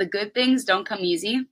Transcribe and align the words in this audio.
the 0.00 0.06
good 0.06 0.32
things 0.32 0.64
don't 0.64 0.86
come 0.86 1.00
easy, 1.00 1.46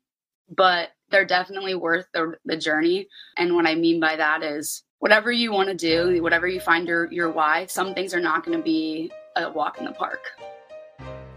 but 0.48 0.89
they're 1.10 1.27
definitely 1.27 1.75
worth 1.75 2.06
the, 2.15 2.32
the 2.47 2.56
journey. 2.56 3.06
And 3.36 3.55
what 3.55 3.67
I 3.67 3.74
mean 3.74 4.01
by 4.01 4.17
that 4.17 4.43
is 4.43 4.85
whatever 5.01 5.30
you 5.30 5.53
want 5.53 5.69
to 5.69 5.74
do, 5.74 6.22
whatever 6.22 6.48
you 6.48 6.58
find 6.58 6.88
your, 6.88 7.12
your 7.12 7.30
why, 7.30 7.66
some 7.66 7.92
things 7.92 8.14
are 8.14 8.21
not 8.21 8.46
going 8.46 8.56
to 8.56 8.64
be 8.64 9.12
a 9.37 9.53
walk 9.53 9.79
in 9.79 9.84
the 9.84 9.92
park. 9.92 10.24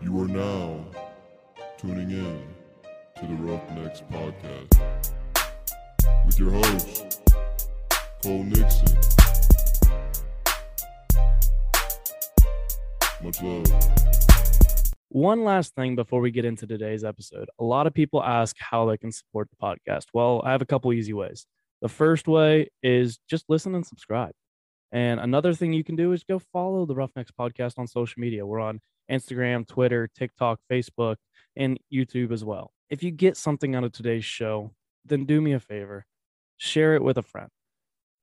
You 0.02 0.22
are 0.22 0.28
now 0.28 0.86
tuning 1.78 2.12
in 2.12 2.48
to 3.20 3.28
the 3.28 3.36
Roughnecks 3.36 4.04
Podcast 4.10 5.20
with 6.26 6.40
your 6.40 6.52
host, 6.52 7.22
Cole 8.24 8.44
Nixon. 8.46 8.98
Much 13.22 13.42
love. 13.44 14.61
One 15.14 15.44
last 15.44 15.76
thing 15.76 15.98
before 15.98 16.22
we 16.22 16.32
get 16.32 16.46
into 16.46 16.66
today's 16.66 17.04
episode. 17.04 17.50
A 17.60 17.64
lot 17.66 17.86
of 17.86 17.94
people 17.94 18.24
ask 18.24 18.56
how 18.58 18.86
they 18.86 18.96
can 18.96 19.12
support 19.12 19.50
the 19.50 19.58
podcast. 19.58 20.06
Well, 20.14 20.42
I 20.46 20.52
have 20.52 20.62
a 20.62 20.66
couple 20.66 20.94
easy 20.94 21.12
ways. 21.12 21.46
The 21.82 21.90
first 21.90 22.30
way 22.30 22.70
is 22.82 23.20
just 23.30 23.44
listen 23.50 23.76
and 23.76 23.86
subscribe. 23.86 24.32
And 24.94 25.20
another 25.20 25.54
thing 25.54 25.74
you 25.74 25.84
can 25.84 25.98
do 25.98 26.14
is 26.14 26.24
go 26.24 26.40
follow 26.40 26.86
the 26.86 26.96
Roughnecks 26.96 27.32
podcast 27.38 27.78
on 27.78 27.88
social 27.88 28.22
media. 28.22 28.46
We're 28.46 28.62
on 28.62 28.80
Instagram, 29.12 29.68
Twitter, 29.68 30.10
TikTok, 30.18 30.62
Facebook, 30.72 31.18
and 31.58 31.78
YouTube 31.94 32.32
as 32.32 32.46
well. 32.46 32.72
If 32.90 33.04
you 33.04 33.12
get 33.12 33.36
something 33.36 33.76
out 33.76 33.84
of 33.84 33.92
today's 33.92 34.24
show, 34.24 34.72
then 35.04 35.26
do 35.26 35.42
me 35.42 35.52
a 35.52 35.60
favor 35.60 36.06
share 36.56 36.94
it 36.94 37.04
with 37.04 37.18
a 37.18 37.24
friend. 37.24 37.50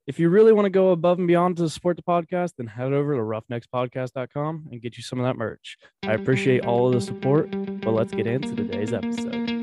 If 0.08 0.18
you 0.18 0.30
really 0.30 0.54
want 0.54 0.64
to 0.64 0.70
go 0.70 0.92
above 0.92 1.18
and 1.18 1.28
beyond 1.28 1.58
to 1.58 1.68
support 1.68 1.96
the 1.96 2.02
podcast, 2.02 2.52
then 2.56 2.66
head 2.66 2.94
over 2.94 3.14
to 3.14 3.20
roughneckspodcast.com 3.20 4.68
and 4.72 4.80
get 4.80 4.96
you 4.96 5.02
some 5.02 5.20
of 5.20 5.26
that 5.26 5.36
merch. 5.36 5.76
I 6.02 6.14
appreciate 6.14 6.64
all 6.64 6.86
of 6.86 6.94
the 6.94 7.00
support, 7.02 7.50
but 7.82 7.90
let's 7.90 8.14
get 8.14 8.26
into 8.26 8.56
today's 8.56 8.94
episode. 8.94 9.57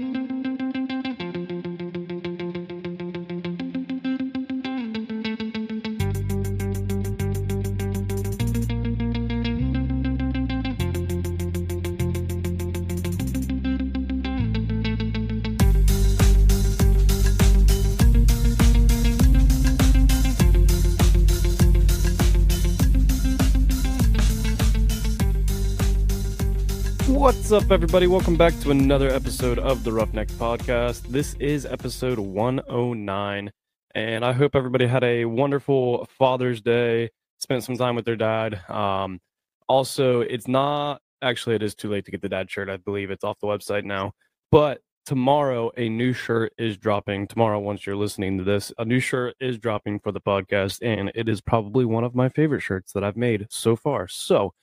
Up, 27.56 27.72
everybody? 27.72 28.06
Welcome 28.06 28.36
back 28.36 28.54
to 28.60 28.72
another 28.72 29.10
episode 29.10 29.60
of 29.60 29.86
the 29.86 29.92
Roughneck 29.94 30.28
Podcast. 30.28 31.04
This 31.04 31.36
is 31.36 31.66
episode 31.66 32.20
109, 32.20 33.52
and 33.96 34.26
I 34.26 34.34
hope 34.34 34.58
everybody 34.58 34.86
had 34.86 35.06
a 35.06 35.24
wonderful 35.24 36.06
Father's 36.18 36.60
Day, 36.60 37.12
spent 37.38 37.64
some 37.64 37.78
time 37.78 37.96
with 37.96 38.04
their 38.04 38.18
dad. 38.18 38.60
Um, 38.70 39.22
also, 39.70 40.20
it's 40.20 40.50
not 40.50 41.00
actually, 41.22 41.56
it 41.56 41.64
is 41.64 41.76
too 41.76 41.90
late 41.90 42.04
to 42.04 42.12
get 42.12 42.22
the 42.22 42.28
dad 42.28 42.52
shirt. 42.52 42.70
I 42.70 42.76
believe 42.76 43.10
it's 43.10 43.24
off 43.24 43.40
the 43.40 43.48
website 43.48 43.86
now, 43.86 44.12
but 44.52 44.82
tomorrow 45.06 45.72
a 45.78 45.88
new 45.88 46.12
shirt 46.12 46.52
is 46.58 46.76
dropping. 46.76 47.26
Tomorrow, 47.26 47.62
once 47.62 47.86
you're 47.86 47.96
listening 47.96 48.38
to 48.38 48.44
this, 48.44 48.74
a 48.80 48.84
new 48.84 49.00
shirt 49.00 49.34
is 49.40 49.58
dropping 49.58 50.02
for 50.02 50.12
the 50.12 50.20
podcast, 50.20 50.80
and 50.82 51.10
it 51.16 51.30
is 51.30 51.40
probably 51.40 51.86
one 51.86 52.04
of 52.04 52.16
my 52.16 52.28
favorite 52.28 52.62
shirts 52.62 52.92
that 52.92 53.04
I've 53.06 53.16
made 53.16 53.48
so 53.50 53.78
far. 53.78 54.10
So, 54.10 54.54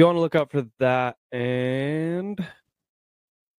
be 0.00 0.04
on 0.04 0.14
the 0.14 0.20
lookout 0.22 0.50
for 0.50 0.66
that. 0.78 1.16
And 1.30 2.42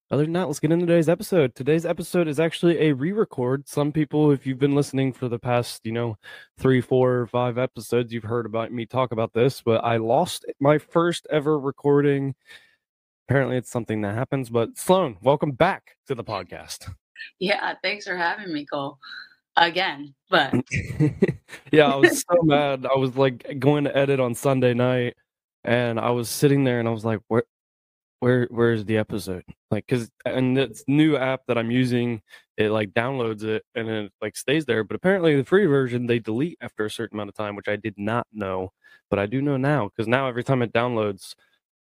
other 0.10 0.24
than 0.24 0.34
that, 0.34 0.48
let's 0.48 0.60
get 0.60 0.72
into 0.72 0.88
today's 0.88 1.08
episode. 1.08 1.54
Today's 1.54 1.86
episode 1.86 2.28
is 2.28 2.40
actually 2.40 2.80
a 2.80 2.94
re-record. 2.94 3.70
Some 3.70 3.92
people, 3.92 4.32
if 4.32 4.48
you've 4.48 4.58
been 4.58 4.74
listening 4.74 5.14
for 5.14 5.30
the 5.30 5.38
past, 5.38 5.82
you 5.86 5.92
know, 5.92 6.18
three, 6.58 6.82
four, 6.82 7.20
or 7.20 7.28
five 7.28 7.60
episodes, 7.60 8.12
you've 8.12 8.24
heard 8.24 8.48
about 8.48 8.72
me 8.72 8.88
talk 8.88 9.12
about 9.12 9.34
this. 9.34 9.62
But 9.62 9.84
I 9.84 9.98
lost 9.98 10.48
my 10.60 10.80
first 10.80 11.28
ever 11.30 11.60
recording. 11.60 12.34
Apparently, 13.30 13.58
it's 13.58 13.70
something 13.70 14.02
that 14.02 14.16
happens. 14.16 14.50
But 14.50 14.80
Sloan, 14.80 15.18
welcome 15.22 15.52
back 15.52 15.96
to 16.08 16.16
the 16.16 16.24
podcast. 16.24 16.92
Yeah, 17.38 17.76
thanks 17.84 18.08
for 18.08 18.18
having 18.18 18.52
me, 18.52 18.66
Cole. 18.66 18.98
Again, 19.58 20.16
but 20.32 20.56
yeah, 21.72 21.86
I 21.86 21.96
was 21.98 22.22
so 22.22 22.42
mad. 22.42 22.88
I 22.92 22.98
was 22.98 23.16
like 23.16 23.60
going 23.60 23.84
to 23.84 23.96
edit 23.96 24.20
on 24.20 24.34
Sunday 24.34 24.74
night 24.74 25.14
and 25.64 26.00
I 26.00 26.12
was 26.12 26.30
sitting 26.30 26.64
there 26.64 26.80
and 26.80 26.88
I 26.88 26.92
was 26.92 27.06
like, 27.06 27.20
where, 27.28 27.44
where, 28.20 28.48
where's 28.52 28.86
the 28.86 28.98
episode? 28.98 29.44
Like, 29.72 29.88
cause, 29.88 30.10
and 30.26 30.56
this 30.56 30.84
new 30.88 31.18
app 31.18 31.42
that 31.48 31.58
I'm 31.58 31.72
using, 31.72 32.22
it 32.58 32.70
like 32.70 32.92
downloads 32.92 33.44
it 33.44 33.64
and 33.76 33.90
it 33.90 34.12
like 34.22 34.38
stays 34.38 34.66
there. 34.66 34.84
But 34.84 34.96
apparently 34.96 35.36
the 35.36 35.44
free 35.44 35.66
version, 35.66 36.08
they 36.08 36.20
delete 36.20 36.58
after 36.62 36.86
a 36.86 36.92
certain 36.92 37.18
amount 37.18 37.30
of 37.30 37.36
time, 37.36 37.56
which 37.56 37.68
I 37.68 37.76
did 37.76 37.96
not 37.98 38.28
know, 38.34 38.72
but 39.10 39.20
I 39.20 39.26
do 39.26 39.42
know 39.42 39.58
now. 39.58 39.90
Cause 39.98 40.08
now 40.08 40.28
every 40.28 40.44
time 40.44 40.62
it 40.62 40.74
downloads, 40.74 41.34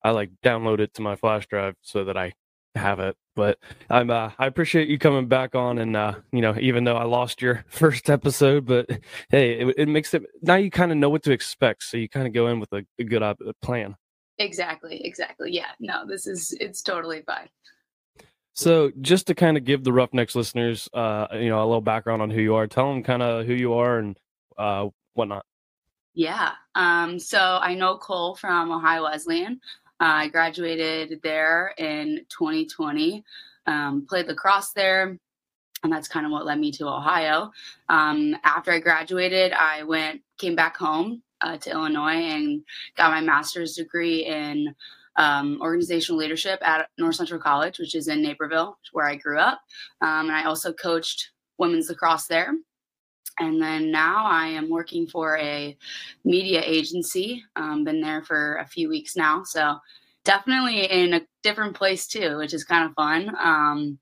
I 0.02 0.10
like 0.10 0.30
download 0.44 0.80
it 0.80 0.94
to 0.94 1.02
my 1.02 1.16
flash 1.16 1.46
drive 1.46 1.74
so 1.82 2.04
that 2.04 2.16
I 2.16 2.34
have 2.74 3.00
it. 3.00 3.16
But 3.36 3.58
I'm 3.88 4.10
uh, 4.10 4.30
I 4.38 4.46
appreciate 4.46 4.88
you 4.88 4.98
coming 4.98 5.28
back 5.28 5.54
on, 5.54 5.78
and 5.78 5.94
uh, 5.94 6.14
you 6.32 6.40
know, 6.40 6.56
even 6.58 6.82
though 6.82 6.96
I 6.96 7.04
lost 7.04 7.40
your 7.40 7.64
first 7.68 8.10
episode, 8.10 8.66
but 8.66 8.90
hey, 9.28 9.60
it, 9.60 9.74
it 9.78 9.88
makes 9.88 10.12
it 10.14 10.24
now 10.42 10.56
you 10.56 10.70
kind 10.70 10.90
of 10.90 10.98
know 10.98 11.10
what 11.10 11.22
to 11.24 11.32
expect, 11.32 11.84
so 11.84 11.98
you 11.98 12.08
kind 12.08 12.26
of 12.26 12.32
go 12.32 12.48
in 12.48 12.58
with 12.58 12.72
a, 12.72 12.84
a 12.98 13.04
good 13.04 13.22
uh, 13.22 13.34
plan. 13.62 13.94
Exactly, 14.38 15.04
exactly. 15.04 15.52
Yeah, 15.52 15.70
no, 15.78 16.06
this 16.06 16.26
is 16.26 16.56
it's 16.58 16.82
totally 16.82 17.22
fine. 17.22 17.48
So, 18.54 18.90
just 19.02 19.26
to 19.26 19.34
kind 19.34 19.58
of 19.58 19.64
give 19.64 19.84
the 19.84 19.92
Roughnecks 19.92 20.34
listeners, 20.34 20.88
uh, 20.94 21.26
you 21.34 21.50
know, 21.50 21.62
a 21.62 21.66
little 21.66 21.82
background 21.82 22.22
on 22.22 22.30
who 22.30 22.40
you 22.40 22.54
are. 22.54 22.66
Tell 22.66 22.90
them 22.90 23.02
kind 23.02 23.22
of 23.22 23.44
who 23.44 23.52
you 23.52 23.74
are 23.74 23.98
and 23.98 24.18
uh, 24.56 24.88
whatnot. 25.12 25.44
Yeah. 26.14 26.52
Um. 26.74 27.18
So 27.18 27.38
I 27.38 27.74
know 27.74 27.98
Cole 27.98 28.34
from 28.34 28.72
Ohio 28.72 29.04
Wesleyan. 29.04 29.60
I 30.00 30.28
graduated 30.28 31.20
there 31.22 31.74
in 31.78 32.26
2020, 32.28 33.24
um, 33.66 34.06
played 34.08 34.26
lacrosse 34.26 34.72
there, 34.72 35.18
and 35.82 35.92
that's 35.92 36.08
kind 36.08 36.26
of 36.26 36.32
what 36.32 36.46
led 36.46 36.58
me 36.58 36.72
to 36.72 36.88
Ohio. 36.88 37.50
Um, 37.88 38.36
after 38.44 38.72
I 38.72 38.80
graduated, 38.80 39.52
I 39.52 39.82
went 39.84 40.22
came 40.38 40.54
back 40.54 40.76
home 40.76 41.22
uh, 41.40 41.56
to 41.58 41.70
Illinois 41.70 42.14
and 42.14 42.62
got 42.96 43.10
my 43.10 43.20
master's 43.20 43.74
degree 43.74 44.26
in 44.26 44.74
um, 45.16 45.58
organizational 45.62 46.18
leadership 46.18 46.60
at 46.62 46.88
North 46.98 47.14
Central 47.16 47.40
College, 47.40 47.78
which 47.78 47.94
is 47.94 48.08
in 48.08 48.22
Naperville, 48.22 48.78
where 48.92 49.06
I 49.06 49.16
grew 49.16 49.38
up. 49.38 49.60
Um, 50.00 50.28
and 50.28 50.32
I 50.32 50.44
also 50.44 50.72
coached 50.72 51.30
women's 51.58 51.88
lacrosse 51.88 52.26
there. 52.26 52.52
And 53.38 53.60
then 53.60 53.90
now 53.90 54.24
I 54.26 54.46
am 54.46 54.70
working 54.70 55.06
for 55.06 55.36
a 55.38 55.76
media 56.24 56.62
agency. 56.64 57.44
Um, 57.56 57.84
been 57.84 58.00
there 58.00 58.22
for 58.22 58.56
a 58.56 58.66
few 58.66 58.88
weeks 58.88 59.16
now. 59.16 59.42
So 59.44 59.78
definitely 60.24 60.84
in 60.90 61.14
a 61.14 61.26
different 61.42 61.76
place 61.76 62.06
too, 62.06 62.38
which 62.38 62.54
is 62.54 62.64
kind 62.64 62.84
of 62.84 62.94
fun. 62.94 63.34
Um, 63.38 63.98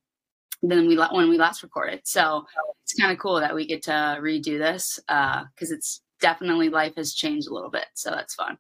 than 0.69 0.89
we 0.89 0.97
when 0.97 1.29
we 1.29 1.39
last 1.39 1.63
recorded. 1.63 2.01
So 2.05 2.47
it's 2.83 2.95
kind 2.95 3.13
of 3.13 3.19
cool 3.19 3.41
that 3.41 3.55
we 3.55 3.67
get 3.67 3.83
to 3.85 4.19
redo 4.21 4.59
this 4.59 4.99
because 5.07 5.71
uh, 5.71 5.75
it's 5.75 6.03
definitely 6.21 6.69
life 6.69 6.95
has 6.97 7.15
changed 7.15 7.49
a 7.49 7.55
little 7.55 7.71
bit. 7.71 7.87
So 7.95 8.11
that's 8.11 8.35
fun. 8.35 8.59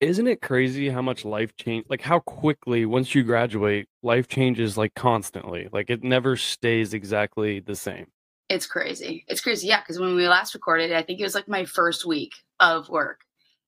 Isn't 0.00 0.26
it 0.26 0.40
crazy 0.40 0.88
how 0.88 1.00
much 1.00 1.24
life 1.24 1.56
change 1.56 1.86
like 1.88 2.02
how 2.02 2.18
quickly 2.20 2.84
once 2.86 3.14
you 3.14 3.22
graduate, 3.22 3.88
life 4.02 4.28
changes 4.28 4.76
like 4.76 4.94
constantly. 4.94 5.68
Like 5.72 5.90
it 5.90 6.02
never 6.02 6.36
stays 6.36 6.92
exactly 6.92 7.60
the 7.60 7.76
same. 7.76 8.06
It's 8.52 8.66
crazy. 8.66 9.24
It's 9.28 9.40
crazy. 9.40 9.66
Yeah. 9.66 9.82
Cause 9.82 9.98
when 9.98 10.14
we 10.14 10.28
last 10.28 10.52
recorded, 10.52 10.92
I 10.92 11.02
think 11.02 11.18
it 11.18 11.24
was 11.24 11.34
like 11.34 11.48
my 11.48 11.64
first 11.64 12.04
week 12.04 12.34
of 12.60 12.86
work. 12.90 13.20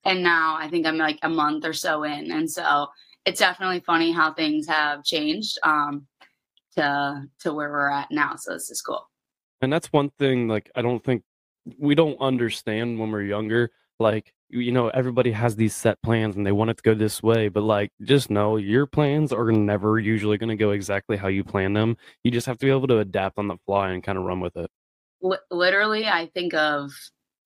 And 0.04 0.22
now 0.22 0.58
I 0.60 0.68
think 0.68 0.84
I'm 0.84 0.98
like 0.98 1.18
a 1.22 1.28
month 1.30 1.64
or 1.64 1.72
so 1.72 2.02
in. 2.02 2.30
And 2.30 2.50
so 2.50 2.88
it's 3.24 3.40
definitely 3.40 3.80
funny 3.80 4.12
how 4.12 4.34
things 4.34 4.66
have 4.66 5.02
changed 5.02 5.58
um, 5.62 6.06
to 6.76 7.22
to 7.40 7.54
where 7.54 7.70
we're 7.70 7.88
at 7.88 8.10
now. 8.10 8.36
So 8.36 8.52
this 8.52 8.70
is 8.70 8.82
cool. 8.82 9.08
And 9.62 9.72
that's 9.72 9.90
one 9.90 10.10
thing 10.18 10.48
like 10.48 10.70
I 10.74 10.82
don't 10.82 11.02
think 11.02 11.22
we 11.78 11.94
don't 11.94 12.20
understand 12.20 12.98
when 12.98 13.10
we're 13.10 13.22
younger. 13.22 13.70
Like 13.98 14.34
you 14.48 14.72
know, 14.72 14.88
everybody 14.88 15.32
has 15.32 15.56
these 15.56 15.74
set 15.74 16.00
plans 16.02 16.36
and 16.36 16.46
they 16.46 16.52
want 16.52 16.70
it 16.70 16.76
to 16.76 16.82
go 16.82 16.94
this 16.94 17.22
way, 17.22 17.48
but 17.48 17.62
like 17.62 17.90
just 18.02 18.30
know 18.30 18.56
your 18.56 18.86
plans 18.86 19.32
are 19.32 19.50
never 19.50 19.98
usually 19.98 20.38
going 20.38 20.50
to 20.50 20.56
go 20.56 20.70
exactly 20.70 21.16
how 21.16 21.28
you 21.28 21.44
plan 21.44 21.72
them. 21.72 21.96
You 22.22 22.30
just 22.30 22.46
have 22.46 22.58
to 22.58 22.66
be 22.66 22.70
able 22.70 22.86
to 22.88 22.98
adapt 22.98 23.38
on 23.38 23.48
the 23.48 23.56
fly 23.66 23.90
and 23.90 24.02
kind 24.02 24.18
of 24.18 24.24
run 24.24 24.40
with 24.40 24.56
it. 24.56 24.70
L- 25.22 25.38
literally, 25.50 26.06
I 26.06 26.26
think 26.34 26.54
of 26.54 26.92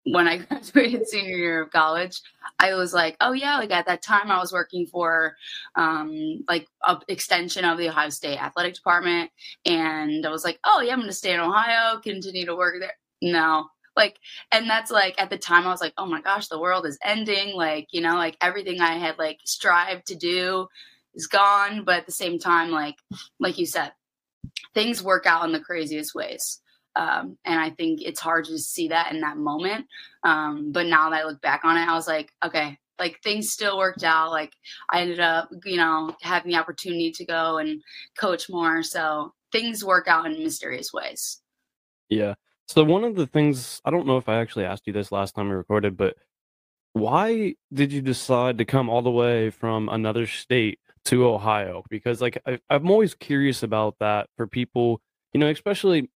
when 0.04 0.28
I 0.28 0.36
graduated 0.48 1.06
senior 1.06 1.36
year 1.36 1.62
of 1.62 1.70
college, 1.70 2.20
I 2.58 2.74
was 2.74 2.92
like, 2.92 3.16
oh 3.20 3.32
yeah, 3.32 3.58
like 3.58 3.70
at 3.70 3.86
that 3.86 4.02
time 4.02 4.30
I 4.30 4.38
was 4.38 4.52
working 4.52 4.86
for 4.86 5.36
um 5.76 6.44
like 6.48 6.66
a 6.84 6.98
extension 7.08 7.64
of 7.64 7.78
the 7.78 7.88
Ohio 7.88 8.10
State 8.10 8.42
athletic 8.42 8.74
department 8.74 9.30
and 9.64 10.26
I 10.26 10.30
was 10.30 10.44
like, 10.44 10.58
oh 10.64 10.80
yeah, 10.80 10.92
I'm 10.92 10.98
going 10.98 11.08
to 11.08 11.14
stay 11.14 11.34
in 11.34 11.40
Ohio, 11.40 12.00
continue 12.00 12.46
to 12.46 12.56
work 12.56 12.76
there. 12.80 12.92
No. 13.22 13.66
Like 13.98 14.18
and 14.52 14.70
that's 14.70 14.92
like 14.92 15.16
at 15.18 15.28
the 15.28 15.36
time 15.36 15.66
I 15.66 15.70
was 15.70 15.80
like, 15.80 15.94
oh 15.98 16.06
my 16.06 16.22
gosh, 16.22 16.46
the 16.46 16.60
world 16.60 16.86
is 16.86 16.98
ending, 17.04 17.56
like, 17.56 17.88
you 17.90 18.00
know, 18.00 18.14
like 18.14 18.36
everything 18.40 18.80
I 18.80 18.96
had 18.96 19.18
like 19.18 19.40
strived 19.44 20.06
to 20.06 20.14
do 20.14 20.68
is 21.14 21.26
gone, 21.26 21.84
but 21.84 21.96
at 21.96 22.06
the 22.06 22.12
same 22.12 22.38
time, 22.38 22.70
like 22.70 22.94
like 23.40 23.58
you 23.58 23.66
said, 23.66 23.92
things 24.72 25.02
work 25.02 25.26
out 25.26 25.44
in 25.44 25.52
the 25.52 25.60
craziest 25.60 26.14
ways. 26.14 26.60
Um, 26.94 27.38
and 27.44 27.60
I 27.60 27.70
think 27.70 28.00
it's 28.02 28.20
hard 28.20 28.44
to 28.46 28.58
see 28.58 28.88
that 28.88 29.12
in 29.12 29.20
that 29.20 29.36
moment. 29.36 29.86
Um, 30.22 30.72
but 30.72 30.86
now 30.86 31.10
that 31.10 31.20
I 31.20 31.24
look 31.24 31.40
back 31.40 31.64
on 31.64 31.76
it, 31.76 31.88
I 31.88 31.94
was 31.94 32.08
like, 32.08 32.30
okay, 32.44 32.78
like 32.98 33.20
things 33.22 33.50
still 33.50 33.78
worked 33.78 34.04
out. 34.04 34.30
Like 34.30 34.52
I 34.90 35.00
ended 35.02 35.20
up, 35.20 35.48
you 35.64 35.76
know, 35.76 36.14
having 36.22 36.52
the 36.52 36.58
opportunity 36.58 37.12
to 37.12 37.24
go 37.24 37.58
and 37.58 37.82
coach 38.18 38.48
more. 38.48 38.82
So 38.82 39.32
things 39.52 39.84
work 39.84 40.08
out 40.08 40.26
in 40.26 40.42
mysterious 40.42 40.92
ways. 40.92 41.40
Yeah. 42.08 42.34
So 42.68 42.84
one 42.84 43.02
of 43.02 43.16
the 43.16 43.26
things 43.26 43.80
I 43.84 43.90
don't 43.90 44.06
know 44.06 44.18
if 44.18 44.28
I 44.28 44.36
actually 44.36 44.66
asked 44.66 44.86
you 44.86 44.92
this 44.92 45.10
last 45.10 45.34
time 45.34 45.48
we 45.48 45.54
recorded, 45.54 45.96
but 45.96 46.16
why 46.92 47.54
did 47.72 47.92
you 47.92 48.02
decide 48.02 48.58
to 48.58 48.64
come 48.66 48.90
all 48.90 49.02
the 49.02 49.10
way 49.10 49.50
from 49.50 49.88
another 49.88 50.26
state 50.26 50.78
to 51.06 51.26
Ohio? 51.26 51.84
Because 51.90 52.20
like 52.20 52.38
I, 52.46 52.58
I'm 52.70 52.90
always 52.90 53.14
curious 53.14 53.62
about 53.62 53.96
that 54.00 54.28
for 54.36 54.46
people, 54.46 55.00
you 55.32 55.40
know, 55.40 55.48
especially 55.48 56.10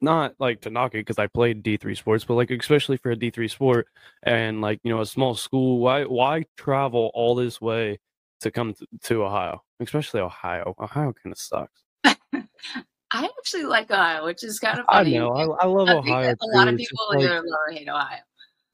not 0.00 0.34
like 0.40 0.62
to 0.62 0.70
knock 0.70 0.94
it 0.94 0.98
because 1.06 1.18
I 1.18 1.28
played 1.28 1.62
D3 1.62 1.96
sports, 1.96 2.24
but 2.24 2.34
like 2.34 2.50
especially 2.50 2.96
for 2.96 3.12
a 3.12 3.16
D3 3.16 3.48
sport 3.50 3.86
and 4.24 4.60
like 4.60 4.80
you 4.84 4.92
know 4.92 5.00
a 5.00 5.06
small 5.06 5.34
school, 5.36 5.78
why 5.78 6.04
why 6.04 6.44
travel 6.56 7.10
all 7.14 7.34
this 7.36 7.60
way 7.60 8.00
to 8.40 8.50
come 8.50 8.74
to, 8.74 8.86
to 9.04 9.24
Ohio, 9.24 9.62
especially 9.80 10.20
Ohio? 10.20 10.74
Ohio 10.80 11.12
kind 11.12 11.32
of 11.32 11.38
sucks. 11.38 11.82
I 13.14 13.24
actually 13.38 13.62
like 13.64 13.90
Ohio, 13.90 14.24
which 14.24 14.42
is 14.42 14.58
kind 14.58 14.78
of 14.80 14.86
funny. 14.90 15.16
I 15.16 15.20
know 15.20 15.30
I, 15.30 15.64
I 15.64 15.66
love 15.66 15.88
I 15.88 15.92
think 16.02 16.06
Ohio. 16.08 16.34
a 16.40 16.46
lot 16.56 16.68
of 16.68 16.76
people 16.76 16.98
like 17.10 17.20
either 17.20 17.34
love 17.36 17.44
or 17.68 17.72
hate 17.72 17.88
Ohio. 17.88 18.18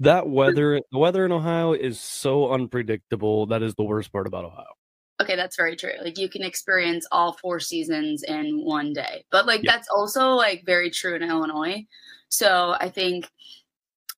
that 0.01 0.27
weather. 0.29 0.81
The 0.91 0.99
weather 0.99 1.27
in 1.27 1.33
Ohio 1.33 1.75
is 1.75 2.01
so 2.01 2.51
unpredictable. 2.51 3.47
That 3.47 3.63
is 3.63 3.75
the 3.75 3.85
worst 3.85 4.11
part 4.13 4.27
about 4.27 4.47
Ohio. 4.47 4.73
Okay, 5.21 5.37
that's 5.37 5.57
very 5.57 5.77
true. 5.77 5.93
Like 6.03 6.17
you 6.17 6.31
can 6.31 6.43
experience 6.43 7.07
all 7.13 7.35
four 7.35 7.61
seasons 7.61 8.23
in 8.23 8.65
one 8.65 8.95
day. 8.95 9.27
But 9.31 9.45
like 9.47 9.63
Yeah. 9.63 9.73
that's 9.73 9.89
also 9.95 10.31
like 10.31 10.65
very 10.65 10.89
true 10.91 11.15
in 11.15 11.23
Illinois. 11.23 11.87
So 12.31 12.75
I 12.81 12.89
think 12.89 13.29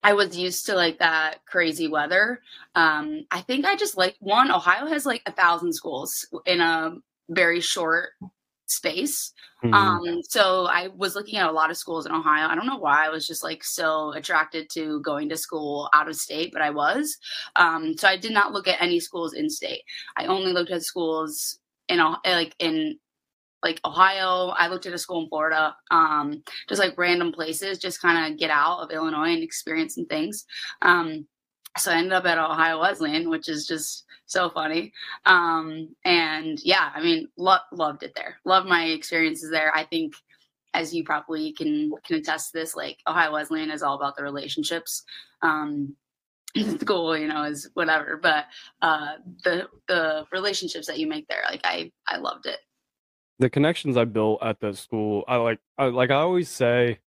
I 0.04 0.12
was 0.12 0.38
used 0.38 0.66
to 0.66 0.76
like 0.76 1.00
that 1.00 1.44
crazy 1.46 1.88
weather. 1.88 2.40
Um 2.76 3.24
I 3.32 3.40
think 3.40 3.64
I 3.66 3.74
just 3.74 3.96
like 3.96 4.14
one 4.20 4.52
Ohio 4.52 4.86
has 4.86 5.04
like 5.04 5.22
a 5.26 5.32
thousand 5.32 5.72
schools 5.72 6.28
in 6.46 6.60
a 6.60 6.94
very 7.28 7.60
short 7.60 8.10
space. 8.72 9.32
Mhm. 9.64 9.74
Um, 9.74 10.22
so 10.22 10.66
I 10.66 10.88
was 10.88 11.14
looking 11.14 11.36
at 11.38 11.48
a 11.48 11.52
lot 11.52 11.70
of 11.70 11.76
schools 11.76 12.06
in 12.06 12.12
Ohio. 12.12 12.48
I 12.48 12.54
don't 12.54 12.66
know 12.66 12.78
why 12.78 13.06
I 13.06 13.10
was 13.10 13.26
just 13.26 13.44
like 13.44 13.62
so 13.62 14.12
attracted 14.12 14.68
to 14.70 15.00
going 15.02 15.28
to 15.28 15.36
school 15.36 15.88
out 15.92 16.08
of 16.08 16.16
state, 16.16 16.52
but 16.52 16.62
I 16.62 16.70
was. 16.70 17.16
Um, 17.56 17.96
so 17.96 18.08
I 18.08 18.16
did 18.16 18.32
not 18.32 18.52
look 18.52 18.66
at 18.68 18.82
any 18.82 18.98
schools 19.00 19.34
in 19.34 19.48
state. 19.48 19.82
I 20.16 20.26
only 20.26 20.52
looked 20.52 20.70
at 20.70 20.82
schools 20.82 21.58
in 21.88 21.98
like 22.24 22.54
in 22.58 22.98
like 23.62 23.80
Ohio. 23.84 24.48
I 24.48 24.66
looked 24.68 24.86
at 24.86 24.92
a 24.94 24.98
school 24.98 25.22
in 25.22 25.28
Florida. 25.28 25.76
Um, 25.90 26.42
just 26.68 26.80
like 26.80 26.98
random 26.98 27.32
places, 27.32 27.78
just 27.78 28.00
kind 28.02 28.32
of 28.32 28.38
get 28.38 28.50
out 28.50 28.80
of 28.80 28.90
Illinois 28.90 29.32
and 29.32 29.42
experience 29.42 29.94
some 29.94 30.06
things. 30.06 30.44
Um, 30.82 31.26
so 31.78 31.90
I 31.90 31.96
ended 31.96 32.12
up 32.12 32.24
at 32.26 32.38
Ohio 32.38 32.80
Wesleyan, 32.80 33.28
which 33.30 33.48
is 33.48 33.66
just 33.66 34.04
so 34.26 34.50
funny. 34.50 34.92
Um, 35.26 35.94
and 36.04 36.58
yeah, 36.64 36.90
I 36.94 37.02
mean, 37.02 37.28
lo- 37.36 37.56
loved 37.72 38.02
it 38.02 38.12
there. 38.14 38.36
Loved 38.44 38.68
my 38.68 38.84
experiences 38.86 39.50
there. 39.50 39.74
I 39.74 39.84
think, 39.84 40.14
as 40.74 40.94
you 40.94 41.04
probably 41.04 41.52
can 41.52 41.92
can 42.04 42.16
attest 42.16 42.52
to 42.52 42.58
this, 42.58 42.74
like 42.76 42.98
Ohio 43.06 43.32
Wesleyan 43.32 43.70
is 43.70 43.82
all 43.82 43.96
about 43.96 44.16
the 44.16 44.22
relationships. 44.22 45.04
Um, 45.42 45.96
the 46.54 46.78
school, 46.78 47.16
you 47.16 47.28
know, 47.28 47.44
is 47.44 47.70
whatever, 47.74 48.18
but 48.22 48.46
uh, 48.82 49.14
the 49.44 49.68
the 49.88 50.26
relationships 50.32 50.86
that 50.86 50.98
you 50.98 51.06
make 51.06 51.26
there, 51.28 51.42
like 51.50 51.62
I 51.64 51.90
I 52.08 52.18
loved 52.18 52.46
it. 52.46 52.58
the 53.38 53.50
connections 53.50 53.96
I 53.96 54.04
built 54.04 54.42
at 54.42 54.60
the 54.60 54.72
school, 54.74 55.24
I 55.28 55.36
like, 55.36 55.58
I 55.78 55.86
like, 55.86 56.10
I 56.10 56.16
always 56.16 56.48
say, 56.48 57.00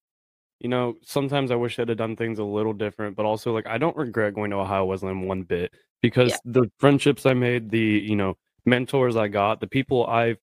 you 0.59 0.69
know, 0.69 0.95
sometimes 1.03 1.51
I 1.51 1.55
wish 1.55 1.77
I'd 1.79 1.89
have 1.89 1.97
done 1.97 2.15
things 2.15 2.39
a 2.39 2.43
little 2.43 2.73
different, 2.73 3.15
but 3.15 3.25
also 3.25 3.53
like, 3.53 3.67
I 3.67 3.77
don't 3.77 3.95
regret 3.97 4.33
going 4.33 4.51
to 4.51 4.57
Ohio 4.57 4.85
Wesleyan 4.85 5.27
one 5.27 5.43
bit 5.43 5.73
because 6.01 6.31
Yeah. 6.31 6.37
the 6.45 6.71
friendships 6.79 7.25
I 7.25 7.33
made, 7.33 7.69
the 7.71 7.79
you 7.79 8.15
know, 8.15 8.37
mentors 8.65 9.15
I 9.15 9.27
got, 9.27 9.59
the 9.59 9.67
people 9.67 10.05
I've 10.07 10.37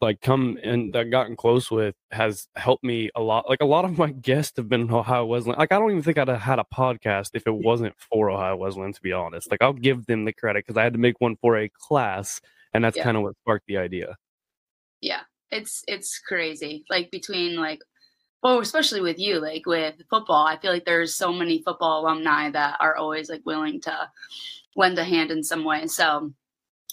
like 0.00 0.20
come 0.20 0.58
and 0.62 0.92
that 0.94 1.10
gotten 1.10 1.36
close 1.36 1.70
with 1.70 1.94
has 2.10 2.48
helped 2.56 2.82
me 2.84 3.08
a 3.14 3.20
lot. 3.20 3.48
Like 3.48 3.60
a 3.62 3.64
lot 3.66 3.84
of 3.84 3.96
my 3.98 4.10
guests 4.28 4.54
have 4.56 4.68
been 4.68 4.82
in 4.82 4.90
Ohio 4.92 5.24
Wesleyan. 5.26 5.58
Like 5.58 5.72
I 5.72 5.78
don't 5.78 5.90
even 5.90 6.02
think 6.02 6.18
I'd 6.18 6.28
have 6.28 6.40
had 6.40 6.58
a 6.58 6.66
podcast 6.74 7.30
if 7.34 7.46
it 7.46 7.54
wasn't 7.54 7.94
for 7.98 8.30
Ohio 8.30 8.56
Wesleyan, 8.56 8.92
to 8.92 9.00
be 9.02 9.12
honest. 9.12 9.50
Like 9.50 9.62
I'll 9.62 9.72
give 9.72 10.06
them 10.06 10.24
the 10.24 10.32
credit 10.32 10.64
because 10.66 10.76
I 10.78 10.82
had 10.84 10.92
to 10.94 10.98
make 10.98 11.20
one 11.20 11.36
for 11.36 11.56
a 11.58 11.68
class, 11.68 12.40
and 12.74 12.84
that's 12.84 12.96
Yeah. 12.96 13.04
kind 13.04 13.16
of 13.16 13.22
what 13.24 13.36
sparked 13.42 13.66
the 13.66 13.78
idea. 13.78 14.16
yeah 15.00 15.20
it's 15.50 15.82
it's 15.88 16.18
crazy 16.20 16.84
like 16.90 17.10
between 17.10 17.56
like 17.56 17.80
well 18.42 18.58
especially 18.60 19.00
with 19.00 19.18
you 19.18 19.38
like 19.38 19.66
with 19.66 19.94
football 20.08 20.46
i 20.46 20.58
feel 20.58 20.72
like 20.72 20.84
there's 20.84 21.14
so 21.14 21.32
many 21.32 21.62
football 21.62 22.00
alumni 22.00 22.50
that 22.50 22.76
are 22.80 22.96
always 22.96 23.28
like 23.28 23.42
willing 23.44 23.80
to 23.80 24.10
lend 24.76 24.98
a 24.98 25.04
hand 25.04 25.30
in 25.30 25.42
some 25.42 25.64
way. 25.64 25.86
So 25.86 26.32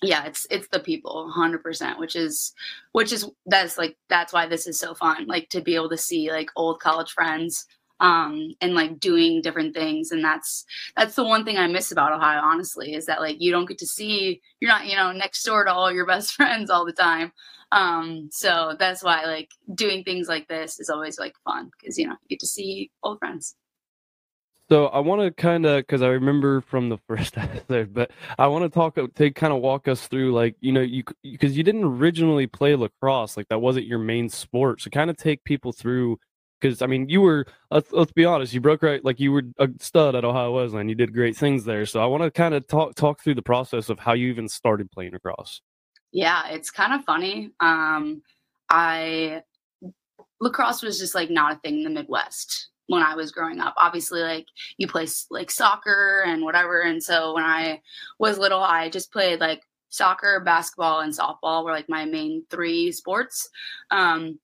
yeah 0.03 0.25
it's 0.25 0.45
it's 0.51 0.67
the 0.67 0.77
people 0.77 1.33
100% 1.35 1.97
which 1.97 2.15
is 2.15 2.53
which 2.91 3.11
is 3.11 3.27
that's 3.47 3.79
like 3.79 3.97
that's 4.09 4.31
why 4.31 4.45
this 4.45 4.67
is 4.67 4.77
so 4.77 4.93
fun 4.93 5.25
like 5.25 5.49
to 5.49 5.59
be 5.59 5.73
able 5.73 5.89
to 5.89 5.97
see 5.97 6.31
like 6.31 6.51
old 6.55 6.79
college 6.79 7.09
friends 7.09 7.65
um 7.99 8.53
and 8.61 8.73
like 8.73 8.99
doing 8.99 9.41
different 9.41 9.73
things. 9.73 10.11
And 10.11 10.23
that's 10.23 10.65
that's 10.95 11.15
the 11.15 11.23
one 11.23 11.45
thing 11.45 11.57
i 11.57 11.67
miss 11.67 11.91
about 11.91 12.11
ohio 12.11 12.41
honestly 12.43 12.93
is 12.93 13.05
that 13.05 13.21
like 13.21 13.37
you 13.39 13.51
don't 13.51 13.67
get 13.67 13.77
to 13.79 13.87
see 13.87 14.41
you're 14.59 14.71
not 14.71 14.87
you 14.87 14.95
know 14.95 15.11
next 15.11 15.43
door 15.43 15.63
to 15.65 15.73
all 15.73 15.91
your 15.91 16.05
best 16.05 16.33
friends 16.35 16.69
all 16.69 16.85
the 16.85 16.93
time. 16.93 17.31
Um 17.71 18.29
so 18.31 18.75
that's 18.79 19.03
why 19.03 19.25
like 19.25 19.49
doing 19.73 20.03
things 20.03 20.27
like 20.27 20.47
this 20.47 20.79
is 20.79 20.89
always 20.89 21.19
like 21.19 21.35
fun 21.43 21.71
because 21.79 21.97
you 21.97 22.07
know 22.07 22.15
you 22.23 22.29
get 22.29 22.39
to 22.39 22.47
see 22.47 22.91
old 23.03 23.19
friends. 23.19 23.55
So 24.69 24.87
I 24.87 24.99
want 24.99 25.21
to 25.21 25.31
kind 25.31 25.65
of, 25.65 25.77
because 25.77 26.01
I 26.01 26.07
remember 26.07 26.59
from 26.59 26.89
the 26.89 26.97
first 27.07 27.37
episode, 27.37 27.93
but 27.93 28.11
I 28.37 28.47
want 28.47 28.63
to 28.65 28.69
talk 28.69 28.95
to 28.95 29.31
kind 29.31 29.53
of 29.53 29.61
walk 29.61 29.87
us 29.87 30.07
through, 30.07 30.33
like 30.33 30.55
you 30.59 30.71
know, 30.73 30.81
you 30.81 31.03
because 31.23 31.57
you 31.57 31.63
didn't 31.63 31.85
originally 31.85 32.47
play 32.47 32.75
lacrosse, 32.75 33.37
like 33.37 33.47
that 33.49 33.59
wasn't 33.59 33.85
your 33.85 33.99
main 33.99 34.29
sport. 34.29 34.81
So 34.81 34.89
kind 34.89 35.09
of 35.09 35.17
take 35.17 35.43
people 35.45 35.71
through, 35.71 36.19
because 36.59 36.81
I 36.81 36.87
mean, 36.87 37.09
you 37.09 37.21
were 37.21 37.45
let's 37.71 37.91
let's 37.91 38.11
be 38.11 38.25
honest, 38.25 38.53
you 38.53 38.61
broke 38.61 38.83
right, 38.83 39.03
like 39.03 39.19
you 39.19 39.31
were 39.31 39.43
a 39.59 39.69
stud 39.79 40.15
at 40.15 40.25
Ohio 40.25 40.51
Wesleyan, 40.53 40.89
you 40.89 40.95
did 40.95 41.13
great 41.13 41.35
things 41.37 41.65
there. 41.65 41.85
So 41.85 42.01
I 42.01 42.05
want 42.05 42.23
to 42.23 42.31
kind 42.31 42.53
of 42.53 42.67
talk 42.67 42.95
talk 42.95 43.21
through 43.21 43.35
the 43.35 43.41
process 43.41 43.89
of 43.89 43.99
how 43.99 44.13
you 44.13 44.27
even 44.29 44.47
started 44.47 44.91
playing 44.91 45.13
lacrosse. 45.13 45.61
yeah 46.11 46.47
it's 46.49 46.71
kind 46.71 46.93
of 46.93 47.03
funny 47.03 47.51
um 47.59 48.21
i 48.69 49.41
lacrosse 50.39 50.81
was 50.81 50.99
just 50.99 51.15
like 51.15 51.29
not 51.29 51.53
a 51.53 51.59
thing 51.59 51.79
in 51.79 51.83
the 51.83 51.89
midwest 51.89 52.69
when 52.87 53.03
i 53.03 53.15
was 53.15 53.31
growing 53.31 53.59
up 53.59 53.73
obviously 53.77 54.21
like 54.21 54.45
you 54.77 54.87
play 54.87 55.07
like 55.29 55.51
soccer 55.51 56.23
and 56.25 56.43
whatever 56.43 56.81
and 56.81 57.03
so 57.03 57.33
when 57.33 57.43
i 57.43 57.79
was 58.19 58.37
little 58.37 58.61
i 58.61 58.89
just 58.89 59.11
played 59.11 59.39
like 59.39 59.61
soccer 59.89 60.39
basketball 60.39 61.01
and 61.01 61.13
softball 61.13 61.63
were 61.63 61.71
like 61.71 61.89
my 61.89 62.05
main 62.05 62.43
three 62.49 62.91
sports 62.91 63.49
um 63.91 64.39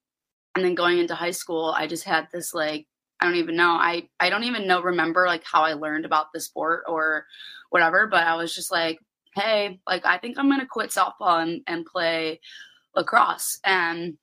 and 0.55 0.63
then 0.63 0.75
going 0.75 0.99
into 0.99 1.15
high 1.15 1.31
school 1.31 1.73
i 1.77 1.87
just 1.87 2.03
had 2.03 2.27
this 2.31 2.53
like 2.53 2.87
i 3.19 3.25
don't 3.25 3.35
even 3.35 3.55
know 3.55 3.71
i 3.71 4.07
i 4.19 4.29
don't 4.29 4.43
even 4.43 4.67
know 4.67 4.81
remember 4.81 5.25
like 5.25 5.43
how 5.43 5.63
i 5.63 5.73
learned 5.73 6.05
about 6.05 6.27
the 6.33 6.39
sport 6.39 6.83
or 6.87 7.25
whatever 7.69 8.07
but 8.07 8.25
i 8.25 8.35
was 8.35 8.53
just 8.53 8.71
like 8.71 8.99
hey 9.35 9.79
like 9.87 10.05
i 10.05 10.17
think 10.17 10.37
i'm 10.37 10.49
gonna 10.49 10.65
quit 10.65 10.89
softball 10.89 11.41
and, 11.41 11.61
and 11.67 11.85
play 11.85 12.39
lacrosse. 12.95 13.59
And 13.63 14.17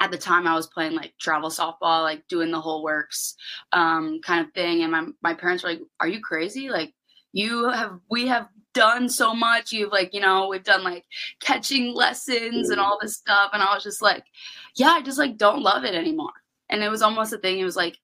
at 0.00 0.10
the 0.10 0.18
time 0.18 0.46
i 0.46 0.54
was 0.54 0.66
playing 0.68 0.94
like 0.94 1.14
travel 1.20 1.50
softball 1.50 2.02
like 2.02 2.26
doing 2.28 2.50
the 2.50 2.60
whole 2.60 2.82
works 2.82 3.36
um 3.72 4.20
kind 4.24 4.44
of 4.44 4.52
thing 4.52 4.82
and 4.82 4.92
my, 4.92 5.04
my 5.22 5.34
parents 5.34 5.62
were 5.62 5.70
like 5.70 5.80
are 6.00 6.08
you 6.08 6.20
crazy? 6.20 6.68
Like 6.68 6.92
you 7.32 7.68
have 7.68 7.98
we 8.08 8.28
have 8.28 8.48
done 8.74 9.08
so 9.08 9.34
much. 9.34 9.72
You've 9.72 9.92
like 9.92 10.12
you 10.12 10.20
know 10.20 10.48
we've 10.48 10.64
done 10.64 10.84
like 10.84 11.04
catching 11.40 11.94
lessons 11.94 12.70
and 12.70 12.80
all 12.80 12.98
this 13.00 13.14
stuff 13.14 13.50
and 13.52 13.62
i 13.62 13.74
was 13.74 13.82
just 13.82 14.02
like 14.02 14.24
yeah 14.76 14.90
i 14.90 15.02
just 15.02 15.18
like 15.18 15.38
don't 15.38 15.62
love 15.62 15.84
it 15.84 15.94
anymore. 15.94 16.32
And 16.68 16.82
it 16.82 16.90
was 16.90 17.02
almost 17.02 17.32
a 17.32 17.38
thing. 17.38 17.58
It 17.58 17.64
was 17.64 17.76
like 17.76 17.96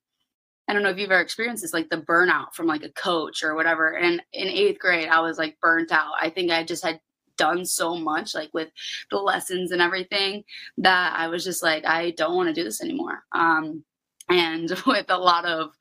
i 0.69 0.73
don't 0.73 0.83
know 0.83 0.91
if 0.91 0.99
you've 0.99 1.11
ever 1.11 1.21
experienced 1.21 1.63
this 1.63 1.75
like 1.75 1.91
the 1.91 1.99
burnout 1.99 2.55
from 2.55 2.67
like 2.67 2.85
a 2.85 2.93
coach 2.93 3.43
or 3.43 3.55
whatever. 3.55 3.97
And 3.97 4.23
in 4.33 4.49
eighth 4.49 4.79
grade 4.79 5.09
i 5.09 5.21
was 5.21 5.39
like 5.39 5.59
burnt 5.61 5.93
out. 5.93 6.15
I 6.21 6.31
think 6.31 6.51
i 6.51 6.65
just 6.65 6.85
had 6.85 7.01
done 7.37 7.65
so 7.65 7.97
much 7.97 8.35
like 8.35 8.51
with 8.53 8.69
the 9.11 9.17
lessons 9.17 9.73
and 9.73 9.81
everything 9.81 10.45
that 10.77 11.15
i 11.19 11.27
was 11.27 11.43
just 11.43 11.63
like 11.63 11.87
i 11.87 12.11
don't 12.11 12.37
want 12.37 12.49
to 12.49 12.55
do 12.55 12.65
this 12.65 12.83
anymore. 12.83 13.23
Um 13.33 13.85
and 14.31 14.71
with 14.87 15.07
a 15.11 15.19
lot 15.19 15.45
of 15.45 15.73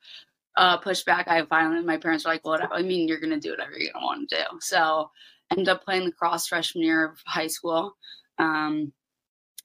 uh 0.56 0.78
pushback 0.80 1.28
i 1.28 1.44
finally 1.46 1.82
my 1.84 1.96
parents 1.96 2.24
were 2.24 2.32
like 2.32 2.44
well 2.44 2.58
i 2.72 2.82
mean 2.82 3.06
you're 3.06 3.20
gonna 3.20 3.40
do 3.40 3.50
whatever 3.50 3.72
you're 3.78 3.92
gonna 3.92 4.04
want 4.04 4.28
to 4.28 4.36
do. 4.36 4.42
So 4.60 5.10
ended 5.50 5.68
up 5.68 5.84
playing 5.84 6.04
lacrosse 6.04 6.46
freshman 6.46 6.84
year 6.84 7.04
of 7.06 7.18
high 7.26 7.46
school 7.46 7.96
um 8.38 8.92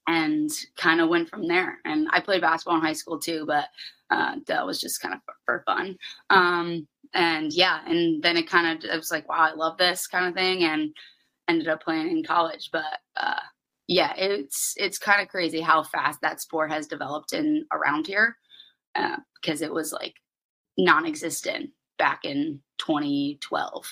and 0.08 0.51
kind 0.77 1.01
of 1.01 1.10
went 1.10 1.30
from 1.30 1.48
there. 1.48 1.80
And 1.86 2.08
i 2.12 2.20
played 2.20 2.42
basketball 2.42 2.77
in 2.77 2.86
high 2.86 2.94
school 2.94 3.20
too 3.20 3.46
but 3.48 3.65
uh 4.12 4.36
that 4.48 4.65
was 4.65 4.80
just 4.80 5.01
kind 5.01 5.13
of 5.15 5.22
for, 5.25 5.36
for 5.46 5.63
fun. 5.65 5.98
Um 6.30 6.88
and 7.13 7.51
yeah 7.54 7.80
and 7.88 8.22
then 8.22 8.38
it 8.38 8.50
kind 8.50 8.77
of 8.84 8.89
it 8.89 8.96
was 8.96 9.12
like 9.12 9.27
wow 9.30 9.38
i 9.38 9.54
love 9.54 9.77
this 9.77 10.06
kind 10.08 10.27
of 10.27 10.34
thing 10.34 10.63
and 10.63 10.92
ended 11.48 11.68
up 11.68 11.84
playing 11.84 12.10
in 12.10 12.24
college. 12.24 12.70
But 12.72 13.00
uh 13.18 13.39
yeah, 13.88 14.13
it's 14.18 14.74
it's 14.77 14.98
kind 14.98 15.22
of 15.22 15.27
crazy 15.27 15.62
how 15.62 15.84
fast 15.84 16.20
that 16.22 16.42
sport 16.42 16.72
has 16.72 16.88
developed 16.88 17.34
in 17.34 17.65
around 17.72 18.08
here 18.08 18.38
uh, 18.96 19.18
because 19.39 19.62
it 19.62 19.72
was 19.72 19.94
like 19.94 20.15
non-existent 20.77 21.72
back 21.98 22.25
in 22.25 22.60
2012. 22.79 23.91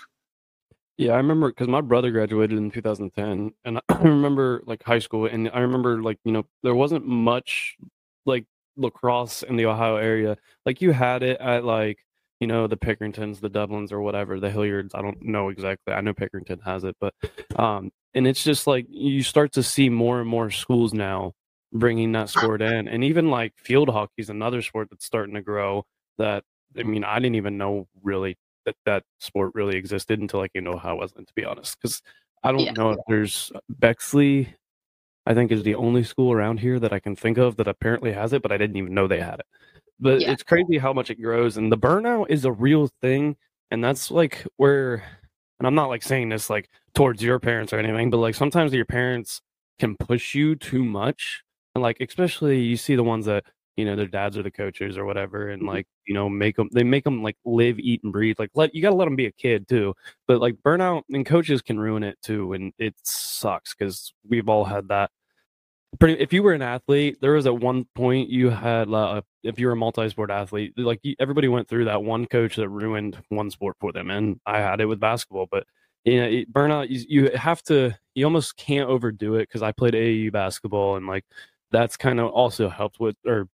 Yeah, 0.98 1.14
I 1.14 1.18
remember 1.18 1.50
because 1.50 1.68
my 1.68 1.82
brother 1.82 2.12
graduated 2.12 2.58
in 2.58 2.70
2010, 2.70 3.52
and 3.66 3.80
I 3.90 3.98
remember 4.02 4.62
like 4.66 4.84
high 4.84 5.00
school, 5.00 5.26
and 5.26 5.50
I 5.54 5.60
remember 5.60 6.02
like 6.02 6.20
you 6.24 6.32
know 6.32 6.46
there 6.62 6.76
wasn't 6.76 7.08
much 7.08 7.76
like 8.26 8.46
lacrosse 8.78 9.44
in 9.44 9.56
the 9.56 9.66
Ohio 9.66 9.96
area. 9.96 10.38
Like 10.66 10.82
you 10.82 10.92
had 10.92 11.24
it 11.24 11.40
at 11.40 11.64
like 11.64 11.98
you 12.40 12.48
know 12.48 12.68
the 12.68 12.78
Pickeringtons, 12.78 13.40
the 13.40 13.50
Dublins, 13.50 13.92
or 13.92 14.02
whatever, 14.02 14.40
the 14.40 14.52
Hilliards. 14.52 14.94
I 14.94 15.02
don't 15.02 15.22
know 15.24 15.50
exactly. 15.50 15.94
I 15.94 16.02
know 16.02 16.14
Pickerington 16.14 16.64
has 16.64 16.84
it, 16.84 16.96
but 17.02 17.16
um, 17.56 17.92
and 18.14 18.28
it's 18.28 18.44
just 18.44 18.68
like 18.68 18.86
you 18.90 19.24
start 19.24 19.52
to 19.54 19.64
see 19.64 19.90
more 19.90 20.20
and 20.20 20.30
more 20.30 20.52
schools 20.52 20.94
now 20.94 21.34
bringing 21.72 22.12
that 22.12 22.30
sport 22.30 22.62
in, 22.62 22.88
and 22.88 23.04
even 23.04 23.32
like 23.32 23.54
field 23.58 23.90
hockey 23.90 24.14
is 24.20 24.30
another 24.30 24.62
sport 24.62 24.90
that's 24.92 25.06
starting 25.06 25.34
to 25.34 25.42
grow. 25.42 25.86
That 26.20 26.44
I 26.78 26.84
mean, 26.84 27.04
I 27.04 27.20
didn't 27.20 27.36
even 27.36 27.58
know 27.58 27.88
really 28.02 28.38
that 28.66 28.76
that 28.86 29.04
sport 29.20 29.52
really 29.54 29.76
existed 29.76 30.20
until 30.20 30.40
like 30.40 30.52
you 30.54 30.62
know 30.62 30.74
Ohio 30.74 30.96
Wesleyan, 30.96 31.26
to 31.26 31.34
be 31.34 31.46
honest, 31.46 31.78
because 31.80 32.02
I 32.44 32.52
don't 32.52 32.62
Yeah. 32.66 32.72
know 32.74 32.92
if 32.92 33.00
there's 33.08 33.52
uh, 33.56 33.60
Bexley. 33.70 34.56
I 35.26 35.34
think 35.34 35.52
is 35.54 35.64
the 35.64 35.76
only 35.76 36.04
school 36.04 36.34
around 36.34 36.60
here 36.60 36.80
that 36.80 36.92
I 36.92 37.00
can 37.00 37.16
think 37.16 37.38
of 37.38 37.56
that 37.56 37.68
apparently 37.68 38.12
has 38.12 38.34
it, 38.34 38.42
but 38.42 38.52
I 38.52 38.58
didn't 38.58 38.76
even 38.76 38.94
know 38.94 39.08
they 39.08 39.22
had 39.22 39.40
it. 39.40 39.46
But 40.00 40.20
Yeah. 40.20 40.32
it's 40.32 40.44
crazy 40.44 40.78
how 40.78 40.92
much 40.92 41.10
it 41.10 41.22
grows, 41.22 41.56
and 41.58 41.72
the 41.72 41.78
burnout 41.78 42.26
is 42.30 42.44
a 42.46 42.52
real 42.52 42.90
thing, 43.02 43.38
and 43.72 43.82
that's 43.84 44.12
like 44.12 44.46
where, 44.58 45.04
and 45.60 45.68
I'm 45.68 45.76
not 45.76 45.88
like 45.88 46.04
saying 46.04 46.30
this 46.30 46.50
like 46.50 46.70
towards 46.94 47.24
your 47.24 47.40
parents 47.40 47.72
or 47.72 47.80
anything, 47.80 48.10
but 48.10 48.18
like 48.18 48.36
sometimes 48.36 48.74
your 48.74 48.86
parents 48.86 49.42
can 49.80 49.96
push 49.96 50.36
you 50.36 50.56
too 50.56 50.84
much, 50.84 51.44
and 51.74 51.82
like 51.82 51.98
especially 52.02 52.60
you 52.60 52.76
see 52.76 52.96
the 52.96 53.04
ones 53.04 53.26
that 53.28 53.46
you 53.78 53.86
know 53.86 53.96
their 53.96 54.08
dads 54.08 54.38
are 54.38 54.44
the 54.44 54.52
coaches 54.52 54.98
or 54.98 55.06
whatever, 55.06 55.50
and 55.50 55.64
Mhm. 55.64 55.68
like 55.68 55.88
you 56.06 56.14
know 56.14 56.30
make 56.30 56.56
them 56.58 56.70
they 56.74 56.84
make 56.84 57.04
them 57.04 57.24
like 57.24 57.38
live, 57.46 57.80
eat, 57.80 58.04
and 58.04 58.12
breathe. 58.14 58.38
Like 58.40 58.52
let 58.56 58.74
you 58.76 58.82
got 58.82 58.90
to 58.92 58.96
let 58.96 59.06
them 59.06 59.16
be 59.16 59.26
a 59.28 59.32
kid 59.32 59.68
too, 59.68 59.96
but 60.28 60.40
like 60.42 60.56
burnout 60.64 61.04
and 61.12 61.26
coaches 61.26 61.62
can 61.62 61.80
ruin 61.80 62.04
it 62.04 62.18
too, 62.22 62.54
and 62.54 62.74
it 62.78 62.96
sucks 63.04 63.74
because 63.76 64.14
we've 64.28 64.50
all 64.50 64.66
had 64.66 64.88
that. 64.90 65.12
Pretty, 66.00 66.20
if 66.20 66.34
you 66.34 66.42
were 66.42 66.54
an 66.54 66.64
athlete, 66.64 67.18
there 67.22 67.34
was 67.34 67.46
at 67.46 67.56
one 67.60 67.86
point 67.94 68.28
you 68.30 68.50
had 68.50 68.90
uh, 68.92 69.22
if 69.44 69.60
you 69.60 69.68
were 69.68 69.74
a 69.74 69.78
multi-sport 69.78 70.32
athlete, 70.32 70.74
like 70.76 71.00
everybody 71.20 71.48
went 71.48 71.68
through 71.68 71.86
that 71.86 72.04
one 72.04 72.26
coach 72.26 72.56
that 72.56 72.68
ruined 72.70 73.22
one 73.30 73.52
sport 73.52 73.78
for 73.80 73.92
them, 73.92 74.10
and 74.10 74.40
I 74.46 74.58
had 74.60 74.82
it 74.82 74.88
with 74.88 75.00
basketball. 75.00 75.48
But 75.52 75.68
you 76.04 76.20
know, 76.20 76.28
it, 76.28 76.52
burnout, 76.52 76.90
you, 76.90 77.06
you 77.08 77.38
have 77.38 77.62
to, 77.64 77.96
you 78.16 78.26
almost 78.26 78.58
can't 78.58 78.90
overdo 78.90 79.36
it 79.36 79.42
because 79.50 79.62
I 79.62 79.72
played 79.72 79.94
AAU 79.94 80.32
basketball, 80.32 80.96
and 80.96 81.06
like 81.06 81.26
that's 81.72 81.96
kind 81.96 82.20
of 82.20 82.32
also 82.32 82.70
helped 82.70 83.00
with 83.00 83.16
or 83.26 83.48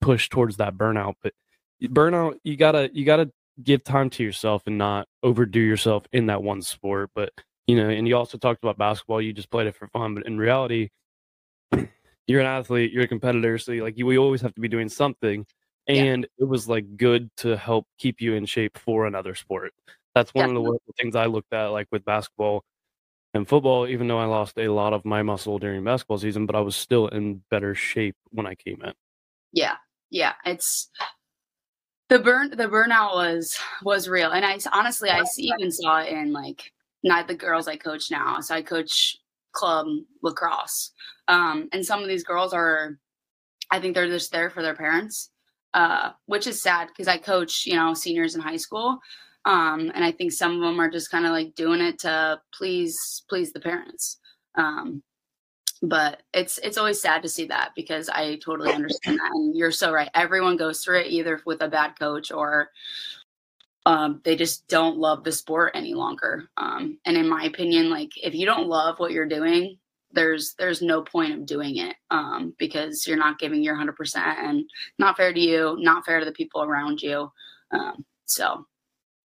push 0.00 0.28
towards 0.28 0.56
that 0.58 0.74
burnout. 0.74 1.14
But 1.22 1.32
burnout, 1.82 2.38
you 2.44 2.56
gotta, 2.56 2.90
you 2.92 3.04
gotta 3.04 3.30
give 3.62 3.84
time 3.84 4.10
to 4.10 4.22
yourself 4.22 4.62
and 4.66 4.78
not 4.78 5.08
overdo 5.22 5.60
yourself 5.60 6.06
in 6.12 6.26
that 6.26 6.42
one 6.42 6.62
sport. 6.62 7.10
But 7.14 7.32
you 7.66 7.76
know, 7.76 7.88
and 7.88 8.08
you 8.08 8.16
also 8.16 8.38
talked 8.38 8.62
about 8.62 8.78
basketball, 8.78 9.20
you 9.20 9.32
just 9.32 9.50
played 9.50 9.66
it 9.66 9.76
for 9.76 9.88
fun, 9.88 10.14
but 10.14 10.26
in 10.26 10.38
reality 10.38 10.88
you're 12.26 12.40
an 12.40 12.46
athlete, 12.46 12.92
you're 12.92 13.04
a 13.04 13.08
competitor, 13.08 13.58
so 13.58 13.72
like 13.72 13.98
you, 13.98 14.06
we 14.06 14.18
always 14.18 14.40
have 14.40 14.54
to 14.54 14.60
be 14.60 14.68
doing 14.68 14.88
something. 14.88 15.46
Yeah. 15.86 16.02
And 16.02 16.26
it 16.38 16.44
was 16.44 16.68
like 16.68 16.96
good 16.96 17.30
to 17.38 17.56
help 17.56 17.86
keep 17.98 18.20
you 18.20 18.34
in 18.34 18.44
shape 18.46 18.78
for 18.78 19.06
another 19.06 19.34
sport. 19.34 19.72
That's 20.14 20.34
one 20.34 20.56
of 20.56 20.62
the 20.62 20.78
things 20.98 21.16
I 21.16 21.26
looked 21.26 21.52
at, 21.52 21.68
like 21.68 21.86
with 21.90 22.04
basketball 22.04 22.64
and 23.32 23.48
football. 23.48 23.86
Even 23.86 24.08
though 24.08 24.18
I 24.18 24.26
lost 24.26 24.58
a 24.58 24.68
lot 24.68 24.92
of 24.92 25.04
my 25.04 25.22
muscle 25.22 25.58
during 25.58 25.82
basketball 25.84 26.18
season, 26.18 26.44
but 26.44 26.56
I 26.56 26.60
was 26.60 26.76
still 26.76 27.08
in 27.08 27.42
better 27.50 27.74
shape 27.74 28.16
when 28.30 28.46
I 28.46 28.54
came 28.54 28.82
in. 28.82 28.92
yeah 29.52 29.76
yeah 30.10 30.32
it's 30.44 30.90
the 32.08 32.18
burn 32.18 32.50
the 32.50 32.68
burnout 32.68 33.14
was 33.14 33.56
was 33.82 34.08
real. 34.08 34.30
And 34.32 34.44
I 34.44 34.58
honestly 34.72 35.10
I 35.10 35.22
even 35.36 35.70
saw 35.70 36.00
it 36.00 36.08
in 36.08 36.32
like 36.32 36.72
not 37.04 37.28
the 37.28 37.34
girls 37.34 37.68
i 37.68 37.76
coach 37.76 38.10
now. 38.10 38.40
So 38.40 38.54
i 38.54 38.62
coach 38.62 39.16
club 39.52 39.86
lacrosse. 40.22 40.92
Um 41.28 41.68
and 41.72 41.84
some 41.84 42.02
of 42.02 42.08
these 42.08 42.24
girls 42.24 42.52
are 42.52 42.98
i 43.70 43.78
think 43.78 43.94
they're 43.94 44.08
just 44.08 44.32
there 44.32 44.50
for 44.50 44.62
their 44.62 44.74
parents 44.74 45.30
uh 45.74 46.10
which 46.26 46.46
is 46.46 46.62
sad 46.62 46.88
because 46.88 47.08
i 47.08 47.18
coach 47.18 47.66
you 47.66 47.74
know 47.74 47.92
seniors 47.92 48.34
in 48.34 48.40
high 48.40 48.56
school. 48.56 48.98
Um 49.44 49.92
and 49.94 50.04
i 50.04 50.10
think 50.10 50.32
some 50.32 50.54
of 50.54 50.60
them 50.62 50.80
are 50.80 50.90
just 50.90 51.10
kind 51.10 51.26
of 51.26 51.32
like 51.32 51.54
doing 51.54 51.80
it 51.80 51.98
to 52.00 52.40
please 52.54 53.22
please 53.28 53.52
the 53.52 53.60
parents. 53.60 54.18
Um 54.56 55.02
but 55.82 56.22
it's 56.34 56.58
it's 56.58 56.78
always 56.78 57.00
sad 57.00 57.22
to 57.22 57.28
see 57.28 57.46
that 57.46 57.70
because 57.76 58.08
I 58.08 58.36
totally 58.36 58.72
understand 58.72 59.18
that. 59.18 59.30
And 59.32 59.56
you're 59.56 59.72
so 59.72 59.92
right. 59.92 60.10
Everyone 60.14 60.56
goes 60.56 60.84
through 60.84 61.00
it 61.00 61.08
either 61.08 61.40
with 61.44 61.62
a 61.62 61.68
bad 61.68 61.98
coach 61.98 62.32
or 62.32 62.70
um, 63.86 64.20
they 64.24 64.36
just 64.36 64.68
don't 64.68 64.98
love 64.98 65.24
the 65.24 65.32
sport 65.32 65.72
any 65.74 65.94
longer. 65.94 66.50
Um, 66.56 66.98
and 67.06 67.16
in 67.16 67.28
my 67.28 67.44
opinion, 67.44 67.90
like 67.90 68.10
if 68.22 68.34
you 68.34 68.44
don't 68.44 68.68
love 68.68 68.98
what 68.98 69.12
you're 69.12 69.26
doing, 69.26 69.78
there's 70.12 70.54
there's 70.58 70.82
no 70.82 71.02
point 71.02 71.32
of 71.32 71.46
doing 71.46 71.76
it 71.78 71.96
um, 72.10 72.54
because 72.58 73.06
you're 73.06 73.16
not 73.16 73.38
giving 73.38 73.62
your 73.62 73.76
100% 73.76 74.16
and 74.16 74.64
not 74.98 75.16
fair 75.16 75.32
to 75.32 75.40
you, 75.40 75.76
not 75.78 76.04
fair 76.04 76.18
to 76.18 76.24
the 76.24 76.32
people 76.32 76.62
around 76.62 77.00
you. 77.00 77.30
Um, 77.70 78.04
so 78.26 78.66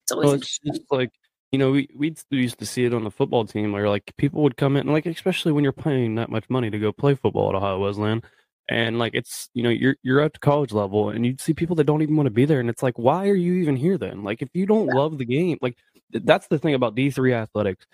it's 0.04 0.12
always 0.12 0.26
Well, 0.26 0.34
it's 0.36 0.58
just 0.58 0.82
like 0.90 1.10
you 1.52 1.58
know, 1.58 1.70
we 1.70 1.88
we 1.96 2.14
used 2.30 2.58
to 2.58 2.66
see 2.66 2.84
it 2.84 2.94
on 2.94 3.04
the 3.04 3.10
football 3.10 3.46
team 3.46 3.72
where 3.72 3.88
like 3.88 4.12
people 4.18 4.42
would 4.42 4.56
come 4.56 4.76
in, 4.76 4.86
like 4.86 5.06
especially 5.06 5.52
when 5.52 5.64
you're 5.64 5.72
paying 5.72 6.14
that 6.16 6.30
much 6.30 6.44
money 6.50 6.70
to 6.70 6.78
go 6.78 6.92
play 6.92 7.14
football 7.14 7.48
at 7.48 7.54
Ohio 7.54 7.78
Wesleyan, 7.78 8.22
and 8.68 8.98
like 8.98 9.14
it's 9.14 9.48
you 9.54 9.62
know 9.62 9.70
you're 9.70 9.96
you're 10.02 10.20
at 10.20 10.34
the 10.34 10.38
college 10.40 10.72
level, 10.72 11.08
and 11.10 11.24
you'd 11.24 11.40
see 11.40 11.54
people 11.54 11.76
that 11.76 11.84
don't 11.84 12.02
even 12.02 12.16
want 12.16 12.26
to 12.26 12.30
be 12.30 12.44
there, 12.44 12.60
and 12.60 12.68
it's 12.68 12.82
like, 12.82 12.98
why 12.98 13.28
are 13.28 13.34
you 13.34 13.54
even 13.54 13.76
here 13.76 13.96
then? 13.96 14.24
Like 14.24 14.42
if 14.42 14.50
you 14.54 14.66
don't 14.66 14.88
love 14.88 15.16
the 15.18 15.24
game, 15.24 15.58
like 15.62 15.76
that's 16.12 16.46
the 16.48 16.58
thing 16.58 16.74
about 16.74 16.94
D 16.94 17.10
three 17.10 17.32
athletics. 17.32 17.86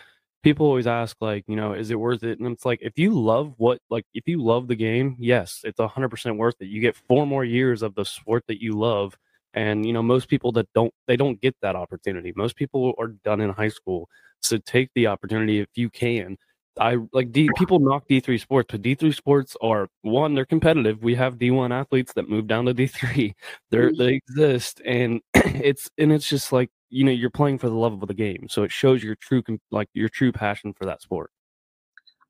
People 0.42 0.66
always 0.66 0.86
ask 0.86 1.16
like, 1.20 1.44
you 1.48 1.56
know, 1.56 1.72
is 1.72 1.90
it 1.90 1.98
worth 1.98 2.22
it? 2.24 2.38
And 2.40 2.52
it's 2.52 2.64
like 2.66 2.80
if 2.82 2.98
you 2.98 3.14
love 3.18 3.54
what 3.56 3.78
like 3.88 4.04
if 4.14 4.26
you 4.28 4.42
love 4.42 4.68
the 4.68 4.76
game, 4.76 5.16
yes, 5.18 5.60
it's 5.64 5.80
hundred 5.80 6.10
percent 6.10 6.36
worth 6.38 6.56
it. 6.60 6.66
You 6.68 6.80
get 6.80 6.96
four 6.96 7.26
more 7.26 7.44
years 7.44 7.82
of 7.82 7.94
the 7.94 8.04
sport 8.04 8.44
that 8.48 8.60
you 8.62 8.72
love 8.78 9.16
and 9.54 9.86
you 9.86 9.92
know 9.92 10.02
most 10.02 10.28
people 10.28 10.52
that 10.52 10.68
don't 10.74 10.92
they 11.06 11.16
don't 11.16 11.40
get 11.40 11.56
that 11.62 11.76
opportunity. 11.76 12.32
Most 12.36 12.56
people 12.56 12.94
are 12.98 13.08
done 13.24 13.40
in 13.40 13.50
high 13.50 13.68
school 13.68 14.08
so 14.42 14.58
take 14.58 14.90
the 14.94 15.06
opportunity 15.06 15.60
if 15.60 15.68
you 15.74 15.88
can. 15.90 16.36
I 16.80 16.98
like 17.12 17.32
d 17.32 17.50
people 17.56 17.78
knock 17.78 18.04
d3 18.08 18.38
sports 18.40 18.68
but 18.72 18.82
d3 18.82 19.12
sports 19.14 19.56
are 19.62 19.88
one 20.02 20.34
they're 20.34 20.44
competitive. 20.44 21.02
We 21.02 21.14
have 21.14 21.38
d1 21.38 21.72
athletes 21.72 22.12
that 22.14 22.28
move 22.28 22.46
down 22.48 22.66
to 22.66 22.74
d3 22.74 23.34
they're 23.70 23.90
Mhm. 23.92 23.98
they 23.98 24.14
exist 24.14 24.82
and 24.84 25.20
it's 25.34 25.88
and 25.98 26.12
it's 26.12 26.28
just 26.28 26.52
like 26.52 26.70
you 26.90 27.04
know 27.04 27.12
you're 27.12 27.30
playing 27.30 27.58
for 27.58 27.68
the 27.68 27.74
love 27.76 28.00
of 28.02 28.08
the 28.08 28.14
game 28.14 28.46
so 28.48 28.62
it 28.64 28.72
shows 28.72 29.02
your 29.04 29.14
true 29.16 29.42
like 29.70 29.88
your 29.94 30.08
true 30.08 30.32
passion 30.32 30.72
for 30.74 30.84
that 30.86 31.00
sport. 31.02 31.30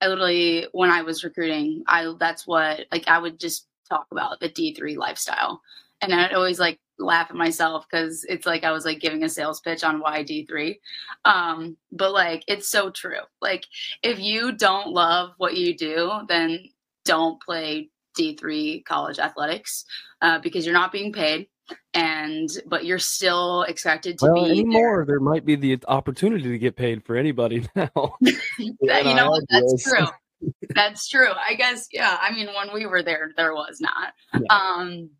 I 0.01 0.09
literally 0.09 0.67
when 0.73 0.91
I 0.91 1.03
was 1.03 1.25
recruiting, 1.25 1.83
I 1.87 2.13
that's 2.19 2.47
what 2.47 2.87
like 2.93 3.09
I 3.09 3.19
would 3.19 3.39
just 3.41 3.67
talk 3.89 4.07
about 4.11 4.41
the 4.41 4.49
D3 4.51 4.97
lifestyle. 4.99 5.61
And 6.03 6.13
I'd 6.13 6.35
always 6.35 6.61
like 6.61 6.79
laugh 6.99 7.29
at 7.31 7.37
myself 7.37 7.87
because 7.91 8.25
it's 8.29 8.47
like 8.47 8.65
I 8.65 8.73
was 8.73 8.85
like 8.85 9.01
giving 9.01 9.25
a 9.25 9.29
sales 9.29 9.61
pitch 9.61 9.85
on 9.85 10.01
why 10.01 10.25
D3. 10.25 10.77
Um, 11.25 11.77
but 11.93 12.13
like 12.13 12.45
it's 12.49 12.69
so 12.69 12.91
true. 12.91 13.21
Like 13.41 13.65
if 14.03 14.19
you 14.19 14.53
don't 14.53 14.89
love 14.89 15.31
what 15.39 15.57
you 15.57 15.77
do, 15.77 16.13
then 16.29 16.61
don't 17.05 17.41
play 17.43 17.91
D3 18.19 18.85
college 18.85 19.19
athletics 19.19 19.85
uh, 20.23 20.39
because 20.39 20.65
you're 20.65 20.75
not 20.75 20.93
being 20.93 21.13
paid 21.13 21.49
and 21.95 22.51
but 22.67 22.85
you're 22.85 22.99
still 22.99 23.63
expected 23.63 24.19
to 24.19 24.27
well 24.27 24.35
be 24.35 24.41
there. 24.43 24.51
anymore 24.51 25.05
there 25.07 25.19
might 25.19 25.47
be 25.47 25.57
the 25.57 25.79
opportunity 25.89 26.43
to 26.43 26.59
get 26.59 26.77
paid 26.77 27.03
for 27.03 27.17
anybody 27.17 27.67
now 27.75 27.89
you 28.59 29.15
know 29.15 29.31
what? 29.31 29.45
That's 29.49 29.83
true. 29.83 30.07
That's 30.75 31.09
true. 31.09 31.31
I 31.33 31.55
guess 31.55 31.89
yeah. 31.93 32.19
I 32.21 32.33
mean, 32.33 32.49
when 32.49 32.73
we 32.73 32.87
were 32.87 33.03
there, 33.03 33.33
there 33.37 33.55
was 33.55 33.81
not. 33.81 34.13
Yeah. 34.35 34.41
Um, 34.51 35.11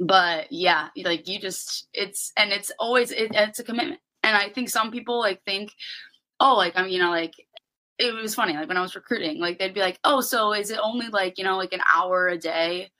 but 0.00 0.50
yeah, 0.50 0.88
like 1.04 1.28
you 1.28 1.38
just 1.38 1.86
it's 1.92 2.32
and 2.36 2.50
it's 2.52 2.72
always 2.78 3.12
it, 3.12 3.32
it's 3.34 3.58
a 3.58 3.64
commitment. 3.64 4.00
And 4.22 4.36
I 4.36 4.48
think 4.48 4.70
some 4.70 4.90
people 4.90 5.20
like 5.20 5.42
think, 5.44 5.72
oh, 6.40 6.56
like 6.56 6.72
I'm 6.76 6.88
you 6.88 6.98
know 6.98 7.10
like 7.10 7.34
it 7.98 8.14
was 8.14 8.34
funny 8.34 8.54
like 8.54 8.68
when 8.68 8.78
I 8.78 8.82
was 8.82 8.94
recruiting, 8.94 9.38
like 9.40 9.58
they'd 9.58 9.74
be 9.74 9.80
like, 9.80 9.98
oh, 10.04 10.22
so 10.22 10.54
is 10.54 10.70
it 10.70 10.80
only 10.82 11.08
like 11.08 11.38
you 11.38 11.44
know 11.44 11.58
like 11.58 11.74
an 11.74 11.82
hour 11.94 12.28
a 12.28 12.38
day 12.38 12.90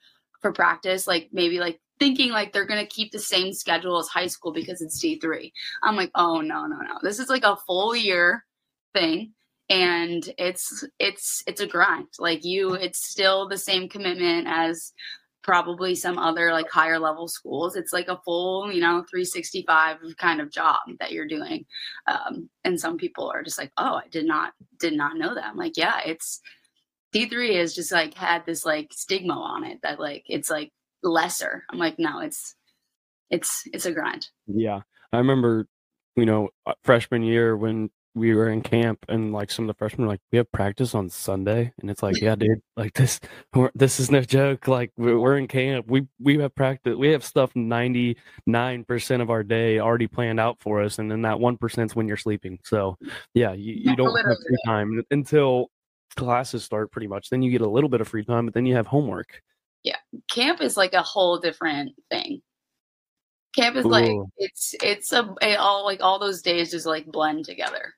for 0.41 0.53
practice? 0.53 1.07
Like 1.07 1.29
maybe 1.33 1.59
like 1.59 1.81
thinking 1.99 2.31
like 2.31 2.53
they're 2.53 2.65
gonna 2.65 2.85
keep 2.85 3.11
the 3.11 3.19
same 3.19 3.51
schedule 3.51 3.97
as 3.99 4.07
high 4.07 4.27
school 4.27 4.53
because 4.53 4.81
it's 4.81 4.99
D 4.99 5.19
three. 5.19 5.53
I'm 5.83 5.95
like, 5.95 6.11
oh 6.15 6.41
no 6.41 6.67
no 6.67 6.77
no, 6.77 6.99
this 7.01 7.19
is 7.19 7.29
like 7.29 7.43
a 7.43 7.57
full 7.67 7.95
year 7.95 8.45
thing 8.93 9.33
and 9.71 10.33
it's 10.37 10.83
it's 10.99 11.43
it's 11.47 11.61
a 11.61 11.65
grind 11.67 12.07
like 12.19 12.43
you 12.43 12.73
it's 12.73 13.07
still 13.07 13.47
the 13.47 13.57
same 13.57 13.87
commitment 13.87 14.45
as 14.45 14.91
probably 15.43 15.95
some 15.95 16.17
other 16.17 16.51
like 16.51 16.69
higher 16.69 16.99
level 16.99 17.27
schools 17.27 17.75
it's 17.75 17.93
like 17.93 18.07
a 18.07 18.19
full 18.23 18.71
you 18.71 18.79
know 18.79 19.03
365 19.09 19.97
kind 20.17 20.39
of 20.39 20.51
job 20.51 20.79
that 20.99 21.11
you're 21.11 21.27
doing 21.27 21.65
um, 22.07 22.49
and 22.63 22.79
some 22.79 22.97
people 22.97 23.31
are 23.31 23.43
just 23.43 23.57
like 23.57 23.71
oh 23.77 23.95
i 23.95 24.07
did 24.11 24.25
not 24.25 24.53
did 24.79 24.93
not 24.93 25.17
know 25.17 25.33
that 25.33 25.45
i'm 25.45 25.57
like 25.57 25.77
yeah 25.77 25.99
it's 26.05 26.41
D3 27.13 27.57
has 27.57 27.73
just 27.73 27.91
like 27.91 28.13
had 28.13 28.45
this 28.45 28.65
like 28.65 28.93
stigma 28.93 29.33
on 29.33 29.63
it 29.65 29.79
that 29.83 29.99
like 29.99 30.23
it's 30.27 30.49
like 30.49 30.71
lesser. 31.03 31.63
I'm 31.69 31.79
like, 31.79 31.95
no, 31.99 32.19
it's 32.19 32.55
it's 33.29 33.63
it's 33.73 33.85
a 33.85 33.91
grind. 33.91 34.27
Yeah, 34.47 34.81
I 35.11 35.17
remember, 35.17 35.67
you 36.15 36.25
know, 36.25 36.49
uh, 36.65 36.73
freshman 36.83 37.23
year 37.23 37.57
when 37.57 37.89
we 38.13 38.35
were 38.35 38.49
in 38.49 38.61
camp 38.61 39.05
and 39.07 39.31
like 39.31 39.49
some 39.49 39.65
of 39.65 39.67
the 39.67 39.77
freshmen 39.77 40.05
were 40.05 40.13
like, 40.13 40.21
we 40.31 40.37
have 40.37 40.51
practice 40.51 40.93
on 40.93 41.09
Sunday, 41.09 41.71
and 41.81 41.89
it's 41.89 42.03
like, 42.03 42.19
yeah, 42.19 42.35
dude, 42.35 42.61
like 42.77 42.93
this, 42.93 43.19
this 43.73 43.99
is 43.99 44.11
no 44.11 44.21
joke. 44.21 44.67
Like 44.67 44.91
we're, 44.97 45.17
we're 45.17 45.37
in 45.37 45.47
camp, 45.47 45.87
we 45.89 46.07
we 46.19 46.37
have 46.39 46.53
practice, 46.55 46.95
we 46.95 47.09
have 47.09 47.23
stuff 47.23 47.55
ninety 47.55 48.17
nine 48.45 48.83
percent 48.83 49.21
of 49.21 49.29
our 49.29 49.43
day 49.43 49.79
already 49.79 50.07
planned 50.07 50.39
out 50.39 50.57
for 50.59 50.81
us, 50.81 50.99
and 50.99 51.09
then 51.09 51.21
that 51.21 51.39
one 51.39 51.57
percent 51.57 51.91
is 51.91 51.95
when 51.95 52.07
you're 52.07 52.17
sleeping. 52.17 52.59
So 52.63 52.97
yeah, 53.33 53.53
you, 53.53 53.73
you 53.73 53.95
don't 53.95 54.15
have 54.15 54.37
free 54.45 54.57
time 54.65 55.01
until 55.11 55.69
classes 56.15 56.63
start, 56.63 56.91
pretty 56.91 57.07
much. 57.07 57.29
Then 57.29 57.41
you 57.41 57.51
get 57.51 57.61
a 57.61 57.69
little 57.69 57.89
bit 57.89 58.01
of 58.01 58.07
free 58.07 58.25
time, 58.25 58.45
but 58.45 58.53
then 58.53 58.65
you 58.65 58.75
have 58.75 58.87
homework. 58.87 59.41
Yeah, 59.83 59.97
camp 60.29 60.61
is 60.61 60.75
like 60.75 60.93
a 60.93 61.01
whole 61.01 61.39
different 61.39 61.93
thing. 62.09 62.41
Camp 63.55 63.75
is 63.75 63.85
Ooh. 63.85 63.89
like 63.89 64.11
it's 64.37 64.75
it's 64.81 65.11
a 65.13 65.33
it 65.41 65.57
all 65.57 65.85
like 65.85 66.01
all 66.01 66.19
those 66.19 66.41
days 66.41 66.71
just 66.71 66.85
like 66.85 67.05
blend 67.05 67.45
together. 67.45 67.93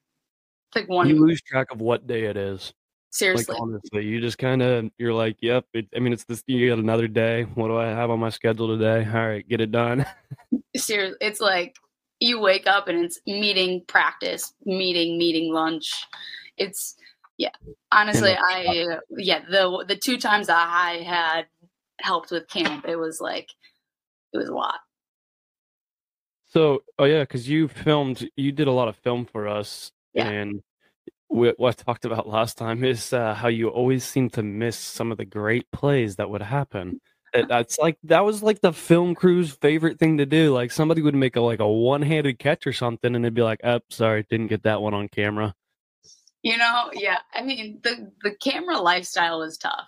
One. 0.88 1.08
You 1.08 1.26
lose 1.26 1.42
track 1.42 1.72
of 1.72 1.82
what 1.82 2.08
day 2.08 2.24
it 2.24 2.38
is. 2.38 2.74
Seriously, 3.10 3.54
like, 3.54 3.62
honestly, 3.62 4.06
you 4.06 4.20
just 4.20 4.40
kind 4.40 4.64
of 4.64 4.90
you're 4.98 5.14
like, 5.14 5.38
yep. 5.40 5.66
It, 5.74 5.88
I 5.96 6.00
mean, 6.00 6.14
it's 6.14 6.24
this. 6.24 6.44
You 6.48 6.70
got 6.70 6.80
another 6.80 7.08
day. 7.08 7.44
What 7.44 7.68
do 7.68 7.78
I 7.78 7.86
have 7.86 8.10
on 8.10 8.20
my 8.20 8.30
schedule 8.30 8.68
today? 8.68 9.08
All 9.08 9.28
right, 9.28 9.48
get 9.48 9.62
it 9.62 9.72
done. 9.72 10.06
Seriously, 10.76 11.18
it's 11.22 11.40
like 11.40 11.76
you 12.20 12.40
wake 12.40 12.66
up 12.66 12.88
and 12.88 13.06
it's 13.06 13.20
meeting, 13.28 13.84
practice, 13.88 14.54
meeting, 14.66 15.20
meeting, 15.20 15.54
lunch. 15.54 16.08
It's 16.58 16.96
yeah. 17.38 17.52
Honestly, 17.92 18.36
I 18.36 18.98
yeah 19.12 19.42
the 19.48 19.86
the 19.88 19.96
two 19.96 20.18
times 20.18 20.50
I 20.50 21.04
had 21.06 21.46
helped 22.00 22.32
with 22.32 22.48
camp, 22.48 22.86
it 22.88 22.96
was 22.96 23.22
like 23.22 23.50
it 24.34 24.38
was 24.38 24.50
a 24.50 24.54
lot. 24.54 24.80
So, 26.54 26.84
oh 27.00 27.06
yeah, 27.06 27.22
because 27.22 27.50
you 27.50 27.68
filmed, 27.68 28.30
you 28.36 28.52
did 28.52 28.68
a 28.68 28.72
lot 28.72 28.88
of 28.88 28.96
film 28.98 29.26
for 29.26 29.48
us, 29.48 29.92
yeah. 30.14 30.30
and 30.30 30.62
we, 31.30 31.54
what 31.58 31.80
I 31.80 31.84
talked 31.84 32.06
about 32.06 32.28
last 32.28 32.58
time 32.58 32.84
is 32.84 33.12
uh, 33.12 33.34
how 33.34 33.48
you 33.48 33.70
always 33.70 34.04
seem 34.04 34.30
to 34.32 34.44
miss 34.44 34.78
some 34.78 35.12
of 35.12 35.18
the 35.18 35.26
great 35.26 35.70
plays 35.72 36.16
that 36.18 36.30
would 36.30 36.42
happen. 36.42 37.02
It, 37.34 37.48
that's 37.48 37.80
like 37.80 37.98
that 38.04 38.24
was 38.24 38.44
like 38.44 38.62
the 38.62 38.72
film 38.72 39.16
crew's 39.16 39.52
favorite 39.52 39.98
thing 39.98 40.20
to 40.20 40.26
do. 40.26 40.54
Like 40.54 40.72
somebody 40.72 41.02
would 41.02 41.16
make 41.16 41.36
a 41.36 41.42
like 41.42 41.60
a 41.60 41.68
one 41.68 42.04
handed 42.04 42.38
catch 42.38 42.68
or 42.68 42.74
something, 42.74 43.16
and 43.16 43.26
they'd 43.26 43.34
be 43.34 43.42
like, 43.42 43.60
"Oh, 43.64 43.80
sorry, 43.90 44.24
didn't 44.30 44.48
get 44.48 44.64
that 44.64 44.82
one 44.82 44.94
on 44.94 45.08
camera." 45.08 45.56
You 46.44 46.58
know, 46.58 46.92
yeah. 46.94 47.20
I 47.34 47.42
mean, 47.42 47.80
the 47.82 48.12
the 48.22 48.36
camera 48.36 48.78
lifestyle 48.78 49.42
is 49.42 49.58
tough 49.58 49.88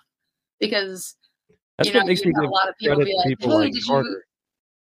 because 0.59 1.15
that's 1.77 1.89
you 1.89 1.93
know, 1.93 1.99
what 1.99 2.07
makes 2.07 2.25
me 2.25 2.33
give 2.33 2.49
a 2.49 2.51
lot 2.51 2.67
of 2.67 2.75
people 2.79 2.97
be 2.97 3.13
like, 3.15 3.27
people 3.27 3.51
"Hey, 3.51 3.65
like 3.65 3.73
did 3.73 3.85
Carter. 3.85 4.09
you?" 4.09 4.21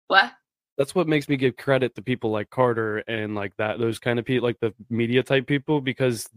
What? 0.08 0.32
That's 0.78 0.94
what 0.94 1.08
makes 1.08 1.28
me 1.28 1.36
give 1.36 1.56
credit 1.56 1.94
to 1.96 2.02
people 2.02 2.30
like 2.30 2.48
Carter 2.48 2.98
and 3.08 3.34
like 3.34 3.54
that 3.56 3.78
those 3.78 3.98
kind 3.98 4.18
of 4.18 4.24
people 4.24 4.46
like 4.46 4.60
the 4.60 4.72
media 4.88 5.22
type 5.22 5.46
people 5.46 5.80
because 5.80 6.30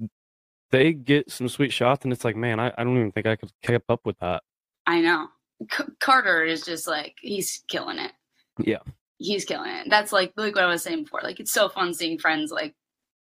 they 0.71 0.93
get 0.93 1.29
some 1.29 1.47
sweet 1.47 1.71
shots 1.71 2.03
and 2.03 2.11
it's 2.11 2.25
like 2.25 2.35
man 2.35 2.59
I, 2.59 2.73
I 2.77 2.83
don't 2.83 2.97
even 2.97 3.11
think 3.11 3.27
I 3.27 3.35
could 3.35 3.51
keep 3.61 3.83
up 3.87 4.01
with 4.03 4.17
that. 4.19 4.41
I 4.87 4.99
know 4.99 5.27
C- 5.71 5.83
Carter 5.99 6.43
is 6.43 6.65
just 6.65 6.87
like 6.87 7.15
he's 7.21 7.63
killing 7.67 7.99
it. 7.99 8.11
Yeah, 8.57 8.79
he's 9.19 9.45
killing 9.45 9.71
it. 9.71 9.89
That's 9.89 10.11
like 10.11 10.33
like 10.35 10.55
what 10.55 10.63
I 10.63 10.67
was 10.67 10.83
saying 10.83 11.03
before. 11.03 11.21
Like 11.23 11.39
it's 11.39 11.53
so 11.53 11.69
fun 11.69 11.93
seeing 11.93 12.17
friends 12.17 12.51
like 12.51 12.73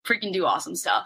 freaking 0.07 0.31
do 0.31 0.45
awesome 0.45 0.75
stuff 0.75 1.05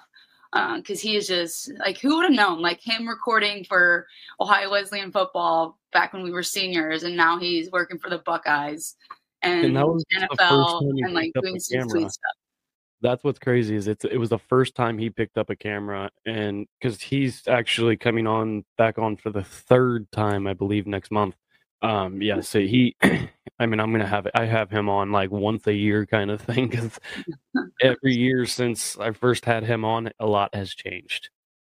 because 0.54 1.00
uh, 1.00 1.02
he 1.02 1.16
is 1.16 1.28
just 1.28 1.72
like 1.80 1.98
who 2.00 2.16
would 2.16 2.24
have 2.24 2.32
known 2.32 2.62
like 2.62 2.80
him 2.82 3.08
recording 3.08 3.66
for 3.66 4.08
ohio 4.40 4.72
wesleyan 4.72 5.12
football 5.12 5.78
back 5.92 6.14
when 6.14 6.24
we 6.24 6.32
were 6.32 6.42
seniors 6.42 7.04
and 7.04 7.18
now 7.18 7.38
he's 7.38 7.70
working 7.70 8.00
for 8.00 8.10
the 8.10 8.20
buckeyes 8.20 8.96
and, 9.48 9.66
and 9.66 9.76
that 9.76 9.88
was 9.88 10.04
NFL 10.14 10.82
and 10.82 11.14
like 11.14 11.32
doing 11.42 11.60
some 11.60 11.90
sweet 11.90 12.12
stuff. 12.12 12.36
That's 13.02 13.24
what's 13.24 13.40
crazy 13.40 13.76
is 13.76 13.88
it's 13.88 14.06
it 14.06 14.18
was 14.18 14.30
the 14.30 14.40
first 14.40 14.76
time 14.76 14.98
he 14.98 15.10
picked 15.10 15.38
up 15.38 15.50
a 15.50 15.56
camera 15.56 16.10
and 16.26 16.66
because 16.80 17.00
he's 17.00 17.48
actually 17.48 17.96
coming 17.96 18.26
on 18.26 18.66
back 18.78 18.98
on 18.98 19.18
for 19.18 19.30
the 19.30 19.44
third 19.44 20.12
time 20.12 20.48
I 20.48 20.54
believe 20.54 20.88
next 20.88 21.12
month. 21.12 21.36
Um 21.84 22.22
yeah, 22.22 22.42
so 22.42 22.60
he 22.60 22.96
I 23.60 23.66
mean 23.68 23.80
I'm 23.80 23.92
gonna 23.92 24.08
have 24.08 24.28
I 24.34 24.46
have 24.46 24.72
him 24.72 24.90
on 24.90 25.12
like 25.12 25.30
once 25.30 25.68
a 25.68 25.74
year 25.74 26.08
kind 26.08 26.32
of 26.32 26.42
thing 26.42 26.70
because 26.70 27.00
every 27.82 28.16
year 28.16 28.48
since 28.48 28.98
I 28.98 29.12
first 29.12 29.46
had 29.46 29.64
him 29.64 29.86
on 29.86 30.10
a 30.20 30.26
lot 30.26 30.56
has 30.56 30.74
changed. 30.74 31.30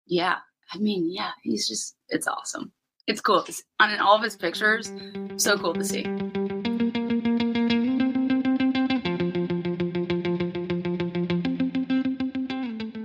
Yeah, 0.07 0.37
I 0.73 0.79
mean 0.79 1.11
yeah, 1.11 1.31
he's 1.43 1.67
just 1.67 1.95
it's 2.09 2.27
awesome. 2.27 2.71
It's 3.07 3.21
cool. 3.21 3.43
It's, 3.47 3.63
on 3.79 3.99
all 3.99 4.15
of 4.15 4.23
his 4.23 4.35
pictures, 4.35 4.91
so 5.37 5.57
cool 5.57 5.73
to 5.73 5.83
see. 5.83 6.03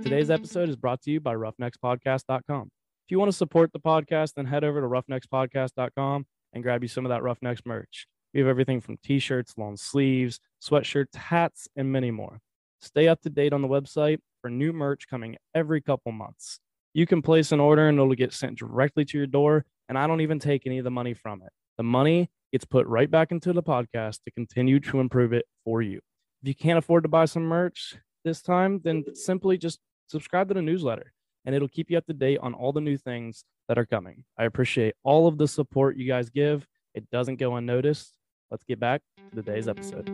Today's 0.07 0.31
episode 0.31 0.69
is 0.69 0.77
brought 0.77 1.01
to 1.01 1.11
you 1.11 1.19
by 1.19 1.35
roughneckspodcast.com. 1.35 2.61
If 2.61 3.11
you 3.11 3.19
want 3.19 3.29
to 3.29 3.37
support 3.37 3.73
the 3.73 3.79
podcast, 3.81 4.35
then 4.35 4.45
head 4.45 4.63
over 4.63 4.79
to 4.79 4.87
roughneckspodcast.com 4.87 6.25
and 6.53 6.63
grab 6.63 6.81
you 6.81 6.87
some 6.87 7.05
of 7.05 7.09
that 7.09 7.23
Roughnecks 7.23 7.59
merch. 7.65 8.07
We 8.33 8.39
have 8.39 8.47
everything 8.47 8.79
from 8.79 8.99
t 9.03 9.19
shirts, 9.19 9.55
long 9.57 9.75
sleeves, 9.75 10.39
sweatshirts, 10.63 11.13
hats, 11.13 11.67
and 11.75 11.91
many 11.91 12.09
more. 12.09 12.39
Stay 12.79 13.09
up 13.09 13.21
to 13.23 13.29
date 13.29 13.51
on 13.51 13.61
the 13.61 13.67
website 13.67 14.19
for 14.41 14.49
new 14.49 14.71
merch 14.71 15.09
coming 15.09 15.35
every 15.53 15.81
couple 15.81 16.13
months. 16.13 16.61
You 16.93 17.05
can 17.05 17.21
place 17.21 17.51
an 17.51 17.59
order 17.59 17.89
and 17.89 17.99
it'll 17.99 18.15
get 18.15 18.31
sent 18.31 18.57
directly 18.57 19.03
to 19.03 19.17
your 19.17 19.27
door, 19.27 19.65
and 19.89 19.97
I 19.97 20.07
don't 20.07 20.21
even 20.21 20.39
take 20.39 20.65
any 20.65 20.77
of 20.77 20.85
the 20.85 20.89
money 20.89 21.15
from 21.15 21.41
it. 21.41 21.51
The 21.75 21.83
money 21.83 22.29
gets 22.53 22.63
put 22.63 22.87
right 22.87 23.11
back 23.11 23.33
into 23.33 23.51
the 23.51 23.61
podcast 23.61 24.23
to 24.23 24.31
continue 24.31 24.79
to 24.79 25.01
improve 25.01 25.33
it 25.33 25.43
for 25.65 25.81
you. 25.81 25.97
If 26.43 26.47
you 26.47 26.55
can't 26.55 26.79
afford 26.79 27.03
to 27.03 27.09
buy 27.09 27.25
some 27.25 27.43
merch 27.43 27.97
this 28.23 28.41
time, 28.41 28.79
then 28.85 29.03
simply 29.13 29.57
just 29.57 29.81
subscribe 30.07 30.47
to 30.47 30.53
the 30.53 30.61
newsletter 30.61 31.13
and 31.45 31.53
it'll 31.53 31.67
keep 31.67 31.91
you 31.91 31.97
up 31.97 32.05
to 32.05 32.13
date 32.13 32.39
on 32.41 32.53
all 32.53 32.71
the 32.71 32.81
new 32.81 32.97
things 32.97 33.43
that 33.67 33.77
are 33.77 33.85
coming. 33.85 34.23
I 34.37 34.45
appreciate 34.45 34.95
all 35.03 35.27
of 35.27 35.37
the 35.37 35.47
support 35.47 35.97
you 35.97 36.07
guys 36.07 36.29
give. 36.29 36.65
It 36.93 37.09
doesn't 37.11 37.35
go 37.35 37.55
unnoticed. 37.55 38.13
Let's 38.49 38.63
get 38.63 38.79
back 38.79 39.01
to 39.29 39.35
today's 39.35 39.67
episode. 39.67 40.07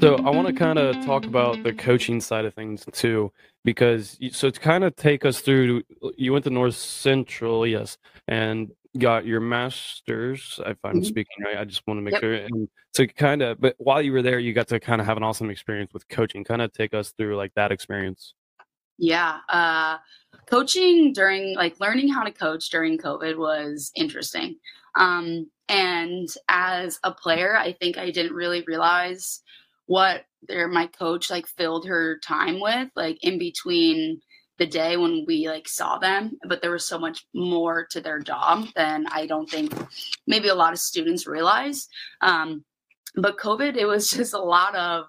So 0.00 0.14
I 0.18 0.30
want 0.30 0.46
to 0.46 0.54
kind 0.54 0.78
of 0.78 1.04
talk 1.04 1.26
about 1.26 1.64
the 1.64 1.72
coaching 1.72 2.20
side 2.20 2.44
of 2.44 2.54
things 2.54 2.84
too, 2.92 3.32
because 3.64 4.16
so 4.30 4.48
to 4.48 4.60
kind 4.60 4.84
of 4.84 4.94
take 4.94 5.24
us 5.24 5.40
through, 5.40 5.82
you 6.16 6.32
went 6.32 6.44
to 6.44 6.50
North 6.50 6.76
Central, 6.76 7.66
yes, 7.66 7.98
and 8.28 8.70
got 8.96 9.26
your 9.26 9.40
master's, 9.40 10.58
if 10.64 10.78
I'm 10.82 10.94
mm-hmm. 10.94 11.02
speaking 11.02 11.44
right. 11.44 11.58
I 11.58 11.64
just 11.64 11.86
want 11.86 11.98
to 11.98 12.02
make 12.02 12.12
yep. 12.12 12.20
sure. 12.20 12.34
And 12.34 12.68
to 12.94 13.06
kind 13.06 13.42
of, 13.42 13.60
but 13.60 13.74
while 13.78 14.00
you 14.00 14.12
were 14.12 14.22
there, 14.22 14.38
you 14.38 14.52
got 14.52 14.68
to 14.68 14.80
kind 14.80 15.00
of 15.00 15.06
have 15.06 15.16
an 15.16 15.22
awesome 15.22 15.50
experience 15.50 15.92
with 15.92 16.08
coaching. 16.08 16.44
Kind 16.44 16.62
of 16.62 16.72
take 16.72 16.94
us 16.94 17.12
through 17.12 17.36
like 17.36 17.52
that 17.54 17.70
experience. 17.70 18.34
Yeah. 18.96 19.38
Uh, 19.48 19.98
coaching 20.46 21.12
during, 21.12 21.54
like 21.54 21.78
learning 21.80 22.08
how 22.08 22.24
to 22.24 22.32
coach 22.32 22.70
during 22.70 22.98
COVID 22.98 23.36
was 23.36 23.92
interesting. 23.94 24.56
Um, 24.96 25.50
and 25.68 26.28
as 26.48 26.98
a 27.04 27.12
player, 27.12 27.56
I 27.56 27.72
think 27.72 27.98
I 27.98 28.10
didn't 28.10 28.34
really 28.34 28.64
realize 28.66 29.42
what 29.86 30.24
their 30.42 30.68
my 30.68 30.86
coach 30.86 31.30
like 31.30 31.46
filled 31.46 31.86
her 31.86 32.18
time 32.18 32.60
with, 32.60 32.88
like 32.96 33.22
in 33.22 33.38
between 33.38 34.20
the 34.58 34.66
day 34.66 34.96
when 34.96 35.24
we 35.26 35.48
like 35.48 35.68
saw 35.68 35.98
them 35.98 36.36
but 36.46 36.60
there 36.60 36.70
was 36.70 36.86
so 36.86 36.98
much 36.98 37.26
more 37.34 37.86
to 37.90 38.00
their 38.00 38.18
job 38.18 38.66
than 38.74 39.06
i 39.08 39.26
don't 39.26 39.48
think 39.48 39.72
maybe 40.26 40.48
a 40.48 40.54
lot 40.54 40.72
of 40.72 40.78
students 40.78 41.26
realize. 41.26 41.88
Um, 42.20 42.64
but 43.14 43.38
covid 43.38 43.76
it 43.76 43.86
was 43.86 44.10
just 44.18 44.34
a 44.34 44.38
lot 44.38 44.74
of 44.74 45.06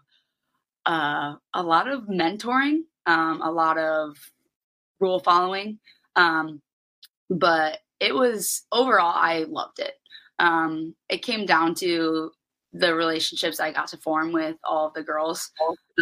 uh, 0.86 1.36
a 1.54 1.62
lot 1.62 1.88
of 1.88 2.04
mentoring 2.04 2.82
um, 3.06 3.42
a 3.42 3.52
lot 3.52 3.78
of 3.78 4.16
rule 5.00 5.20
following 5.20 5.80
um, 6.16 6.62
but 7.30 7.80
it 8.00 8.14
was 8.14 8.66
overall 8.72 9.14
i 9.16 9.46
loved 9.50 9.80
it. 9.80 9.94
Um, 10.40 10.96
it 11.10 11.22
came 11.22 11.46
down 11.46 11.76
to 11.76 12.32
the 12.72 12.94
relationships 12.96 13.60
i 13.60 13.72
got 13.72 13.88
to 13.90 13.98
form 13.98 14.32
with 14.32 14.56
all 14.64 14.88
of 14.88 14.94
the 14.94 15.04
girls. 15.04 15.52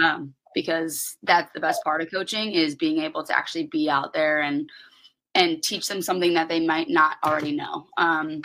Um, 0.03 0.35
because 0.53 1.17
that's 1.23 1.51
the 1.53 1.59
best 1.59 1.83
part 1.83 2.01
of 2.01 2.11
coaching 2.11 2.51
is 2.51 2.75
being 2.75 2.99
able 3.01 3.23
to 3.23 3.37
actually 3.37 3.67
be 3.67 3.89
out 3.89 4.13
there 4.13 4.41
and 4.41 4.69
and 5.35 5.61
teach 5.61 5.87
them 5.87 6.01
something 6.01 6.33
that 6.33 6.49
they 6.49 6.65
might 6.65 6.89
not 6.89 7.17
already 7.23 7.51
know 7.51 7.85
um, 7.97 8.41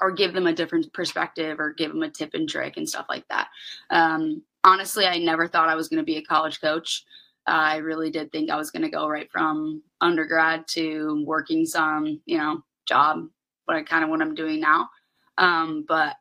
or 0.00 0.10
give 0.10 0.32
them 0.32 0.48
a 0.48 0.52
different 0.52 0.92
perspective 0.92 1.60
or 1.60 1.72
give 1.72 1.92
them 1.92 2.02
a 2.02 2.10
tip 2.10 2.30
and 2.34 2.48
trick 2.48 2.76
and 2.76 2.88
stuff 2.88 3.06
like 3.08 3.24
that. 3.28 3.48
Um, 3.90 4.42
honestly 4.66 5.06
i 5.06 5.16
never 5.16 5.48
thought 5.48 5.68
i 5.70 5.74
was 5.76 5.88
going 5.88 5.98
to 5.98 6.04
be 6.04 6.18
a 6.18 6.22
college 6.22 6.60
coach. 6.60 7.04
I 7.46 7.76
really 7.76 8.10
did 8.10 8.32
think 8.32 8.50
i 8.50 8.56
was 8.56 8.70
going 8.70 8.82
to 8.82 8.90
go 8.90 9.08
right 9.08 9.30
from 9.30 9.82
undergrad 10.00 10.66
to 10.68 11.24
working 11.24 11.64
some 11.64 12.20
you 12.26 12.36
know 12.36 12.62
job 12.86 13.28
what 13.64 13.76
i 13.76 13.82
kind 13.82 14.04
of 14.04 14.10
what 14.10 14.20
i'm 14.20 14.34
doing 14.34 14.60
now. 14.60 14.90
Um, 15.38 15.84
but 15.86 16.16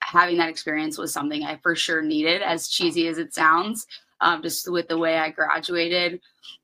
having 0.00 0.38
that 0.38 0.48
experience 0.48 0.96
was 0.96 1.12
something 1.12 1.42
i 1.42 1.58
for 1.62 1.74
sure 1.74 2.00
needed 2.00 2.40
as 2.40 2.68
cheesy 2.68 3.08
as 3.08 3.18
it 3.18 3.34
sounds 3.34 3.86
um, 4.20 4.42
just 4.42 4.70
with 4.70 4.88
the 4.88 4.98
way 4.98 5.16
I 5.18 5.30
graduated 5.30 6.20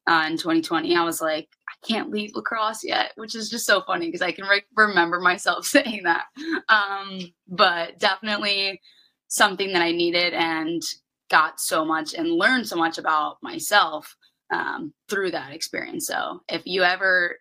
uh, 0.06 0.24
in 0.26 0.36
2020. 0.36 0.96
I 0.96 1.04
was 1.04 1.20
like, 1.20 1.48
I 1.68 1.86
can't 1.86 2.10
leave 2.10 2.34
lacrosse 2.34 2.84
yet, 2.84 3.12
which 3.16 3.34
is 3.34 3.50
just 3.50 3.66
so 3.66 3.82
funny 3.82 4.06
because 4.06 4.22
I 4.22 4.32
can 4.32 4.46
re- 4.46 4.64
remember 4.76 5.20
myself 5.20 5.66
saying 5.66 6.02
that. 6.04 6.26
Um, 6.68 7.20
but 7.48 7.98
definitely 7.98 8.80
something 9.28 9.72
that 9.72 9.82
I 9.82 9.92
needed 9.92 10.32
and 10.34 10.82
got 11.30 11.60
so 11.60 11.84
much 11.84 12.14
and 12.14 12.28
learned 12.30 12.68
so 12.68 12.76
much 12.76 12.98
about 12.98 13.38
myself 13.42 14.16
um, 14.52 14.92
through 15.08 15.32
that 15.32 15.52
experience. 15.52 16.06
So 16.06 16.40
if 16.48 16.62
you 16.64 16.82
ever 16.82 17.36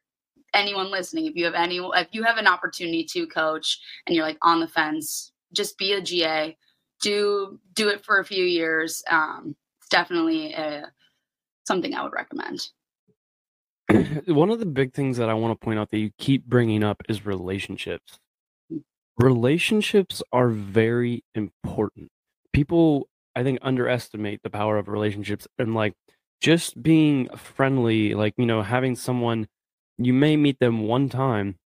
anyone 0.54 0.92
listening, 0.92 1.26
if 1.26 1.36
you 1.36 1.46
have 1.46 1.56
any, 1.56 1.78
if 1.78 2.08
you 2.12 2.24
have 2.24 2.38
an 2.38 2.48
opportunity 2.48 3.06
to 3.12 3.28
coach 3.28 3.80
and 4.06 4.16
you're 4.16 4.26
like 4.26 4.38
on 4.42 4.60
the 4.60 4.68
fence, 4.68 5.32
just 5.54 5.78
be 5.78 5.94
a 5.94 6.02
GA, 6.02 6.58
do 7.02 7.60
do 7.74 7.90
it 7.90 8.06
for 8.06 8.20
a 8.20 8.26
few 8.26 8.44
years. 8.44 9.04
Um, 9.10 9.56
definitely 9.94 10.54
a, 10.54 10.92
something 11.66 11.94
I 11.94 12.04
would 12.04 12.12
recommend. 12.14 12.68
One 14.28 14.50
of 14.50 14.60
the 14.60 14.66
big 14.66 14.94
things 14.94 15.18
that 15.18 15.30
I 15.30 15.34
want 15.36 15.60
to 15.60 15.64
point 15.64 15.80
out 15.80 15.92
that 15.92 16.00
you 16.00 16.12
keep 16.18 16.46
bringing 16.46 16.84
up 16.84 17.02
is 17.08 17.26
relationships. 17.26 18.20
Mm. 18.72 18.82
Relationships 19.18 20.22
are 20.34 20.50
very 20.50 21.24
important. 21.36 22.10
People, 22.52 23.08
I 23.36 23.44
think, 23.44 23.60
underestimate 23.62 24.42
the 24.44 24.50
power 24.50 24.78
of 24.78 24.88
relationships 24.88 25.48
and 25.58 25.76
like 25.76 25.94
just 26.42 26.82
being 26.82 27.30
friendly, 27.38 28.16
like, 28.16 28.34
you 28.38 28.46
know, 28.46 28.64
having 28.64 28.96
someone 28.96 29.48
you 29.98 30.14
may 30.14 30.36
meet 30.36 30.60
them 30.60 30.88
one 30.88 31.08
time, 31.08 31.60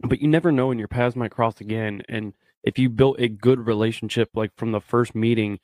but 0.00 0.20
you 0.20 0.28
never 0.28 0.50
know 0.50 0.68
when 0.68 0.78
your 0.78 0.88
paths 0.88 1.14
might 1.14 1.30
cross 1.30 1.60
again. 1.60 2.02
And 2.08 2.32
if 2.64 2.78
you 2.78 2.88
built 2.88 3.20
a 3.20 3.28
good 3.28 3.66
relationship, 3.66 4.30
like 4.34 4.50
from 4.56 4.72
the 4.72 4.80
first 4.80 5.14
meeting, 5.14 5.58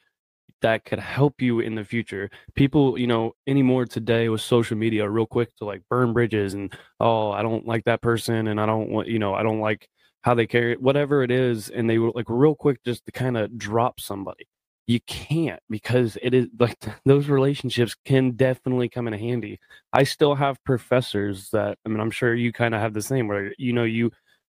that 0.62 0.84
could 0.84 0.98
help 0.98 1.40
you 1.42 1.60
in 1.60 1.74
the 1.74 1.84
future. 1.84 2.30
People, 2.54 2.98
you 2.98 3.06
know, 3.06 3.32
anymore 3.46 3.86
today 3.86 4.28
with 4.28 4.40
social 4.40 4.76
media, 4.76 5.08
real 5.08 5.26
quick 5.26 5.54
to 5.56 5.64
like 5.64 5.82
burn 5.90 6.12
bridges 6.12 6.54
and 6.54 6.72
oh, 7.00 7.30
I 7.32 7.42
don't 7.42 7.66
like 7.66 7.84
that 7.84 8.02
person, 8.02 8.48
and 8.48 8.60
I 8.60 8.66
don't 8.66 8.90
want, 8.90 9.08
you 9.08 9.18
know, 9.18 9.34
I 9.34 9.42
don't 9.42 9.60
like 9.60 9.88
how 10.22 10.34
they 10.34 10.46
carry 10.46 10.72
it, 10.72 10.82
whatever 10.82 11.22
it 11.22 11.30
is, 11.30 11.68
and 11.68 11.88
they 11.90 11.98
were 11.98 12.12
like 12.14 12.26
real 12.28 12.54
quick 12.54 12.82
just 12.84 13.04
to 13.06 13.12
kind 13.12 13.36
of 13.36 13.58
drop 13.58 14.00
somebody 14.00 14.46
you 14.86 15.00
can't 15.06 15.60
because 15.70 16.18
it 16.22 16.34
is 16.34 16.48
like 16.58 16.76
those 17.04 17.28
relationships 17.28 17.94
can 18.04 18.32
definitely 18.32 18.88
come 18.88 19.06
in 19.06 19.14
handy. 19.14 19.58
I 19.92 20.04
still 20.04 20.34
have 20.34 20.62
professors 20.64 21.50
that 21.50 21.78
I 21.86 21.88
mean 21.88 22.00
I'm 22.00 22.10
sure 22.10 22.34
you 22.34 22.52
kind 22.52 22.74
of 22.74 22.80
have 22.80 22.94
the 22.94 23.02
same 23.02 23.28
where 23.28 23.52
you 23.58 23.72
know 23.72 23.84
you 23.84 24.10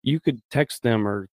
you 0.03 0.21
could 0.21 0.41
text 0.51 0.83
them 0.83 1.07
or 1.07 1.29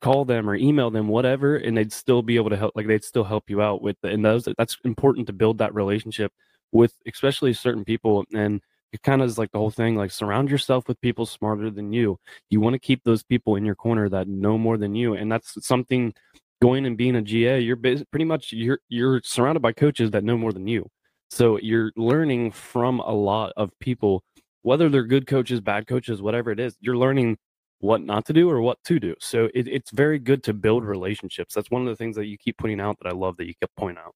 call 0.00 0.24
them 0.24 0.48
or 0.48 0.54
email 0.54 0.90
them 0.90 1.08
whatever 1.08 1.56
and 1.56 1.76
they'd 1.76 1.92
still 1.92 2.22
be 2.22 2.36
able 2.36 2.50
to 2.50 2.56
help 2.56 2.72
like 2.76 2.86
they'd 2.86 3.04
still 3.04 3.24
help 3.24 3.48
you 3.48 3.62
out 3.62 3.80
with 3.80 3.96
and 4.02 4.24
those 4.24 4.46
that's 4.58 4.76
important 4.84 5.26
to 5.26 5.32
build 5.32 5.58
that 5.58 5.74
relationship 5.74 6.32
with 6.72 6.92
especially 7.06 7.52
certain 7.52 7.84
people 7.84 8.24
and 8.34 8.60
it 8.92 9.02
kind 9.02 9.22
of 9.22 9.28
is 9.28 9.38
like 9.38 9.50
the 9.52 9.58
whole 9.58 9.70
thing 9.70 9.96
like 9.96 10.10
surround 10.10 10.50
yourself 10.50 10.86
with 10.86 11.00
people 11.00 11.24
smarter 11.24 11.70
than 11.70 11.92
you 11.92 12.18
you 12.50 12.60
want 12.60 12.74
to 12.74 12.78
keep 12.78 13.02
those 13.04 13.22
people 13.22 13.56
in 13.56 13.64
your 13.64 13.74
corner 13.74 14.08
that 14.08 14.28
know 14.28 14.58
more 14.58 14.76
than 14.76 14.94
you 14.94 15.14
and 15.14 15.32
that's 15.32 15.56
something 15.66 16.12
going 16.60 16.86
and 16.86 16.96
being 16.96 17.16
a 17.16 17.22
GA, 17.22 17.60
you're 17.60 17.76
pretty 17.76 18.24
much 18.24 18.52
you're 18.52 18.80
you're 18.88 19.20
surrounded 19.24 19.60
by 19.60 19.72
coaches 19.72 20.10
that 20.12 20.24
know 20.24 20.36
more 20.36 20.52
than 20.52 20.66
you. 20.66 20.88
So 21.30 21.58
you're 21.58 21.92
learning 21.96 22.52
from 22.52 23.00
a 23.00 23.12
lot 23.12 23.52
of 23.56 23.70
people, 23.80 24.22
whether 24.62 24.88
they're 24.88 25.04
good 25.04 25.26
coaches, 25.26 25.60
bad 25.60 25.86
coaches, 25.86 26.22
whatever 26.22 26.50
it 26.50 26.60
is. 26.60 26.76
You're 26.80 26.96
learning 26.96 27.38
what 27.80 28.02
not 28.02 28.24
to 28.26 28.32
do 28.32 28.50
or 28.50 28.60
what 28.60 28.82
to 28.84 28.98
do. 28.98 29.14
So 29.20 29.48
it, 29.54 29.68
it's 29.68 29.90
very 29.90 30.18
good 30.18 30.42
to 30.44 30.54
build 30.54 30.84
relationships. 30.84 31.54
That's 31.54 31.70
one 31.70 31.82
of 31.82 31.88
the 31.88 31.96
things 31.96 32.16
that 32.16 32.26
you 32.26 32.38
keep 32.38 32.56
putting 32.56 32.80
out 32.80 32.98
that 33.00 33.08
I 33.08 33.12
love 33.12 33.36
that 33.36 33.46
you 33.46 33.54
kept 33.60 33.76
pointing 33.76 34.02
out. 34.02 34.14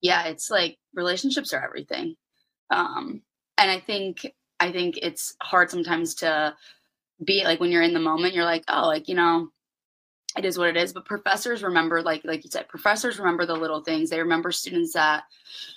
Yeah, 0.00 0.24
it's 0.24 0.50
like 0.50 0.78
relationships 0.94 1.52
are 1.52 1.64
everything. 1.64 2.16
Um, 2.70 3.22
and 3.58 3.70
I 3.70 3.80
think 3.80 4.30
I 4.58 4.72
think 4.72 4.98
it's 5.02 5.34
hard 5.42 5.70
sometimes 5.70 6.14
to 6.16 6.54
be 7.24 7.44
like 7.44 7.60
when 7.60 7.70
you're 7.70 7.82
in 7.82 7.94
the 7.94 8.00
moment, 8.00 8.34
you're 8.34 8.44
like, 8.44 8.64
oh, 8.68 8.86
like, 8.86 9.08
you 9.08 9.14
know, 9.14 9.48
it 10.36 10.44
is 10.44 10.56
what 10.56 10.68
it 10.68 10.76
is 10.76 10.92
but 10.92 11.04
professors 11.04 11.62
remember 11.62 12.02
like 12.02 12.24
like 12.24 12.44
you 12.44 12.50
said 12.50 12.68
professors 12.68 13.18
remember 13.18 13.44
the 13.44 13.54
little 13.54 13.82
things 13.82 14.10
they 14.10 14.20
remember 14.20 14.52
students 14.52 14.92
that 14.92 15.24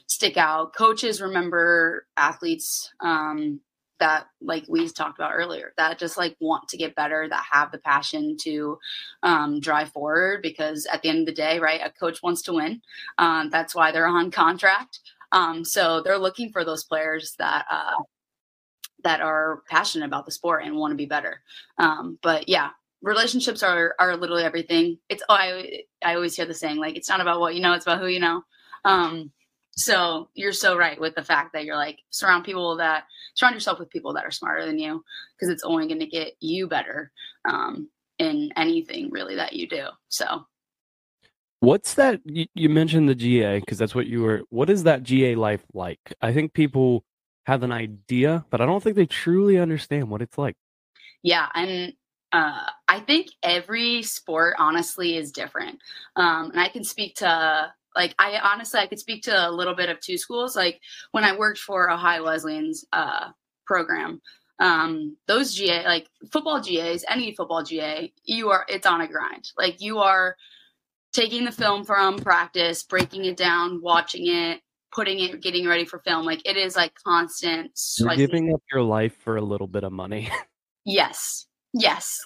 stick 0.05 0.37
out 0.37 0.75
coaches 0.75 1.21
remember 1.21 2.05
athletes 2.17 2.91
um, 2.99 3.59
that 3.99 4.27
like 4.41 4.65
we 4.67 4.87
talked 4.89 5.17
about 5.17 5.33
earlier 5.33 5.73
that 5.77 5.99
just 5.99 6.17
like 6.17 6.35
want 6.39 6.67
to 6.67 6.77
get 6.77 6.95
better 6.95 7.27
that 7.29 7.45
have 7.51 7.71
the 7.71 7.77
passion 7.77 8.35
to 8.39 8.77
um, 9.23 9.59
drive 9.59 9.91
forward 9.91 10.41
because 10.41 10.85
at 10.91 11.01
the 11.01 11.09
end 11.09 11.19
of 11.19 11.25
the 11.25 11.33
day 11.33 11.59
right 11.59 11.81
a 11.83 11.91
coach 11.91 12.21
wants 12.23 12.41
to 12.41 12.53
win 12.53 12.81
um, 13.17 13.49
that's 13.49 13.75
why 13.75 13.91
they're 13.91 14.07
on 14.07 14.31
contract 14.31 14.99
um, 15.31 15.63
so 15.63 16.01
they're 16.01 16.17
looking 16.17 16.51
for 16.51 16.63
those 16.65 16.83
players 16.83 17.35
that 17.39 17.65
uh, 17.71 18.01
that 19.03 19.21
are 19.21 19.61
passionate 19.69 20.05
about 20.05 20.25
the 20.25 20.31
sport 20.31 20.63
and 20.63 20.75
want 20.75 20.91
to 20.91 20.97
be 20.97 21.05
better 21.05 21.41
um, 21.77 22.17
but 22.21 22.49
yeah 22.49 22.69
relationships 23.03 23.61
are 23.61 23.93
are 23.99 24.17
literally 24.17 24.43
everything. 24.43 24.97
It's 25.09 25.21
oh, 25.29 25.35
I 25.35 25.83
I 26.03 26.15
always 26.15 26.35
hear 26.35 26.45
the 26.45 26.53
saying 26.53 26.77
like 26.77 26.95
it's 26.95 27.09
not 27.09 27.21
about 27.21 27.39
what 27.39 27.53
you 27.53 27.61
know, 27.61 27.73
it's 27.73 27.85
about 27.85 27.99
who 27.99 28.07
you 28.07 28.19
know. 28.19 28.43
So 29.75 30.29
you're 30.35 30.53
so 30.53 30.77
right 30.77 30.99
with 30.99 31.15
the 31.15 31.23
fact 31.23 31.53
that 31.53 31.65
you're 31.65 31.75
like 31.75 31.99
surround 32.09 32.43
people 32.43 32.77
that 32.77 33.05
surround 33.33 33.55
yourself 33.55 33.79
with 33.79 33.89
people 33.89 34.13
that 34.13 34.25
are 34.25 34.31
smarter 34.31 34.65
than 34.65 34.77
you 34.77 35.03
because 35.35 35.49
it's 35.49 35.63
only 35.63 35.87
going 35.87 35.99
to 35.99 36.05
get 36.05 36.33
you 36.39 36.67
better 36.67 37.11
um, 37.49 37.89
in 38.19 38.51
anything 38.55 39.09
really 39.11 39.35
that 39.35 39.53
you 39.53 39.67
do. 39.67 39.87
So. 40.09 40.45
What's 41.59 41.93
that? 41.95 42.19
You, 42.25 42.45
you 42.53 42.69
mentioned 42.69 43.07
the 43.07 43.15
GA 43.15 43.59
because 43.59 43.77
that's 43.77 43.95
what 43.95 44.07
you 44.07 44.21
were. 44.21 44.41
What 44.49 44.69
is 44.69 44.83
that 44.83 45.03
GA 45.03 45.35
life 45.35 45.63
like? 45.73 46.13
I 46.21 46.33
think 46.33 46.53
people 46.53 47.05
have 47.45 47.63
an 47.63 47.71
idea, 47.71 48.45
but 48.49 48.61
I 48.61 48.65
don't 48.65 48.83
think 48.83 48.95
they 48.95 49.05
truly 49.05 49.57
understand 49.57 50.09
what 50.09 50.21
it's 50.21 50.37
like. 50.37 50.55
Yeah, 51.23 51.47
and 51.55 51.93
uh, 52.33 52.65
I 52.87 52.99
think 52.99 53.27
every 53.43 54.03
sport 54.03 54.55
honestly 54.59 55.15
is 55.15 55.31
different. 55.31 55.79
Um, 56.17 56.51
and 56.51 56.59
I 56.59 56.67
can 56.67 56.83
speak 56.83 57.15
to 57.15 57.71
like 57.95 58.15
I 58.19 58.39
honestly 58.39 58.79
I 58.79 58.87
could 58.87 58.99
speak 58.99 59.23
to 59.23 59.49
a 59.49 59.51
little 59.51 59.75
bit 59.75 59.89
of 59.89 59.99
two 59.99 60.17
schools. 60.17 60.55
Like 60.55 60.81
when 61.11 61.23
I 61.23 61.37
worked 61.37 61.59
for 61.59 61.91
Ohio 61.91 62.25
Wesleyan's 62.25 62.85
uh, 62.93 63.29
program, 63.65 64.21
um, 64.59 65.17
those 65.27 65.53
GA 65.53 65.85
like 65.85 66.07
football 66.31 66.61
GAs, 66.61 67.05
any 67.09 67.35
football 67.35 67.63
GA, 67.63 68.11
you 68.23 68.49
are 68.49 68.65
it's 68.67 68.85
on 68.85 69.01
a 69.01 69.07
grind. 69.07 69.51
Like 69.57 69.81
you 69.81 69.99
are 69.99 70.35
taking 71.13 71.45
the 71.45 71.51
film 71.51 71.83
from 71.83 72.17
practice, 72.17 72.83
breaking 72.83 73.25
it 73.25 73.37
down, 73.37 73.81
watching 73.81 74.27
it, 74.27 74.61
putting 74.91 75.19
it, 75.19 75.41
getting 75.41 75.67
ready 75.67 75.85
for 75.85 75.99
film. 75.99 76.25
Like 76.25 76.41
it 76.47 76.57
is 76.57 76.75
like 76.75 76.93
constant. 77.03 77.71
You're 77.97 78.09
like, 78.09 78.17
giving 78.17 78.53
up 78.53 78.61
your 78.71 78.81
life 78.81 79.15
for 79.19 79.37
a 79.37 79.41
little 79.41 79.67
bit 79.67 79.83
of 79.83 79.91
money. 79.91 80.29
yes, 80.85 81.45
Yes, 81.73 82.19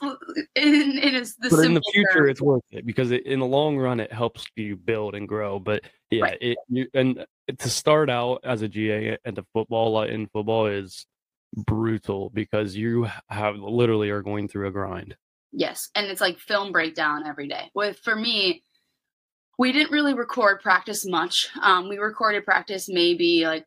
it 0.55 1.13
is 1.13 1.35
the. 1.37 1.49
But 1.49 1.65
in 1.65 1.73
the 1.73 1.81
future, 1.93 2.19
term. 2.19 2.29
it's 2.29 2.41
worth 2.41 2.63
it 2.71 2.85
because 2.85 3.11
it, 3.11 3.25
in 3.25 3.39
the 3.39 3.45
long 3.45 3.77
run, 3.77 4.01
it 4.01 4.11
helps 4.11 4.45
you 4.57 4.75
build 4.75 5.15
and 5.15 5.25
grow. 5.25 5.57
But 5.57 5.83
yeah, 6.11 6.23
right. 6.23 6.37
it 6.41 6.57
you, 6.67 6.87
and 6.93 7.25
to 7.57 7.69
start 7.69 8.09
out 8.09 8.41
as 8.43 8.61
a 8.61 8.67
GA 8.67 9.17
and 9.23 9.37
the 9.37 9.45
football 9.53 10.01
in 10.03 10.27
football 10.27 10.67
is 10.67 11.05
brutal 11.55 12.29
because 12.33 12.75
you 12.75 13.07
have 13.29 13.55
literally 13.55 14.09
are 14.09 14.21
going 14.21 14.49
through 14.49 14.67
a 14.67 14.71
grind. 14.71 15.15
Yes, 15.53 15.89
and 15.95 16.07
it's 16.07 16.21
like 16.21 16.39
film 16.39 16.73
breakdown 16.73 17.25
every 17.25 17.47
day. 17.47 17.71
With 17.73 17.97
for 17.99 18.17
me, 18.17 18.63
we 19.57 19.71
didn't 19.71 19.91
really 19.91 20.13
record 20.13 20.59
practice 20.59 21.05
much. 21.05 21.47
Um, 21.63 21.87
we 21.87 21.99
recorded 21.99 22.43
practice 22.43 22.89
maybe 22.89 23.45
like 23.45 23.65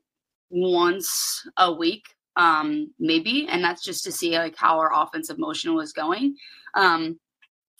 once 0.51 1.43
a 1.57 1.73
week 1.73 2.05
um, 2.41 2.91
maybe, 2.99 3.47
and 3.51 3.63
that's 3.63 3.85
just 3.85 4.03
to 4.05 4.13
see 4.13 4.39
like 4.39 4.57
how 4.57 4.79
our 4.79 4.91
offensive 4.95 5.39
motion 5.39 5.75
was 5.75 5.93
going. 5.93 6.37
Um, 6.75 7.21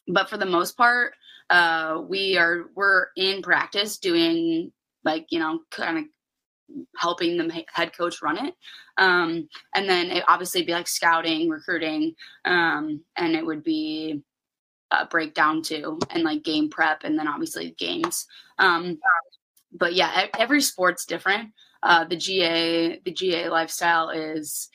but 0.07 0.29
for 0.29 0.37
the 0.37 0.45
most 0.45 0.77
part, 0.77 1.15
uh, 1.49 2.03
we 2.07 2.37
are 2.37 2.67
we're 2.77 3.07
in 3.17 3.41
practice 3.41 3.97
doing 3.97 4.71
like 5.03 5.27
you 5.31 5.39
know 5.39 5.61
kind 5.71 5.97
of 5.97 6.05
helping 6.99 7.39
the 7.39 7.65
head 7.73 7.97
coach 7.97 8.21
run 8.21 8.47
it. 8.47 8.55
Um, 8.99 9.49
and 9.75 9.89
then 9.89 10.11
it 10.11 10.25
obviously 10.29 10.63
be 10.63 10.73
like 10.73 10.89
scouting 10.89 11.49
recruiting 11.49 12.15
um, 12.45 13.03
and 13.17 13.35
it 13.35 13.45
would 13.45 13.65
be 13.65 14.23
a 14.91 15.07
breakdown 15.07 15.63
too 15.63 15.99
and 16.11 16.23
like 16.23 16.45
game 16.45 16.69
prep 16.69 17.03
and 17.05 17.19
then 17.19 17.27
obviously 17.27 17.75
games. 17.79 18.27
Um, 18.59 18.99
but 19.73 19.95
yeah 19.95 20.27
every 20.39 20.61
sport's 20.61 21.07
different 21.07 21.51
uh, 21.83 22.05
the 22.05 22.17
GA 22.17 23.01
the 23.05 23.13
GA 23.13 23.49
lifestyle 23.49 24.11
is 24.11 24.69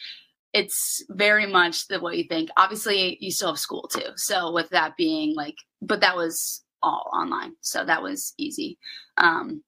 it's 0.53 1.03
very 1.09 1.45
much 1.45 1.87
the 1.87 1.99
what 1.99 2.17
you 2.17 2.23
think. 2.23 2.49
Obviously, 2.57 3.17
you 3.19 3.29
still 3.29 3.49
have 3.49 3.59
school 3.59 3.87
too. 3.91 4.11
So 4.15 4.53
with 4.53 4.69
that 4.69 4.95
being 4.97 5.35
like, 5.35 5.55
but 5.81 5.99
that 6.01 6.15
was 6.15 6.63
all 6.81 7.09
online, 7.13 7.53
so 7.61 7.83
that 7.83 8.01
was 8.01 8.33
easy. 8.37 8.77
Um, 9.17 9.63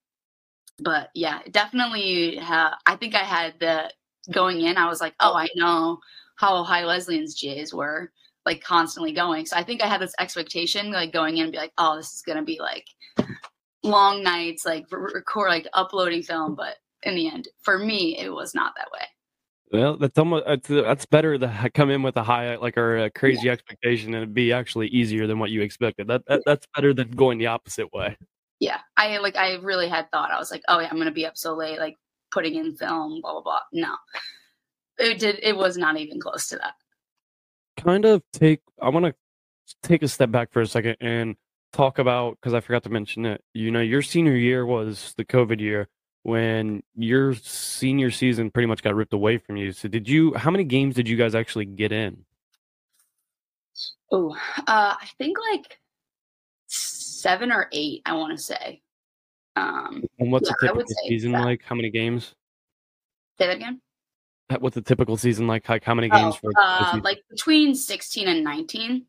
but 0.80 1.10
yeah, 1.14 1.42
definitely. 1.52 2.38
Ha- 2.38 2.78
I 2.86 2.96
think 2.96 3.16
I 3.16 3.24
had 3.24 3.60
the 3.60 3.92
going 4.32 4.62
in. 4.62 4.78
I 4.78 4.88
was 4.88 5.02
like, 5.02 5.16
oh, 5.20 5.34
I 5.34 5.50
know 5.56 6.00
how 6.38 6.56
Ohio 6.56 6.88
Wesleyan's 6.88 7.40
GAs 7.40 7.74
were 7.74 8.12
like 8.46 8.64
constantly 8.64 9.12
going. 9.12 9.46
So 9.46 9.58
I 9.58 9.64
think 9.64 9.84
I 9.84 9.88
had 9.88 10.02
this 10.02 10.16
expectation 10.20 10.92
like 10.92 11.12
going 11.12 11.38
in 11.38 11.44
and 11.44 11.52
be 11.52 11.58
like, 11.58 11.74
oh, 11.78 11.98
this 11.98 12.14
is 12.14 12.22
gonna 12.22 12.44
be 12.44 12.60
like 12.60 12.86
long 13.84 14.24
nights, 14.24 14.66
like 14.66 14.86
record 14.90 15.50
like 15.50 15.68
uploading 15.74 16.24
film, 16.24 16.56
but 16.56 16.78
in 17.04 17.16
the 17.16 17.28
end. 17.28 17.48
For 17.62 17.78
me, 17.78 18.18
it 18.18 18.30
was 18.30 18.54
not 18.56 18.74
that 18.78 18.90
way. 18.92 19.06
Well, 19.72 19.98
that's 19.98 20.18
almost 20.18 20.46
that's, 20.46 20.68
that's 20.68 21.06
better 21.06 21.38
to 21.38 21.70
come 21.74 21.90
in 21.90 22.04
with 22.04 22.16
a 22.18 22.24
high 22.24 22.56
like 22.56 22.78
or 22.78 22.98
a 22.98 23.10
crazy 23.10 23.50
expectation 23.50 24.14
and 24.14 24.34
be 24.34 24.54
actually 24.54 24.88
easier 24.88 25.28
than 25.28 25.40
what 25.40 25.50
you 25.50 25.62
expected. 25.62 26.08
That, 26.08 26.24
that 26.28 26.44
that's 26.46 26.68
better 26.76 26.94
than 26.94 27.12
going 27.12 27.38
the 27.38 27.48
opposite 27.48 27.92
way. 27.94 28.18
Yeah, 28.60 28.80
I 28.96 29.18
like 29.18 29.36
I 29.36 29.56
really 29.56 29.90
had 29.90 30.10
thought 30.12 30.32
I 30.32 30.40
was 30.40 30.52
like, 30.52 30.64
oh 30.68 30.80
yeah, 30.80 30.88
I'm 30.90 30.98
gonna 30.98 31.12
be 31.12 31.26
up 31.26 31.38
so 31.38 31.54
late, 31.54 31.80
like 31.80 31.96
putting 32.32 32.56
in 32.56 32.76
film, 32.76 33.22
blah 33.22 33.34
blah 33.34 33.42
blah. 33.42 33.60
No, 33.74 33.96
it 34.98 35.20
did. 35.20 35.40
It 35.44 35.58
was 35.58 35.78
not 35.78 35.98
even 35.98 36.20
close 36.20 36.48
to 36.48 36.56
that. 36.58 36.74
Kind 37.78 38.06
of 38.06 38.24
take. 38.32 38.62
I 38.82 38.90
want 38.90 39.06
to 39.06 39.14
take 39.84 40.02
a 40.02 40.08
step 40.08 40.32
back 40.32 40.52
for 40.52 40.62
a 40.62 40.68
second 40.68 40.96
and 41.02 41.36
talk 41.74 42.00
about 42.00 42.38
because 42.40 42.54
I 42.54 42.62
forgot 42.62 42.84
to 42.84 42.90
mention 42.90 43.26
it. 43.26 43.44
You 43.54 43.70
know, 43.70 43.82
your 43.82 44.02
senior 44.02 44.36
year 44.36 44.66
was 44.66 45.14
the 45.18 45.26
COVID 45.26 45.60
year 45.60 45.90
when 46.28 46.84
your 46.98 47.34
senior 47.36 48.12
season 48.12 48.52
pretty 48.52 48.68
much 48.68 48.84
got 48.84 48.94
ripped 48.96 49.14
away 49.14 49.38
from 49.38 49.56
you. 49.56 49.72
So, 49.72 49.88
did 49.88 50.10
you? 50.10 50.34
How 50.34 50.52
many 50.52 50.66
games 50.66 50.94
did 50.94 51.08
you 51.08 51.16
guys 51.16 51.34
actually 51.34 51.64
get 51.64 51.94
in? 51.94 52.26
Oh, 54.12 54.36
uh, 54.68 54.96
I 55.00 55.08
think 55.18 55.38
like 55.54 55.80
seven 56.68 57.50
or 57.50 57.70
eight. 57.72 58.02
I 58.06 58.14
want 58.16 58.38
to 58.38 58.44
say. 58.44 58.82
Um, 59.56 60.04
And 60.20 60.30
what's 60.32 60.50
yeah, 60.50 60.56
a 60.62 60.68
typical 60.68 60.94
season 61.08 61.32
that. 61.32 61.46
like? 61.46 61.64
How 61.64 61.76
many 61.76 61.90
games? 61.90 62.36
say 63.40 63.48
that 63.48 63.56
again. 63.56 63.80
What's 64.60 64.76
a 64.76 64.82
typical 64.82 65.16
season 65.16 65.48
like? 65.48 65.70
Like 65.70 65.86
how 65.86 65.96
many 65.96 66.10
games 66.10 66.36
Oh, 66.44 66.52
for? 66.52 66.52
uh, 66.62 67.00
like 67.04 67.22
between 67.30 67.74
16 67.74 68.28
and 68.28 68.44
19 68.44 69.06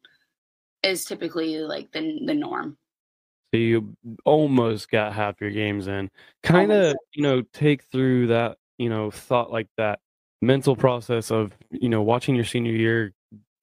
is 0.84 1.04
typically 1.04 1.58
like 1.58 1.90
the 1.90 2.20
the 2.24 2.34
norm. 2.34 2.78
So 3.52 3.58
you 3.58 3.96
almost 4.24 4.90
got 4.90 5.14
half 5.14 5.40
your 5.40 5.50
games 5.50 5.86
in. 5.86 6.10
Kind 6.42 6.70
of, 6.70 6.96
you 7.14 7.22
know, 7.22 7.42
take 7.52 7.84
through 7.84 8.26
that, 8.28 8.58
you 8.76 8.90
know, 8.90 9.10
thought 9.10 9.50
like 9.50 9.68
that 9.78 10.00
mental 10.42 10.76
process 10.76 11.30
of, 11.30 11.56
you 11.70 11.88
know, 11.88 12.02
watching 12.02 12.34
your 12.34 12.44
senior 12.44 12.72
year 12.72 13.12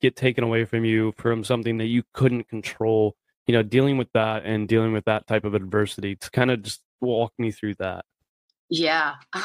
get 0.02 0.15
taken 0.15 0.43
away 0.43 0.65
from 0.65 0.86
you 0.86 1.13
from 1.17 1.43
something 1.43 1.78
that 1.78 1.86
you 1.86 2.04
couldn't 2.13 2.50
control, 2.50 3.15
you 3.48 3.54
know, 3.54 3.62
dealing 3.62 3.98
with 3.98 4.12
that 4.13 4.43
and 4.43 4.67
dealing 4.67 4.91
with 4.91 5.06
that 5.06 5.28
type 5.28 5.45
of 5.45 5.54
adversity. 5.54 6.15
To 6.15 6.32
kind 6.32 6.50
of 6.50 6.63
just 6.63 6.82
walk 7.00 7.32
me 7.38 7.52
through 7.52 7.76
that. 7.76 8.06
Yeah. 8.69 9.15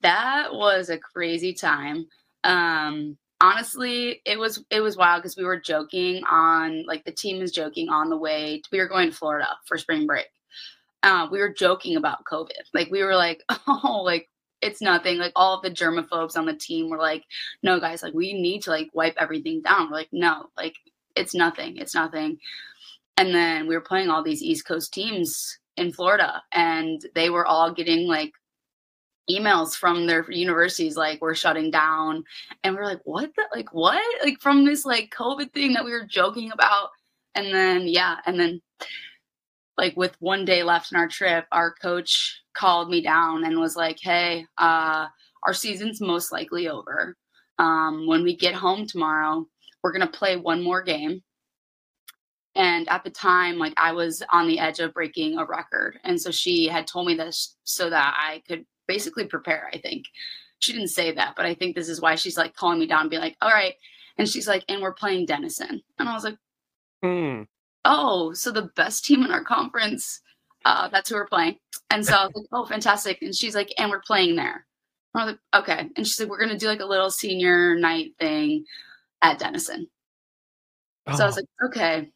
That 0.00 0.54
was 0.54 0.90
a 0.90 0.96
crazy 0.96 1.52
time. 1.52 2.06
Um 2.44 3.18
honestly, 3.40 4.20
it 4.24 4.38
was 4.38 4.64
it 4.70 4.80
was 4.80 4.96
wild 4.96 5.22
because 5.22 5.36
we 5.36 5.44
were 5.44 5.60
joking 5.60 6.22
on 6.30 6.84
like 6.86 7.04
the 7.04 7.12
team 7.12 7.40
was 7.40 7.52
joking 7.52 7.88
on 7.88 8.10
the 8.10 8.16
way 8.16 8.62
we 8.72 8.78
were 8.78 8.88
going 8.88 9.10
to 9.10 9.16
Florida 9.16 9.48
for 9.66 9.78
spring 9.78 10.06
break. 10.06 10.26
Uh, 11.02 11.28
we 11.30 11.38
were 11.38 11.52
joking 11.52 11.96
about 11.96 12.24
COVID. 12.30 12.50
Like 12.74 12.90
we 12.90 13.02
were 13.02 13.14
like, 13.14 13.42
oh, 13.68 14.02
like 14.04 14.28
it's 14.60 14.82
nothing. 14.82 15.18
Like 15.18 15.32
all 15.36 15.56
of 15.56 15.62
the 15.62 15.70
germaphobes 15.70 16.36
on 16.36 16.46
the 16.46 16.54
team 16.54 16.90
were 16.90 16.98
like, 16.98 17.24
no, 17.62 17.78
guys, 17.78 18.02
like 18.02 18.14
we 18.14 18.32
need 18.32 18.62
to 18.62 18.70
like 18.70 18.90
wipe 18.92 19.14
everything 19.18 19.62
down. 19.62 19.90
We're 19.90 19.98
like, 19.98 20.08
no, 20.12 20.46
like 20.56 20.74
it's 21.16 21.34
nothing. 21.34 21.76
It's 21.76 21.94
nothing. 21.94 22.38
And 23.16 23.34
then 23.34 23.66
we 23.66 23.74
were 23.74 23.80
playing 23.80 24.10
all 24.10 24.22
these 24.22 24.42
East 24.42 24.66
Coast 24.66 24.92
teams 24.92 25.58
in 25.76 25.92
Florida, 25.92 26.42
and 26.52 27.00
they 27.14 27.30
were 27.30 27.46
all 27.46 27.72
getting 27.72 28.06
like 28.06 28.32
emails 29.30 29.74
from 29.76 30.06
their 30.06 30.30
universities 30.30 30.96
like 30.96 31.20
we're 31.20 31.34
shutting 31.34 31.70
down. 31.70 32.24
And 32.64 32.74
we 32.74 32.80
are 32.80 32.86
like 32.86 33.00
what 33.04 33.30
the 33.36 33.44
like 33.54 33.72
what? 33.72 34.02
Like 34.22 34.40
from 34.40 34.64
this 34.64 34.84
like 34.84 35.10
covid 35.16 35.52
thing 35.52 35.72
that 35.74 35.84
we 35.84 35.92
were 35.92 36.06
joking 36.06 36.50
about. 36.52 36.90
And 37.34 37.54
then 37.54 37.86
yeah 37.88 38.16
and 38.26 38.38
then 38.38 38.60
like 39.76 39.96
with 39.96 40.16
one 40.20 40.44
day 40.44 40.62
left 40.62 40.92
in 40.92 40.98
our 40.98 41.08
trip 41.08 41.46
our 41.52 41.72
coach 41.72 42.42
called 42.54 42.90
me 42.90 43.00
down 43.00 43.44
and 43.44 43.58
was 43.60 43.76
like 43.76 43.98
hey 44.00 44.44
uh 44.58 45.06
our 45.44 45.54
season's 45.54 46.00
most 46.00 46.32
likely 46.32 46.68
over. 46.68 47.16
Um 47.58 48.06
when 48.06 48.22
we 48.22 48.36
get 48.36 48.54
home 48.54 48.86
tomorrow 48.86 49.46
we're 49.82 49.92
going 49.92 50.06
to 50.06 50.18
play 50.18 50.36
one 50.36 50.62
more 50.62 50.82
game. 50.82 51.22
And 52.56 52.88
at 52.88 53.04
the 53.04 53.10
time 53.10 53.58
like 53.58 53.74
i 53.76 53.92
was 53.92 54.22
on 54.32 54.48
the 54.48 54.58
edge 54.58 54.80
of 54.80 54.94
breaking 54.94 55.38
a 55.38 55.44
record. 55.44 55.98
And 56.04 56.20
so 56.20 56.30
she 56.30 56.66
had 56.66 56.86
told 56.86 57.06
me 57.06 57.14
this 57.14 57.56
so 57.64 57.90
that 57.90 58.16
i 58.18 58.42
could 58.48 58.64
basically 58.88 59.26
prepare 59.26 59.70
i 59.72 59.78
think. 59.78 60.06
She 60.60 60.72
didn't 60.72 60.88
say 60.88 61.12
that 61.12 61.34
but 61.36 61.46
i 61.46 61.54
think 61.54 61.76
this 61.76 61.88
is 61.88 62.00
why 62.00 62.16
she's 62.16 62.36
like 62.36 62.56
calling 62.56 62.80
me 62.80 62.86
down 62.86 63.02
and 63.02 63.10
being 63.10 63.22
like 63.22 63.36
all 63.40 63.50
right 63.50 63.74
and 64.18 64.28
she's 64.28 64.48
like 64.48 64.64
and 64.68 64.82
we're 64.82 64.92
playing 64.94 65.26
denison. 65.26 65.82
And 66.00 66.08
i 66.08 66.14
was 66.14 66.24
like 66.24 66.38
Hmm. 67.02 67.42
oh 67.84 68.32
so 68.32 68.50
the 68.50 68.70
best 68.74 69.04
team 69.04 69.22
in 69.24 69.30
our 69.30 69.44
conference 69.44 70.20
uh 70.64 70.88
that's 70.88 71.10
who 71.10 71.14
we're 71.16 71.28
playing. 71.28 71.58
And 71.90 72.04
so 72.04 72.14
i 72.14 72.24
was 72.26 72.32
like 72.34 72.46
oh 72.52 72.66
fantastic. 72.66 73.22
And 73.22 73.34
she's 73.34 73.54
like 73.54 73.72
and 73.78 73.90
we're 73.90 74.00
playing 74.00 74.34
there. 74.36 74.66
And 75.14 75.22
i 75.22 75.24
was 75.24 75.32
like 75.34 75.62
okay. 75.62 75.88
And 75.96 76.06
she's 76.06 76.18
like 76.20 76.28
we're 76.28 76.40
gonna 76.40 76.58
do 76.58 76.66
like 76.66 76.80
a 76.80 76.86
little 76.86 77.10
senior 77.10 77.76
night 77.76 78.14
thing 78.18 78.64
at 79.22 79.38
denison. 79.38 79.88
So 81.14 81.24
I 81.24 81.26
was 81.26 81.38
Oh, 81.38 81.40
like, 81.40 81.70
okay, 81.70 82.10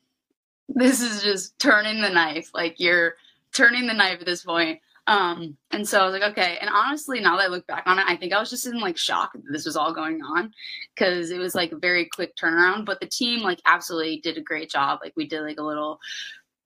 this 0.68 1.00
is 1.00 1.22
just 1.22 1.58
turning 1.58 2.02
the 2.02 2.10
knife. 2.10 2.50
Like 2.54 2.80
you're 2.80 3.14
turning 3.54 3.86
the 3.86 3.94
knife 3.94 4.20
at 4.20 4.26
this 4.26 4.44
point. 4.44 4.80
Um, 5.06 5.56
and 5.72 5.86
so 5.86 6.00
I 6.00 6.04
was 6.04 6.12
like, 6.12 6.30
okay. 6.32 6.58
And 6.60 6.70
honestly, 6.72 7.20
now 7.20 7.36
that 7.36 7.44
I 7.44 7.48
look 7.48 7.66
back 7.66 7.82
on 7.86 7.98
it, 7.98 8.04
I 8.06 8.16
think 8.16 8.32
I 8.32 8.38
was 8.38 8.50
just 8.50 8.66
in 8.66 8.78
like 8.78 8.96
shock 8.96 9.32
that 9.32 9.42
this 9.50 9.66
was 9.66 9.76
all 9.76 9.92
going 9.92 10.22
on 10.22 10.52
because 10.94 11.30
it 11.30 11.38
was 11.38 11.54
like 11.54 11.72
a 11.72 11.78
very 11.78 12.06
quick 12.06 12.36
turnaround. 12.36 12.84
But 12.84 13.00
the 13.00 13.08
team 13.08 13.40
like 13.40 13.60
absolutely 13.66 14.20
did 14.20 14.38
a 14.38 14.42
great 14.42 14.70
job. 14.70 15.00
Like 15.02 15.12
we 15.16 15.26
did 15.26 15.42
like 15.42 15.58
a 15.58 15.64
little 15.64 15.98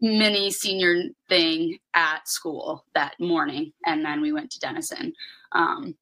mini 0.01 0.51
senior 0.51 1.05
thing 1.29 1.79
at 1.94 2.29
school 2.29 2.85
that 2.94 3.14
morning, 3.18 3.72
and 3.87 4.05
then 4.05 4.20
we 4.20 4.33
went 4.33 4.51
to 4.53 4.61
Denison. 4.61 5.14
Um, 5.53 5.96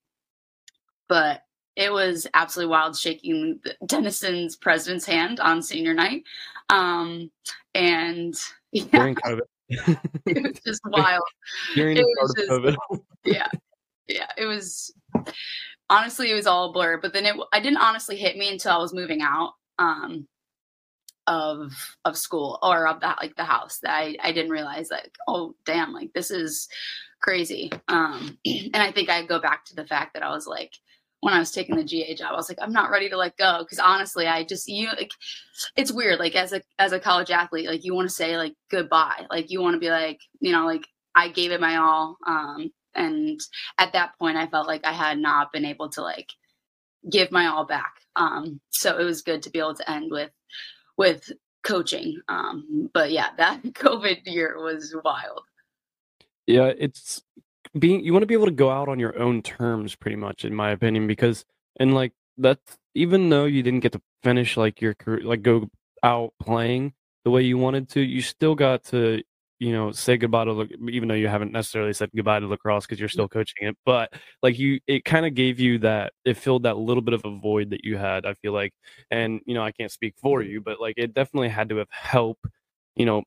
but 1.08 1.42
it 1.76 1.92
was 1.92 2.26
absolutely 2.34 2.70
wild 2.70 2.96
shaking 2.96 3.60
Denison's 3.86 4.56
president's 4.56 5.06
hand 5.06 5.40
on 5.40 5.62
senior 5.62 5.94
night. 5.94 6.24
Um, 6.68 7.30
and 7.74 8.34
yeah, 8.72 8.84
during 8.90 9.14
COVID. 9.14 9.42
it 10.26 10.42
was 10.42 10.60
just 10.66 10.80
wild. 10.86 11.22
during 11.74 11.96
it 11.96 12.00
the 12.02 12.18
was 12.20 12.34
just- 12.36 12.50
COVID. 12.50 12.76
Yeah. 13.24 13.48
Yeah. 14.06 14.28
It 14.36 14.46
was 14.46 14.92
honestly, 15.88 16.30
it 16.30 16.34
was 16.34 16.46
all 16.46 16.70
a 16.70 16.72
blur, 16.72 16.98
but 17.00 17.12
then 17.12 17.26
it, 17.26 17.36
I 17.52 17.60
didn't 17.60 17.78
honestly 17.78 18.16
hit 18.16 18.36
me 18.36 18.50
until 18.50 18.72
I 18.72 18.78
was 18.78 18.92
moving 18.94 19.22
out. 19.22 19.52
Um, 19.78 20.28
of 21.26 21.72
of 22.04 22.18
school 22.18 22.58
or 22.62 22.86
of 22.86 23.00
that 23.00 23.16
like 23.18 23.34
the 23.36 23.44
house 23.44 23.78
that 23.82 23.94
I, 23.94 24.14
I 24.22 24.32
didn't 24.32 24.50
realize 24.50 24.90
like 24.90 25.14
oh 25.26 25.54
damn 25.64 25.90
like 25.94 26.12
this 26.12 26.30
is 26.30 26.68
crazy 27.22 27.72
um 27.88 28.36
and 28.44 28.76
i 28.76 28.92
think 28.92 29.08
i 29.08 29.24
go 29.24 29.40
back 29.40 29.64
to 29.64 29.74
the 29.74 29.86
fact 29.86 30.12
that 30.12 30.22
i 30.22 30.28
was 30.28 30.46
like 30.46 30.74
when 31.24 31.32
i 31.32 31.38
was 31.38 31.50
taking 31.50 31.74
the 31.74 31.82
ga 31.82 32.14
job 32.14 32.32
i 32.32 32.36
was 32.36 32.50
like 32.50 32.58
i'm 32.60 32.72
not 32.72 32.90
ready 32.90 33.08
to 33.08 33.16
let 33.16 33.36
go 33.38 33.60
because 33.60 33.78
honestly 33.78 34.26
i 34.26 34.44
just 34.44 34.68
you 34.68 34.88
like 34.88 35.10
it's 35.74 35.90
weird 35.90 36.18
like 36.18 36.34
as 36.36 36.52
a 36.52 36.60
as 36.78 36.92
a 36.92 37.00
college 37.00 37.30
athlete 37.30 37.66
like 37.66 37.82
you 37.82 37.94
want 37.94 38.06
to 38.06 38.14
say 38.14 38.36
like 38.36 38.54
goodbye 38.70 39.24
like 39.30 39.50
you 39.50 39.60
want 39.60 39.74
to 39.74 39.80
be 39.80 39.88
like 39.88 40.20
you 40.40 40.52
know 40.52 40.66
like 40.66 40.86
i 41.16 41.28
gave 41.28 41.50
it 41.50 41.60
my 41.62 41.76
all 41.76 42.18
um 42.26 42.70
and 42.94 43.40
at 43.78 43.94
that 43.94 44.12
point 44.18 44.36
i 44.36 44.46
felt 44.46 44.66
like 44.66 44.84
i 44.84 44.92
had 44.92 45.18
not 45.18 45.50
been 45.50 45.64
able 45.64 45.88
to 45.88 46.02
like 46.02 46.28
give 47.10 47.32
my 47.32 47.46
all 47.46 47.64
back 47.64 47.94
um 48.16 48.60
so 48.70 48.98
it 48.98 49.04
was 49.04 49.22
good 49.22 49.42
to 49.42 49.50
be 49.50 49.58
able 49.58 49.74
to 49.74 49.90
end 49.90 50.10
with 50.10 50.30
with 50.98 51.32
coaching 51.62 52.20
um 52.28 52.90
but 52.92 53.10
yeah 53.10 53.30
that 53.38 53.62
covid 53.72 54.18
year 54.26 54.62
was 54.62 54.94
wild. 55.02 55.40
Yeah, 56.46 56.72
it's 56.76 57.22
being 57.78 58.04
you 58.04 58.12
want 58.12 58.22
to 58.22 58.26
be 58.26 58.34
able 58.34 58.46
to 58.46 58.52
go 58.52 58.70
out 58.70 58.88
on 58.88 58.98
your 58.98 59.18
own 59.18 59.42
terms 59.42 59.94
pretty 59.94 60.16
much 60.16 60.44
in 60.44 60.54
my 60.54 60.70
opinion 60.70 61.06
because 61.06 61.44
and 61.80 61.94
like 61.94 62.12
that's 62.38 62.78
even 62.94 63.28
though 63.28 63.44
you 63.44 63.62
didn't 63.62 63.80
get 63.80 63.92
to 63.92 64.00
finish 64.22 64.56
like 64.56 64.80
your 64.80 64.94
career 64.94 65.22
like 65.24 65.42
go 65.42 65.68
out 66.02 66.32
playing 66.40 66.92
the 67.24 67.30
way 67.30 67.42
you 67.42 67.58
wanted 67.58 67.88
to, 67.90 68.00
you 68.00 68.20
still 68.20 68.54
got 68.54 68.84
to 68.84 69.22
you 69.60 69.72
know 69.72 69.92
say 69.92 70.16
goodbye 70.16 70.44
to 70.44 70.68
even 70.90 71.08
though 71.08 71.14
you 71.14 71.28
haven't 71.28 71.52
necessarily 71.52 71.92
said 71.92 72.10
goodbye 72.14 72.40
to 72.40 72.46
lacrosse 72.46 72.84
because 72.84 72.98
you're 72.98 73.08
mm. 73.08 73.12
still 73.12 73.28
coaching 73.28 73.68
it 73.68 73.76
but 73.86 74.12
like 74.42 74.58
you 74.58 74.80
it 74.88 75.04
kind 75.04 75.24
of 75.24 75.32
gave 75.32 75.60
you 75.60 75.78
that 75.78 76.12
it 76.24 76.36
filled 76.36 76.64
that 76.64 76.76
little 76.76 77.00
bit 77.00 77.14
of 77.14 77.24
a 77.24 77.38
void 77.38 77.70
that 77.70 77.84
you 77.84 77.96
had 77.96 78.26
i 78.26 78.34
feel 78.34 78.52
like 78.52 78.74
and 79.12 79.40
you 79.46 79.54
know 79.54 79.62
i 79.62 79.70
can't 79.70 79.92
speak 79.92 80.12
for 80.20 80.42
mm. 80.42 80.50
you 80.50 80.60
but 80.60 80.80
like 80.80 80.94
it 80.96 81.14
definitely 81.14 81.48
had 81.48 81.68
to 81.68 81.76
have 81.76 81.88
helped 81.90 82.44
you 82.96 83.06
know 83.06 83.22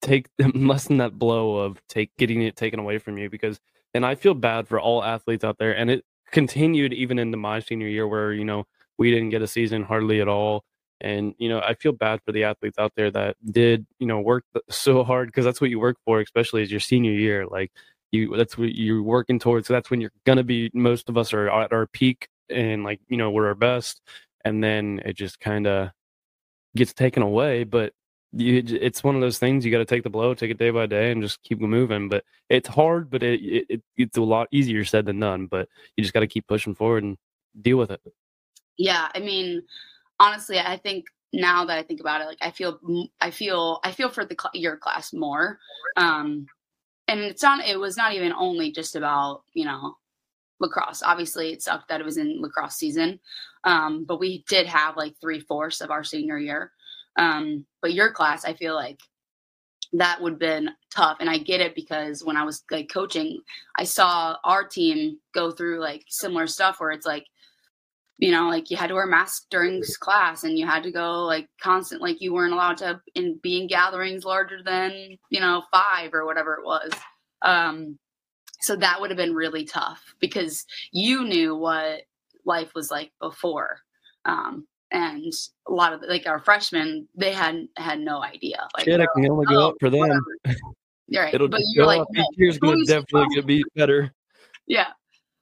take 0.00 0.28
lessen 0.54 0.98
that 0.98 1.18
blow 1.18 1.56
of 1.56 1.80
take 1.88 2.10
getting 2.16 2.42
it 2.42 2.56
taken 2.56 2.80
away 2.80 2.98
from 2.98 3.18
you 3.18 3.28
because 3.30 3.60
and 3.94 4.06
I 4.06 4.14
feel 4.14 4.34
bad 4.34 4.68
for 4.68 4.80
all 4.80 5.02
athletes 5.04 5.44
out 5.44 5.58
there 5.58 5.76
and 5.76 5.90
it 5.90 6.04
continued 6.30 6.92
even 6.92 7.18
into 7.18 7.36
my 7.36 7.60
senior 7.60 7.88
year 7.88 8.06
where 8.06 8.32
you 8.32 8.44
know 8.44 8.64
we 8.98 9.10
didn't 9.10 9.30
get 9.30 9.42
a 9.42 9.46
season 9.46 9.82
hardly 9.82 10.20
at 10.20 10.28
all 10.28 10.64
and 11.00 11.34
you 11.38 11.48
know 11.48 11.60
I 11.60 11.74
feel 11.74 11.92
bad 11.92 12.20
for 12.24 12.32
the 12.32 12.44
athletes 12.44 12.78
out 12.78 12.92
there 12.96 13.10
that 13.10 13.36
did 13.50 13.86
you 13.98 14.06
know 14.06 14.20
work 14.20 14.44
so 14.70 15.04
hard 15.04 15.28
because 15.28 15.44
that's 15.44 15.60
what 15.60 15.70
you 15.70 15.80
work 15.80 15.96
for 16.04 16.20
especially 16.20 16.62
as 16.62 16.70
your 16.70 16.80
senior 16.80 17.12
year 17.12 17.46
like 17.46 17.72
you 18.12 18.36
that's 18.36 18.58
what 18.58 18.74
you're 18.74 19.02
working 19.02 19.38
towards 19.38 19.68
so 19.68 19.74
that's 19.74 19.90
when 19.90 20.00
you're 20.00 20.12
gonna 20.24 20.42
be 20.42 20.70
most 20.74 21.08
of 21.08 21.16
us 21.16 21.32
are 21.32 21.48
at 21.48 21.72
our 21.72 21.86
peak 21.86 22.28
and 22.48 22.84
like 22.84 23.00
you 23.08 23.16
know 23.16 23.30
we're 23.30 23.46
our 23.46 23.54
best 23.54 24.02
and 24.44 24.62
then 24.62 25.00
it 25.04 25.14
just 25.14 25.38
kind 25.40 25.66
of 25.66 25.90
gets 26.76 26.92
taken 26.92 27.22
away 27.22 27.64
but 27.64 27.92
you 28.32 28.62
it's 28.80 29.02
one 29.02 29.14
of 29.14 29.20
those 29.20 29.38
things 29.38 29.64
you 29.64 29.72
got 29.72 29.78
to 29.78 29.84
take 29.84 30.02
the 30.02 30.10
blow, 30.10 30.34
take 30.34 30.50
it 30.50 30.58
day 30.58 30.70
by 30.70 30.86
day, 30.86 31.10
and 31.10 31.22
just 31.22 31.42
keep 31.42 31.60
moving. 31.60 32.08
But 32.08 32.24
it's 32.48 32.68
hard, 32.68 33.10
but 33.10 33.22
it, 33.22 33.40
it 33.68 33.82
it's 33.96 34.16
a 34.16 34.22
lot 34.22 34.48
easier 34.52 34.84
said 34.84 35.06
than 35.06 35.20
done. 35.20 35.46
But 35.46 35.68
you 35.96 36.02
just 36.02 36.14
got 36.14 36.20
to 36.20 36.26
keep 36.26 36.46
pushing 36.46 36.74
forward 36.74 37.02
and 37.02 37.18
deal 37.60 37.76
with 37.76 37.90
it. 37.90 38.00
Yeah, 38.76 39.08
I 39.14 39.18
mean, 39.18 39.62
honestly, 40.18 40.58
I 40.58 40.76
think 40.76 41.06
now 41.32 41.64
that 41.64 41.78
I 41.78 41.82
think 41.82 42.00
about 42.00 42.20
it, 42.20 42.26
like 42.26 42.38
I 42.40 42.50
feel, 42.50 42.78
I 43.20 43.30
feel, 43.30 43.80
I 43.84 43.92
feel 43.92 44.08
for 44.08 44.24
the 44.24 44.36
cl- 44.40 44.50
your 44.54 44.76
class 44.76 45.12
more. 45.12 45.58
Um, 45.96 46.46
and 47.08 47.20
it's 47.20 47.42
not, 47.42 47.66
it 47.66 47.78
was 47.78 47.96
not 47.96 48.14
even 48.14 48.32
only 48.32 48.72
just 48.72 48.94
about 48.96 49.42
you 49.54 49.64
know 49.64 49.96
lacrosse. 50.60 51.02
Obviously, 51.02 51.52
it 51.52 51.62
sucked 51.62 51.88
that 51.88 52.00
it 52.00 52.06
was 52.06 52.16
in 52.16 52.40
lacrosse 52.40 52.76
season, 52.76 53.18
um, 53.64 54.04
but 54.04 54.20
we 54.20 54.44
did 54.48 54.66
have 54.66 54.96
like 54.96 55.14
three 55.20 55.40
fourths 55.40 55.80
of 55.80 55.90
our 55.90 56.04
senior 56.04 56.38
year. 56.38 56.72
Um, 57.16 57.66
but 57.82 57.94
your 57.94 58.12
class, 58.12 58.44
I 58.44 58.54
feel 58.54 58.74
like 58.74 59.00
that 59.92 60.20
would 60.20 60.34
have 60.34 60.38
been 60.38 60.70
tough. 60.94 61.16
And 61.20 61.28
I 61.28 61.38
get 61.38 61.60
it 61.60 61.74
because 61.74 62.24
when 62.24 62.36
I 62.36 62.44
was 62.44 62.64
like 62.70 62.88
coaching, 62.92 63.40
I 63.76 63.84
saw 63.84 64.36
our 64.44 64.66
team 64.66 65.18
go 65.34 65.50
through 65.50 65.80
like 65.80 66.04
similar 66.08 66.46
stuff 66.46 66.78
where 66.78 66.92
it's 66.92 67.06
like, 67.06 67.26
you 68.18 68.30
know, 68.30 68.48
like 68.48 68.70
you 68.70 68.76
had 68.76 68.88
to 68.88 68.94
wear 68.94 69.06
masks 69.06 69.40
mask 69.40 69.46
during 69.50 69.82
class 69.98 70.44
and 70.44 70.58
you 70.58 70.66
had 70.66 70.82
to 70.82 70.92
go 70.92 71.24
like 71.24 71.48
constant, 71.60 72.02
like 72.02 72.20
you 72.20 72.32
weren't 72.34 72.52
allowed 72.52 72.76
to 72.76 73.00
in 73.14 73.38
be 73.42 73.60
in 73.60 73.66
gatherings 73.66 74.24
larger 74.24 74.62
than, 74.62 75.16
you 75.30 75.40
know, 75.40 75.62
five 75.72 76.12
or 76.12 76.26
whatever 76.26 76.54
it 76.54 76.64
was. 76.64 76.90
Um, 77.42 77.98
so 78.60 78.76
that 78.76 79.00
would 79.00 79.10
have 79.10 79.16
been 79.16 79.34
really 79.34 79.64
tough 79.64 80.14
because 80.20 80.66
you 80.92 81.24
knew 81.24 81.56
what 81.56 82.02
life 82.44 82.72
was 82.74 82.90
like 82.90 83.10
before. 83.20 83.78
Um, 84.26 84.66
and 84.92 85.32
a 85.68 85.72
lot 85.72 85.92
of 85.92 86.02
like 86.02 86.26
our 86.26 86.40
freshmen, 86.40 87.06
they 87.16 87.32
had 87.32 87.66
had 87.76 88.00
no 88.00 88.22
idea. 88.22 88.66
Like, 88.76 88.84
Shit, 88.84 89.00
I 89.00 89.06
can 89.14 89.30
only 89.30 89.46
go 89.46 89.62
oh, 89.62 89.68
up 89.68 89.74
for 89.80 89.90
them. 89.90 90.20
Right. 91.12 91.34
It'll 91.34 91.48
but 91.48 91.60
you're 91.72 91.86
like, 91.86 92.02
up. 92.02 92.06
"No, 92.12 92.22
Each 92.22 92.38
year's 92.38 92.58
gonna 92.58 92.76
be 92.76 92.86
definitely 92.86 93.22
fun." 93.22 93.28
gonna 93.30 93.42
be 93.42 93.64
better. 93.74 94.14
Yeah. 94.68 94.86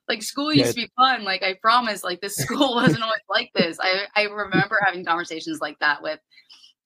Like 0.08 0.22
school 0.22 0.50
used 0.50 0.64
Yeah. 0.64 0.84
to 0.84 0.88
be 0.88 0.92
fun. 0.96 1.24
Like 1.24 1.42
I 1.42 1.58
promise, 1.60 2.02
like 2.02 2.22
this 2.22 2.36
school 2.44 2.74
wasn't 2.74 3.02
always 3.02 3.20
like 3.28 3.50
this. 3.54 3.78
I, 3.78 4.06
I 4.16 4.22
remember 4.22 4.78
having 4.82 5.04
conversations 5.04 5.60
like 5.60 5.78
that 5.80 6.02
with 6.02 6.20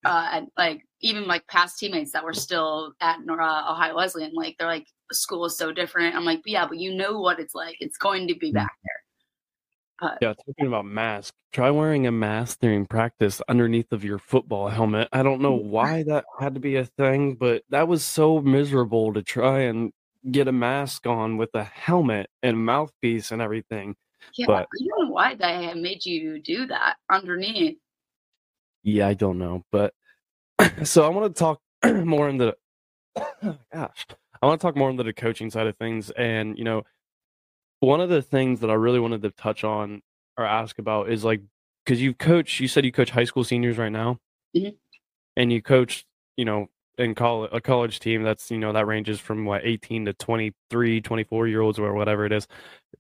uh 0.05 0.31
and 0.33 0.49
like 0.59 0.83
even 1.01 1.29
like 1.29 1.47
past 1.47 1.79
teammates 1.79 2.11
that 2.11 2.25
were 2.25 2.33
still 2.33 2.93
at 3.01 3.19
uh, 3.19 3.71
Ohio 3.71 3.95
Wesleyan. 3.95 4.33
Like 4.35 4.57
they're 4.59 4.67
like 4.67 4.89
school 5.13 5.45
is 5.45 5.57
so 5.57 5.73
different. 5.73 6.17
I'm 6.17 6.25
like, 6.25 6.41
yeah, 6.45 6.67
but 6.67 6.79
you 6.79 6.93
know 6.93 7.21
what 7.21 7.39
it's 7.39 7.55
like. 7.55 7.77
It's 7.81 7.99
going 7.99 8.27
to 8.29 8.35
be 8.35 8.51
back 8.51 8.73
there. 8.85 9.02
But 10.01 10.19
Yeah, 10.21 10.35
talking 10.35 10.67
about 10.67 10.85
mask. 10.85 11.35
Try 11.53 11.71
wearing 11.71 12.07
a 12.07 12.13
mask 12.13 12.61
during 12.61 12.87
practice 12.87 13.41
underneath 13.49 13.93
of 13.93 14.05
your 14.05 14.19
football 14.19 14.69
helmet. 14.69 15.09
I 15.13 15.23
don't 15.23 15.41
know 15.41 15.59
mm-hmm. 15.59 15.71
why 15.71 16.03
that 16.05 16.25
had 16.41 16.55
to 16.55 16.61
be 16.61 16.77
a 16.77 16.85
thing, 16.85 17.35
but 17.35 17.63
that 17.71 17.89
was 17.89 18.05
so 18.05 18.41
miserable 18.41 19.13
to 19.13 19.23
try 19.23 19.61
and 19.61 19.93
get 20.31 20.49
a 20.49 20.53
mask 20.53 21.07
on 21.07 21.37
with 21.37 21.51
a 21.55 21.65
helmet 21.65 22.31
and 22.43 22.65
mouthpiece 22.65 23.31
and 23.31 23.43
everything. 23.43 23.97
yeah, 24.37 24.47
But- 24.47 24.69
I 24.81 24.87
don't 24.87 25.07
know 25.07 25.13
why 25.13 25.35
they 25.35 25.75
made 25.75 26.05
you 26.05 26.41
do 26.41 26.67
that 26.67 26.97
underneath. 27.11 27.79
Yeah, 28.85 29.07
I 29.07 29.15
don't 29.15 29.39
know, 29.39 29.65
but 29.71 29.95
so 30.85 31.05
I 31.05 31.09
want 31.09 31.35
to 31.37 31.39
talk 31.39 31.61
more 32.05 32.29
into 32.29 32.47
the 32.47 32.57
gosh, 33.73 34.07
I 34.41 34.47
want 34.47 34.61
to 34.61 34.67
talk 34.67 34.77
more 34.77 34.91
into 34.91 35.03
the 35.03 35.13
coaching 35.13 35.51
side 35.51 35.67
of 35.67 35.77
things, 35.77 36.11
and 36.11 36.57
you 36.59 36.65
know, 36.65 36.83
one 37.83 38.01
of 38.01 38.11
the 38.11 38.23
things 38.23 38.61
that 38.61 38.71
I 38.71 38.75
really 38.75 39.01
wanted 39.01 39.23
to 39.23 39.33
touch 39.33 39.65
on 39.65 40.03
or 40.39 40.47
ask 40.47 40.79
about 40.81 41.11
is 41.11 41.25
like 41.25 41.43
because 41.85 42.03
you 42.03 42.15
coach, 42.15 42.61
you 42.61 42.69
said 42.69 42.85
you 42.85 42.93
coach 42.93 43.11
high 43.11 43.25
school 43.25 43.45
seniors 43.45 43.79
right 43.79 43.93
now, 43.93 44.19
Mhm. 44.57 44.77
and 45.37 45.53
you 45.53 45.63
coach, 45.63 46.05
you 46.37 46.45
know, 46.45 46.69
in 46.99 47.15
college 47.15 47.51
a 47.55 47.61
college 47.61 48.01
team 48.01 48.23
that's 48.23 48.51
you 48.51 48.59
know 48.59 48.73
that 48.73 48.87
ranges 48.87 49.21
from 49.21 49.45
what 49.47 49.63
18 49.65 50.05
to 50.07 50.13
23 50.15 51.01
24 51.01 51.49
year 51.49 51.61
olds 51.63 51.79
or 51.79 51.95
whatever 51.95 52.27
it 52.27 52.33
is. 52.33 52.47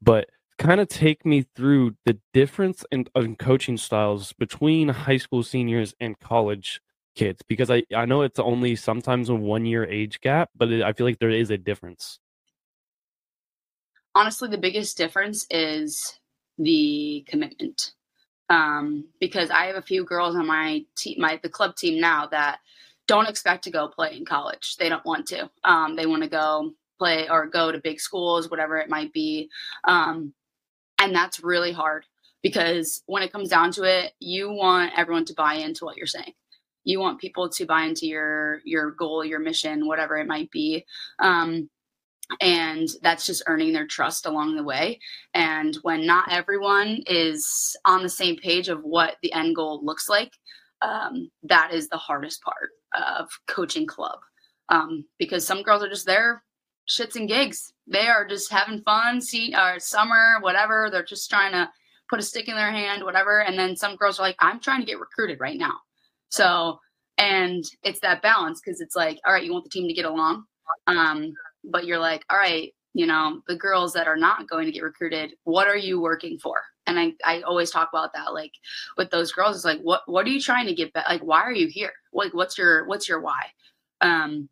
But 0.02 0.28
kind 0.58 0.80
of 0.80 0.88
take 0.88 1.26
me 1.26 1.46
through 1.56 1.96
the 2.06 2.18
difference 2.34 2.84
in, 2.92 3.06
in 3.16 3.36
coaching 3.36 3.76
styles 3.78 4.32
between 4.34 4.88
high 4.90 5.16
school 5.18 5.42
seniors 5.42 5.94
and 6.00 6.18
college 6.20 6.80
kids 7.16 7.42
because 7.48 7.70
I, 7.70 7.84
I 7.94 8.06
know 8.06 8.22
it's 8.22 8.38
only 8.40 8.76
sometimes 8.76 9.28
a 9.30 9.34
one 9.34 9.66
year 9.66 9.84
age 9.86 10.20
gap 10.20 10.50
but 10.56 10.70
it, 10.72 10.82
i 10.82 10.92
feel 10.94 11.06
like 11.06 11.18
there 11.20 11.30
is 11.30 11.50
a 11.50 11.58
difference 11.58 12.18
honestly 14.14 14.48
the 14.48 14.58
biggest 14.58 14.96
difference 14.96 15.46
is 15.50 16.18
the 16.58 17.24
commitment. 17.28 17.92
Um, 18.50 19.06
because 19.20 19.50
i 19.50 19.66
have 19.66 19.76
a 19.76 19.82
few 19.82 20.04
girls 20.04 20.36
on 20.36 20.46
my 20.46 20.84
team 20.96 21.16
my 21.20 21.40
the 21.42 21.48
club 21.48 21.74
team 21.76 22.00
now 22.00 22.26
that 22.26 22.58
don't 23.06 23.28
expect 23.28 23.64
to 23.64 23.70
go 23.70 23.88
play 23.88 24.16
in 24.16 24.24
college. 24.24 24.76
They 24.76 24.88
don't 24.88 25.04
want 25.04 25.26
to. 25.28 25.50
Um, 25.64 25.96
they 25.96 26.06
want 26.06 26.22
to 26.22 26.28
go 26.28 26.72
play 26.98 27.28
or 27.28 27.46
go 27.46 27.72
to 27.72 27.78
big 27.78 28.00
schools 28.00 28.50
whatever 28.50 28.78
it 28.78 28.88
might 28.88 29.12
be. 29.12 29.50
Um, 29.84 30.34
and 30.98 31.14
that's 31.14 31.42
really 31.42 31.72
hard 31.72 32.06
because 32.42 33.02
when 33.06 33.22
it 33.22 33.32
comes 33.32 33.48
down 33.48 33.72
to 33.72 33.82
it 33.84 34.12
you 34.20 34.52
want 34.52 34.92
everyone 34.96 35.24
to 35.26 35.34
buy 35.34 35.54
into 35.54 35.84
what 35.84 35.96
you're 35.96 36.06
saying. 36.06 36.32
You 36.84 37.00
want 37.00 37.20
people 37.20 37.48
to 37.50 37.66
buy 37.66 37.82
into 37.84 38.06
your 38.06 38.60
your 38.64 38.92
goal 38.92 39.24
your 39.24 39.40
mission 39.40 39.86
whatever 39.86 40.16
it 40.18 40.26
might 40.26 40.50
be. 40.50 40.84
Um, 41.18 41.68
and 42.40 42.88
that's 43.02 43.26
just 43.26 43.42
earning 43.46 43.72
their 43.72 43.86
trust 43.86 44.26
along 44.26 44.56
the 44.56 44.62
way. 44.62 44.98
And 45.34 45.76
when 45.82 46.06
not 46.06 46.32
everyone 46.32 47.02
is 47.06 47.76
on 47.84 48.02
the 48.02 48.08
same 48.08 48.36
page 48.36 48.68
of 48.68 48.80
what 48.82 49.16
the 49.22 49.32
end 49.32 49.56
goal 49.56 49.80
looks 49.84 50.08
like 50.08 50.32
um, 50.82 51.30
that 51.44 51.72
is 51.72 51.88
the 51.88 51.96
hardest 51.96 52.42
part 52.42 52.70
of 52.94 53.28
coaching 53.46 53.86
club. 53.86 54.18
Um, 54.68 55.04
because 55.18 55.46
some 55.46 55.62
girls 55.62 55.82
are 55.82 55.88
just 55.88 56.06
there 56.06 56.42
shits 56.88 57.16
and 57.16 57.28
gigs. 57.28 57.72
They 57.86 58.08
are 58.08 58.26
just 58.26 58.50
having 58.50 58.82
fun 58.82 59.20
see 59.20 59.54
or 59.54 59.78
summer 59.78 60.38
whatever. 60.40 60.88
They're 60.90 61.04
just 61.04 61.30
trying 61.30 61.52
to 61.52 61.68
put 62.10 62.18
a 62.18 62.22
stick 62.22 62.48
in 62.48 62.56
their 62.56 62.72
hand 62.72 63.04
whatever. 63.04 63.40
And 63.42 63.58
then 63.58 63.76
some 63.76 63.96
girls 63.96 64.18
are 64.18 64.22
like 64.22 64.36
i'm 64.40 64.60
trying 64.60 64.80
to 64.80 64.86
get 64.86 65.00
recruited 65.00 65.40
right 65.40 65.58
now. 65.58 65.74
So 66.30 66.78
and 67.18 67.64
it's 67.82 68.00
that 68.00 68.22
balance 68.22 68.60
because 68.64 68.80
it's 68.80 68.96
like 68.96 69.18
all 69.26 69.32
right 69.32 69.44
you 69.44 69.52
want 69.52 69.64
the 69.64 69.70
team 69.70 69.88
to 69.88 69.94
get 69.94 70.04
along? 70.04 70.44
Um, 70.86 71.32
but 71.64 71.86
you're 71.86 71.98
like, 71.98 72.24
all 72.30 72.38
right, 72.38 72.74
you 72.94 73.06
know, 73.06 73.42
the 73.48 73.56
girls 73.56 73.92
that 73.94 74.06
are 74.06 74.16
not 74.16 74.48
going 74.48 74.66
to 74.66 74.72
get 74.72 74.82
recruited, 74.82 75.34
what 75.44 75.66
are 75.66 75.76
you 75.76 76.00
working 76.00 76.38
for? 76.38 76.60
And 76.86 76.98
I, 76.98 77.12
I 77.24 77.42
always 77.42 77.70
talk 77.70 77.88
about 77.92 78.12
that, 78.12 78.34
like 78.34 78.52
with 78.96 79.10
those 79.10 79.32
girls, 79.32 79.56
it's 79.56 79.64
like, 79.64 79.80
what, 79.80 80.02
what 80.06 80.26
are 80.26 80.30
you 80.30 80.40
trying 80.40 80.66
to 80.66 80.74
get 80.74 80.92
back? 80.92 81.08
Like, 81.08 81.22
why 81.22 81.40
are 81.42 81.52
you 81.52 81.68
here? 81.68 81.92
Like, 82.12 82.34
what's 82.34 82.58
your, 82.58 82.86
what's 82.86 83.08
your 83.08 83.20
why? 83.20 83.40
Um, 84.00 84.48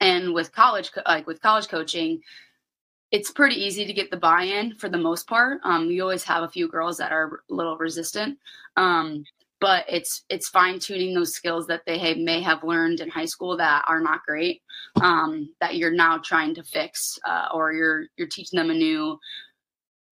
and 0.00 0.32
with 0.32 0.52
college, 0.52 0.90
like 1.06 1.26
with 1.26 1.42
college 1.42 1.68
coaching, 1.68 2.20
it's 3.10 3.30
pretty 3.30 3.56
easy 3.56 3.84
to 3.86 3.92
get 3.92 4.10
the 4.10 4.16
buy-in 4.16 4.74
for 4.76 4.88
the 4.88 4.98
most 4.98 5.26
part. 5.26 5.60
Um, 5.64 5.90
you 5.90 6.02
always 6.02 6.24
have 6.24 6.42
a 6.42 6.48
few 6.48 6.68
girls 6.68 6.98
that 6.98 7.10
are 7.10 7.42
a 7.50 7.54
little 7.54 7.76
resistant. 7.78 8.38
Um, 8.76 9.24
but 9.60 9.84
it's 9.88 10.24
it's 10.28 10.48
fine 10.48 10.78
tuning 10.78 11.14
those 11.14 11.34
skills 11.34 11.66
that 11.66 11.82
they 11.86 12.14
may 12.14 12.40
have 12.40 12.62
learned 12.64 13.00
in 13.00 13.08
high 13.08 13.24
school 13.24 13.56
that 13.56 13.84
are 13.88 14.00
not 14.00 14.24
great 14.26 14.62
um, 15.00 15.52
that 15.60 15.76
you're 15.76 15.92
now 15.92 16.18
trying 16.18 16.54
to 16.54 16.62
fix 16.62 17.18
uh, 17.26 17.48
or 17.52 17.72
you're 17.72 18.06
you're 18.16 18.28
teaching 18.28 18.58
them 18.58 18.70
a 18.70 18.74
new 18.74 19.18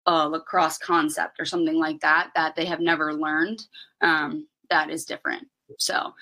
uh, 0.07 0.27
lacrosse 0.27 0.79
concept 0.79 1.41
or 1.41 1.45
something 1.45 1.77
like 1.77 2.01
that 2.01 2.31
that 2.35 2.55
they 2.57 2.65
have 2.65 2.81
never 2.81 3.13
learned 3.13 3.67
um, 4.03 4.47
that 4.71 4.91
is 4.91 5.05
different. 5.05 5.47
So 5.79 6.15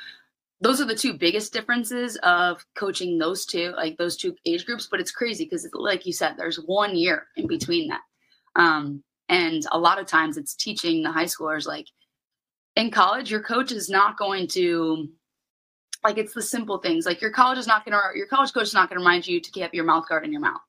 those 0.61 0.81
are 0.81 0.87
the 0.87 0.95
two 0.95 1.15
biggest 1.15 1.53
differences 1.53 2.17
of 2.23 2.65
coaching 2.75 3.19
those 3.19 3.45
two 3.45 3.73
like 3.77 3.97
those 3.99 4.17
two 4.17 4.35
age 4.47 4.65
groups 4.65 4.89
but 4.91 5.01
it's 5.01 5.11
crazy 5.11 5.45
because 5.45 5.69
like 5.75 6.07
you 6.07 6.13
said 6.13 6.35
there's 6.37 6.57
one 6.57 6.97
year 6.97 7.27
in 7.37 7.47
between 7.47 7.89
that. 7.89 8.01
Um, 8.57 9.03
and 9.29 9.65
a 9.73 9.79
lot 9.79 9.99
of 9.99 10.07
times 10.07 10.37
it's 10.37 10.55
teaching 10.55 11.03
the 11.03 11.13
high 11.13 11.25
schoolers 11.25 11.67
like 11.67 11.87
in 12.77 12.91
college 12.91 13.31
your 13.31 13.43
coach 13.43 13.73
is 13.73 13.89
not 13.89 14.17
going 14.17 14.47
to 14.47 15.09
like 16.03 16.19
it's 16.19 16.35
the 16.35 16.43
simple 16.43 16.79
things 16.79 17.07
like 17.07 17.21
your 17.21 17.31
college 17.31 17.59
is 17.59 17.67
not 17.67 17.85
going 17.85 17.93
to 17.93 18.19
your 18.19 18.27
college 18.27 18.53
coach 18.53 18.65
is 18.65 18.75
not 18.75 18.89
going 18.89 18.99
to 18.99 19.05
remind 19.05 19.27
you 19.27 19.41
to 19.41 19.51
keep 19.51 19.73
your 19.73 19.85
mouth 19.85 20.07
guard 20.09 20.25
in 20.25 20.33
your 20.33 20.41
mouth. 20.41 20.61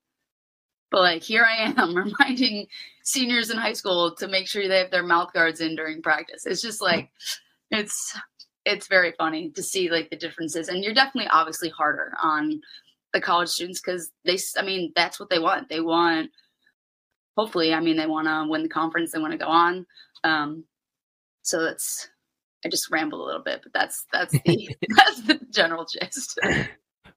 But 0.91 1.01
like 1.01 1.23
here 1.23 1.45
i 1.45 1.73
am 1.77 1.95
reminding 2.19 2.67
seniors 3.03 3.49
in 3.49 3.57
high 3.57 3.73
school 3.73 4.15
to 4.15 4.27
make 4.27 4.47
sure 4.47 4.67
they 4.67 4.79
have 4.79 4.91
their 4.91 5.03
mouth 5.03 5.33
guards 5.33 5.61
in 5.61 5.75
during 5.75 6.01
practice. 6.01 6.45
It's 6.45 6.61
just 6.61 6.81
like 6.81 7.09
it's 7.71 8.17
it's 8.65 8.87
very 8.87 9.13
funny 9.17 9.49
to 9.51 9.61
see 9.61 9.89
like 9.91 10.09
the 10.09 10.15
differences 10.15 10.69
and 10.69 10.83
you're 10.83 10.93
definitely 10.93 11.29
obviously 11.31 11.69
harder 11.69 12.13
on 12.21 12.61
the 13.13 13.21
college 13.21 13.49
students 13.49 13.81
because 13.81 14.11
they 14.25 14.37
i 14.57 14.63
mean 14.63 14.91
that's 14.95 15.19
what 15.19 15.29
they 15.29 15.39
want. 15.39 15.69
They 15.69 15.81
want 15.81 16.31
hopefully 17.37 17.73
i 17.73 17.81
mean 17.81 17.97
they 17.97 18.07
want 18.07 18.27
to 18.27 18.45
win 18.49 18.63
the 18.63 18.69
conference 18.69 19.11
they 19.11 19.19
want 19.19 19.33
to 19.33 19.37
go 19.37 19.47
on 19.47 19.85
um 20.23 20.63
so 21.45 21.63
that's 21.63 22.09
I 22.65 22.69
just 22.69 22.89
rambled 22.89 23.21
a 23.21 23.23
little 23.23 23.43
bit, 23.43 23.61
but 23.63 23.73
that's 23.73 24.05
that's 24.11 24.33
the 24.45 24.75
that's 24.95 25.21
the 25.21 25.39
general 25.51 25.85
gist. 25.85 26.39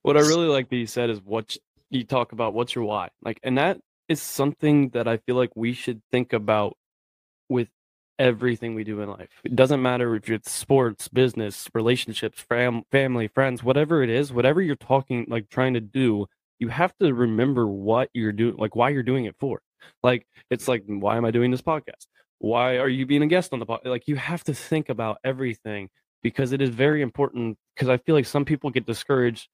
what 0.03 0.15
i 0.15 0.21
really 0.21 0.47
like 0.47 0.69
that 0.69 0.77
you 0.77 0.87
said 0.87 1.09
is 1.09 1.19
what 1.21 1.57
you 1.89 2.03
talk 2.03 2.31
about 2.31 2.53
what's 2.53 2.73
your 2.75 2.85
why 2.85 3.09
like 3.21 3.39
and 3.43 3.57
that 3.57 3.79
is 4.07 4.21
something 4.21 4.89
that 4.89 5.07
i 5.07 5.17
feel 5.17 5.35
like 5.35 5.49
we 5.55 5.73
should 5.73 6.01
think 6.11 6.31
about 6.31 6.77
with 7.49 7.67
everything 8.19 8.75
we 8.75 8.83
do 8.83 9.01
in 9.01 9.09
life. 9.09 9.29
It 9.45 9.55
doesn't 9.55 9.81
matter 9.81 10.13
if 10.15 10.29
it's 10.29 10.51
sports, 10.51 11.07
business, 11.07 11.69
relationships, 11.73 12.41
fam- 12.41 12.83
family, 12.91 13.29
friends, 13.29 13.63
whatever 13.63 14.03
it 14.03 14.09
is, 14.09 14.33
whatever 14.33 14.61
you're 14.61 14.75
talking, 14.75 15.25
like 15.29 15.49
trying 15.49 15.73
to 15.75 15.79
do, 15.79 16.27
you 16.59 16.67
have 16.67 16.93
to 16.97 17.13
remember 17.13 17.65
what 17.67 18.09
you're 18.13 18.33
doing, 18.33 18.57
like 18.57 18.75
why 18.75 18.89
you're 18.89 19.03
doing 19.03 19.23
it 19.25 19.35
for. 19.39 19.61
Like, 20.03 20.27
it's 20.49 20.67
like, 20.67 20.83
why 20.85 21.15
am 21.15 21.23
I 21.23 21.31
doing 21.31 21.49
this 21.49 21.61
podcast? 21.61 22.07
Why 22.39 22.77
are 22.77 22.89
you 22.89 23.05
being 23.05 23.21
a 23.21 23.27
guest 23.27 23.53
on 23.53 23.59
the 23.59 23.65
podcast? 23.65 23.85
Like, 23.85 24.07
you 24.07 24.15
have 24.15 24.43
to 24.45 24.53
think 24.53 24.89
about 24.89 25.17
everything 25.23 25.89
because 26.23 26.51
it 26.51 26.61
is 26.61 26.69
very 26.69 27.01
important. 27.01 27.57
Because 27.75 27.89
I 27.89 27.97
feel 27.97 28.15
like 28.15 28.25
some 28.25 28.45
people 28.45 28.69
get 28.69 28.85
discouraged 28.85 29.49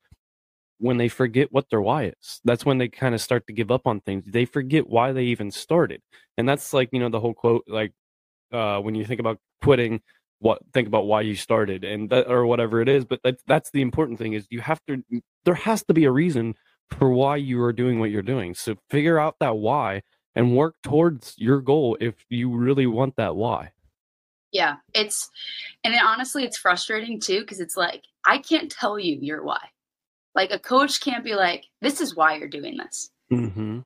when 0.79 0.97
they 0.97 1.07
forget 1.07 1.51
what 1.51 1.69
their 1.69 1.81
why 1.81 2.05
is. 2.05 2.41
That's 2.43 2.65
when 2.65 2.77
they 2.77 2.87
kind 2.87 3.15
of 3.15 3.21
start 3.21 3.47
to 3.47 3.53
give 3.53 3.71
up 3.71 3.87
on 3.87 4.01
things. 4.01 4.25
They 4.27 4.45
forget 4.45 4.87
why 4.89 5.11
they 5.11 5.23
even 5.25 5.51
started. 5.51 6.01
And 6.37 6.47
that's 6.47 6.73
like, 6.73 6.89
you 6.91 6.99
know, 6.99 7.09
the 7.09 7.19
whole 7.19 7.33
quote 7.33 7.63
like 7.67 7.93
uh 8.51 8.79
when 8.79 8.95
you 8.95 9.05
think 9.05 9.19
about 9.19 9.39
quitting, 9.63 10.01
what 10.39 10.61
think 10.73 10.87
about 10.87 11.07
why 11.07 11.21
you 11.21 11.35
started 11.35 11.83
and 11.83 12.09
that 12.09 12.27
or 12.27 12.45
whatever 12.45 12.81
it 12.81 12.89
is, 12.89 13.05
but 13.05 13.19
that's 13.23 13.41
that's 13.47 13.71
the 13.71 13.81
important 13.81 14.19
thing 14.19 14.33
is 14.33 14.47
you 14.49 14.59
have 14.61 14.81
to 14.87 15.01
there 15.45 15.55
has 15.55 15.83
to 15.85 15.93
be 15.93 16.05
a 16.05 16.11
reason 16.11 16.55
for 16.89 17.09
why 17.09 17.37
you 17.37 17.61
are 17.63 17.73
doing 17.73 17.99
what 17.99 18.11
you're 18.11 18.21
doing. 18.21 18.53
So 18.53 18.75
figure 18.89 19.17
out 19.19 19.35
that 19.39 19.57
why 19.57 20.01
and 20.35 20.55
work 20.55 20.75
towards 20.83 21.33
your 21.37 21.61
goal 21.61 21.97
if 21.99 22.15
you 22.29 22.55
really 22.55 22.87
want 22.87 23.15
that 23.15 23.35
why. 23.35 23.71
Yeah, 24.51 24.77
it's 24.93 25.29
and 25.83 25.93
it, 25.93 26.01
honestly 26.01 26.43
it's 26.43 26.57
frustrating 26.57 27.19
too 27.19 27.41
because 27.41 27.59
it's 27.59 27.75
like 27.75 28.03
I 28.25 28.37
can't 28.37 28.71
tell 28.71 28.97
you 28.97 29.17
your 29.21 29.43
why 29.43 29.59
like 30.35 30.51
a 30.51 30.59
coach 30.59 31.01
can't 31.01 31.23
be 31.23 31.33
like, 31.33 31.65
this 31.81 32.01
is 32.01 32.15
why 32.15 32.35
you're 32.35 32.49
doing 32.49 32.77
this. 32.77 33.09
Mm-hmm. 33.31 33.79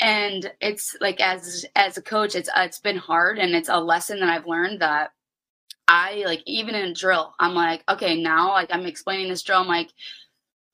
And 0.00 0.52
it's 0.60 0.96
like 1.00 1.20
as 1.20 1.64
as 1.74 1.96
a 1.96 2.02
coach, 2.02 2.34
it's 2.34 2.50
it's 2.56 2.80
been 2.80 2.96
hard, 2.98 3.38
and 3.38 3.54
it's 3.54 3.70
a 3.70 3.78
lesson 3.78 4.20
that 4.20 4.28
I've 4.28 4.46
learned 4.46 4.82
that 4.82 5.12
I 5.88 6.24
like 6.26 6.42
even 6.46 6.74
in 6.74 6.90
a 6.90 6.94
drill, 6.94 7.34
I'm 7.40 7.54
like, 7.54 7.82
okay, 7.88 8.20
now 8.20 8.50
like 8.50 8.68
I'm 8.72 8.86
explaining 8.86 9.28
this 9.28 9.42
drill, 9.42 9.60
I'm 9.60 9.68
like, 9.68 9.90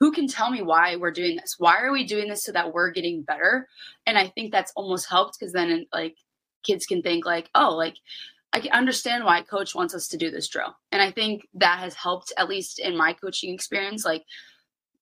who 0.01 0.11
can 0.11 0.27
tell 0.27 0.51
me 0.51 0.63
why 0.63 0.97
we're 0.97 1.11
doing 1.11 1.37
this? 1.37 1.57
Why 1.59 1.81
are 1.83 1.93
we 1.93 2.05
doing 2.05 2.29
this 2.29 2.43
so 2.43 2.53
that 2.53 2.73
we're 2.73 2.91
getting 2.91 3.23
better? 3.23 3.69
And 4.07 4.19
I 4.19 4.29
think 4.29 4.51
that's 4.51 4.73
almost 4.75 5.09
helped 5.09 5.39
because 5.39 5.53
then 5.53 5.87
like 5.93 6.17
kids 6.65 6.87
can 6.87 7.03
think 7.03 7.27
like, 7.27 7.51
oh, 7.55 7.77
like 7.77 7.97
I 8.53 8.61
can 8.61 8.73
understand 8.73 9.25
why 9.25 9.43
coach 9.43 9.75
wants 9.75 9.95
us 9.95 10.09
to 10.09 10.17
do 10.17 10.31
this 10.31 10.49
drill. 10.49 10.75
And 10.91 11.01
I 11.03 11.11
think 11.11 11.47
that 11.55 11.79
has 11.79 11.95
helped 11.95 12.33
at 12.39 12.49
least 12.49 12.81
in 12.81 12.97
my 12.97 13.13
coaching 13.13 13.55
experience. 13.55 14.05
Like 14.05 14.25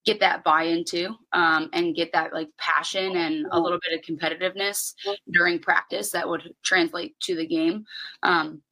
get 0.05 0.21
that 0.21 0.43
buy-in 0.43 0.85
too 0.85 1.15
um, 1.33 1.69
and 1.73 1.95
get 1.95 2.13
that 2.13 2.33
like 2.33 2.49
passion 2.57 3.17
and 3.17 3.47
a 3.53 3.61
little 3.61 3.79
bit 3.87 3.99
of 3.99 4.05
competitiveness 4.05 4.95
during 5.31 5.59
practice 5.59 6.13
that 6.13 6.27
would 6.27 6.55
translate 6.63 7.15
to 7.21 7.37
the 7.37 7.47
game 7.47 7.85
um, 8.23 8.63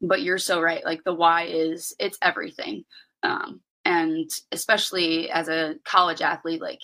but 0.00 0.22
you're 0.22 0.38
so 0.38 0.60
right 0.60 0.84
like 0.84 1.02
the 1.02 1.12
why 1.12 1.44
is 1.44 1.92
it's 1.98 2.18
everything 2.22 2.84
um, 3.24 3.60
and 3.86 4.30
especially 4.52 5.30
as 5.30 5.48
a 5.48 5.76
college 5.84 6.20
athlete 6.20 6.60
like 6.60 6.80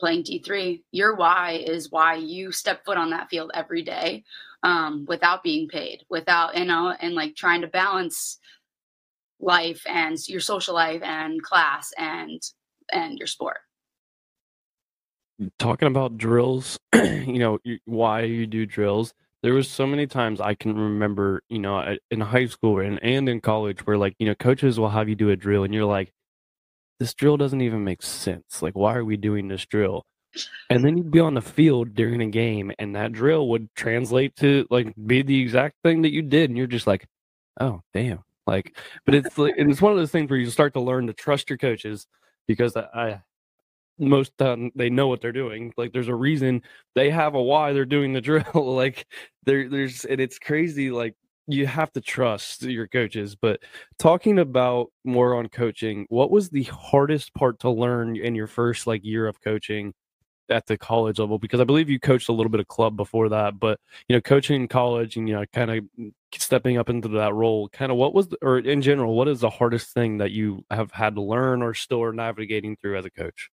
playing 0.00 0.22
d3 0.22 0.80
your 0.92 1.16
why 1.16 1.52
is 1.52 1.90
why 1.90 2.14
you 2.14 2.52
step 2.52 2.84
foot 2.84 2.96
on 2.96 3.10
that 3.10 3.28
field 3.28 3.50
every 3.54 3.82
day 3.82 4.24
um, 4.62 5.04
without 5.08 5.42
being 5.42 5.68
paid 5.68 6.04
without 6.08 6.56
you 6.56 6.64
know 6.64 6.94
and 7.00 7.14
like 7.14 7.34
trying 7.34 7.60
to 7.60 7.66
balance 7.68 8.38
life 9.40 9.82
and 9.86 10.16
your 10.28 10.40
social 10.40 10.74
life 10.74 11.02
and 11.02 11.42
class 11.42 11.92
and 11.96 12.40
and 12.92 13.18
your 13.18 13.26
sport. 13.26 13.58
Talking 15.58 15.88
about 15.88 16.18
drills, 16.18 16.78
you 16.94 17.38
know, 17.38 17.58
why 17.84 18.22
you 18.22 18.46
do 18.46 18.66
drills. 18.66 19.14
There 19.42 19.54
was 19.54 19.68
so 19.68 19.86
many 19.86 20.08
times 20.08 20.40
I 20.40 20.54
can 20.54 20.76
remember, 20.76 21.42
you 21.48 21.60
know, 21.60 21.96
in 22.10 22.20
high 22.20 22.46
school 22.46 22.80
and, 22.80 23.00
and 23.04 23.28
in 23.28 23.40
college 23.40 23.86
where 23.86 23.96
like, 23.96 24.16
you 24.18 24.26
know, 24.26 24.34
coaches 24.34 24.80
will 24.80 24.88
have 24.88 25.08
you 25.08 25.14
do 25.14 25.30
a 25.30 25.36
drill 25.36 25.62
and 25.62 25.72
you're 25.72 25.84
like, 25.84 26.12
this 26.98 27.14
drill 27.14 27.36
doesn't 27.36 27.60
even 27.60 27.84
make 27.84 28.02
sense. 28.02 28.62
Like, 28.62 28.74
why 28.74 28.94
are 28.96 29.04
we 29.04 29.16
doing 29.16 29.48
this 29.48 29.64
drill? 29.66 30.04
And 30.70 30.84
then 30.84 30.96
you'd 30.96 31.10
be 31.10 31.20
on 31.20 31.34
the 31.34 31.40
field 31.40 31.94
during 31.94 32.20
a 32.20 32.26
game 32.26 32.70
and 32.78 32.94
that 32.94 33.12
drill 33.12 33.48
would 33.48 33.74
translate 33.74 34.36
to 34.36 34.66
like 34.70 34.94
be 35.06 35.22
the 35.22 35.40
exact 35.40 35.76
thing 35.82 36.02
that 36.02 36.12
you 36.12 36.22
did. 36.22 36.50
And 36.50 36.56
you're 36.56 36.66
just 36.66 36.86
like, 36.86 37.06
oh, 37.60 37.80
damn. 37.94 38.24
Like, 38.46 38.76
but 39.04 39.14
it's 39.14 39.36
like, 39.38 39.54
and 39.58 39.70
it's 39.70 39.82
one 39.82 39.92
of 39.92 39.98
those 39.98 40.10
things 40.10 40.30
where 40.30 40.38
you 40.38 40.50
start 40.50 40.74
to 40.74 40.80
learn 40.80 41.06
to 41.06 41.12
trust 41.12 41.50
your 41.50 41.58
coaches 41.58 42.06
because 42.46 42.76
I, 42.76 43.22
most 43.98 44.40
um, 44.40 44.70
they 44.74 44.90
know 44.90 45.08
what 45.08 45.20
they're 45.20 45.32
doing. 45.32 45.72
Like 45.76 45.92
there's 45.92 46.08
a 46.08 46.14
reason 46.14 46.62
they 46.94 47.10
have 47.10 47.34
a 47.34 47.42
why 47.42 47.72
they're 47.72 47.84
doing 47.84 48.12
the 48.12 48.20
drill. 48.22 48.44
like 48.54 49.06
there 49.44 49.68
there's 49.68 50.04
and 50.04 50.20
it's 50.20 50.38
crazy. 50.38 50.90
Like 50.90 51.14
you 51.48 51.66
have 51.66 51.90
to 51.92 52.00
trust 52.00 52.62
your 52.62 52.86
coaches. 52.86 53.34
But 53.34 53.60
talking 53.98 54.38
about 54.38 54.92
more 55.04 55.34
on 55.34 55.48
coaching, 55.48 56.06
what 56.10 56.30
was 56.30 56.50
the 56.50 56.64
hardest 56.64 57.34
part 57.34 57.58
to 57.60 57.70
learn 57.70 58.16
in 58.16 58.34
your 58.34 58.46
first 58.46 58.86
like 58.86 59.04
year 59.04 59.26
of 59.26 59.40
coaching 59.40 59.94
at 60.50 60.66
the 60.66 60.76
college 60.76 61.18
level? 61.18 61.38
Because 61.38 61.60
I 61.60 61.64
believe 61.64 61.88
you 61.88 61.98
coached 61.98 62.28
a 62.28 62.32
little 62.32 62.50
bit 62.50 62.60
of 62.60 62.68
club 62.68 62.96
before 62.96 63.30
that, 63.30 63.58
but 63.58 63.80
you 64.08 64.16
know, 64.16 64.20
coaching 64.20 64.60
in 64.60 64.68
college 64.68 65.16
and 65.16 65.26
you 65.26 65.34
know, 65.34 65.44
kind 65.52 65.70
of 65.70 65.84
stepping 66.34 66.76
up 66.76 66.90
into 66.90 67.08
that 67.08 67.32
role 67.32 67.70
kind 67.70 67.90
of 67.90 67.96
what 67.96 68.12
was 68.12 68.28
the, 68.28 68.36
or 68.42 68.58
in 68.58 68.82
general 68.82 69.14
what 69.14 69.28
is 69.28 69.40
the 69.40 69.48
hardest 69.48 69.94
thing 69.94 70.18
that 70.18 70.30
you 70.30 70.62
have 70.70 70.92
had 70.92 71.14
to 71.14 71.22
learn 71.22 71.62
or 71.62 71.72
still 71.72 72.02
are 72.02 72.12
navigating 72.12 72.76
through 72.76 72.98
as 72.98 73.06
a 73.06 73.10
coach 73.10 73.48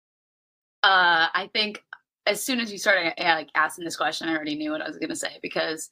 uh 0.83 1.29
i 1.35 1.51
think 1.53 1.85
as 2.25 2.43
soon 2.43 2.61
as 2.61 2.73
you 2.73 2.79
started 2.79 3.13
like 3.19 3.51
asking 3.55 3.85
this 3.85 3.95
question 3.97 4.27
i 4.27 4.35
already 4.35 4.55
knew 4.55 4.71
what 4.71 4.81
i 4.81 4.89
was 4.89 4.97
going 4.97 5.11
to 5.11 5.17
say 5.17 5.39
because 5.43 5.91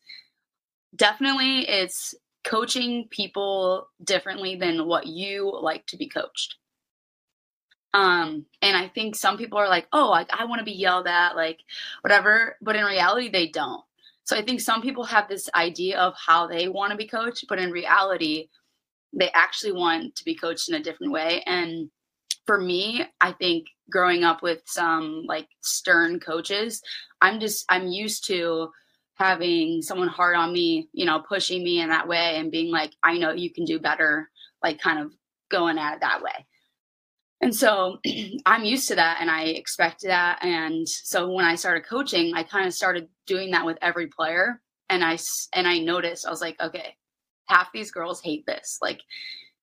definitely 0.95 1.68
it's 1.68 2.14
coaching 2.45 3.07
people 3.11 3.88
differently 4.03 4.57
than 4.57 4.86
what 4.86 5.07
you 5.07 5.53
like 5.62 5.86
to 5.86 5.97
be 5.97 6.09
coached 6.09 6.57
um 7.93 8.47
and 8.62 8.76
i 8.76 8.88
think 8.88 9.14
some 9.14 9.36
people 9.36 9.59
are 9.59 9.68
like 9.68 9.86
oh 9.93 10.09
like 10.09 10.28
i 10.32 10.45
want 10.45 10.59
to 10.59 10.64
be 10.64 10.72
yelled 10.72 11.07
at 11.07 11.36
like 11.36 11.61
whatever 12.01 12.57
but 12.62 12.76
in 12.76 12.84
reality 12.84 13.28
they 13.28 13.49
don't 13.49 13.82
so 14.30 14.36
I 14.36 14.43
think 14.43 14.61
some 14.61 14.80
people 14.80 15.03
have 15.03 15.28
this 15.28 15.49
idea 15.57 15.99
of 15.99 16.14
how 16.14 16.47
they 16.47 16.68
want 16.68 16.93
to 16.93 16.97
be 16.97 17.09
coached, 17.09 17.47
but 17.49 17.59
in 17.59 17.72
reality, 17.72 18.49
they 19.12 19.28
actually 19.32 19.72
want 19.72 20.14
to 20.14 20.24
be 20.24 20.36
coached 20.36 20.68
in 20.68 20.76
a 20.76 20.82
different 20.82 21.12
way. 21.12 21.43
And 21.47 21.91
for 22.47 22.57
me, 22.57 23.05
I 23.20 23.32
think 23.32 23.66
growing 23.91 24.22
up 24.22 24.41
with 24.41 24.61
some 24.66 25.24
like 25.26 25.49
stern 25.62 26.20
coaches, 26.20 26.80
I'm 27.20 27.41
just 27.41 27.64
I'm 27.68 27.88
used 27.88 28.24
to 28.28 28.70
having 29.21 29.83
someone 29.83 30.09
hard 30.09 30.35
on 30.35 30.51
me, 30.51 30.89
you 30.93 31.05
know, 31.05 31.23
pushing 31.29 31.62
me 31.62 31.81
in 31.81 31.91
that 31.91 32.09
way 32.09 32.37
and 32.37 32.51
being 32.51 32.73
like, 32.73 32.93
I 33.03 33.18
know 33.18 33.33
you 33.33 33.53
can 33.53 33.66
do 33.66 33.79
better, 33.79 34.31
like 34.62 34.81
kind 34.81 34.99
of 34.99 35.12
going 35.51 35.79
at 35.79 35.95
it 35.95 36.01
that 36.01 36.23
way. 36.23 36.47
And 37.43 37.55
so 37.55 37.99
I'm 38.47 38.64
used 38.64 38.89
to 38.89 38.95
that 38.95 39.18
and 39.21 39.31
I 39.31 39.45
expect 39.45 40.03
that. 40.05 40.43
And 40.43 40.89
so 40.89 41.31
when 41.31 41.45
I 41.45 41.55
started 41.55 41.87
coaching, 41.87 42.33
I 42.35 42.43
kind 42.43 42.66
of 42.66 42.73
started 42.73 43.09
doing 43.27 43.51
that 43.51 43.66
with 43.66 43.77
every 43.83 44.07
player. 44.07 44.62
And 44.89 45.05
I, 45.05 45.18
and 45.55 45.68
I 45.68 45.79
noticed, 45.79 46.27
I 46.27 46.31
was 46.31 46.41
like, 46.41 46.61
okay, 46.61 46.97
half 47.47 47.71
these 47.73 47.91
girls 47.91 48.23
hate 48.23 48.47
this. 48.47 48.79
Like, 48.81 49.01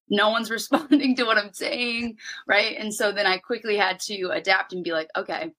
no 0.08 0.30
one's 0.30 0.51
responding 0.51 1.16
to 1.16 1.24
what 1.24 1.38
I'm 1.38 1.51
saying. 1.51 2.18
Right. 2.47 2.76
And 2.78 2.93
so 2.93 3.12
then 3.12 3.26
I 3.26 3.39
quickly 3.39 3.76
had 3.76 3.99
to 4.01 4.30
adapt 4.30 4.74
and 4.74 4.84
be 4.84 4.91
like, 4.91 5.10
okay, 5.18 5.51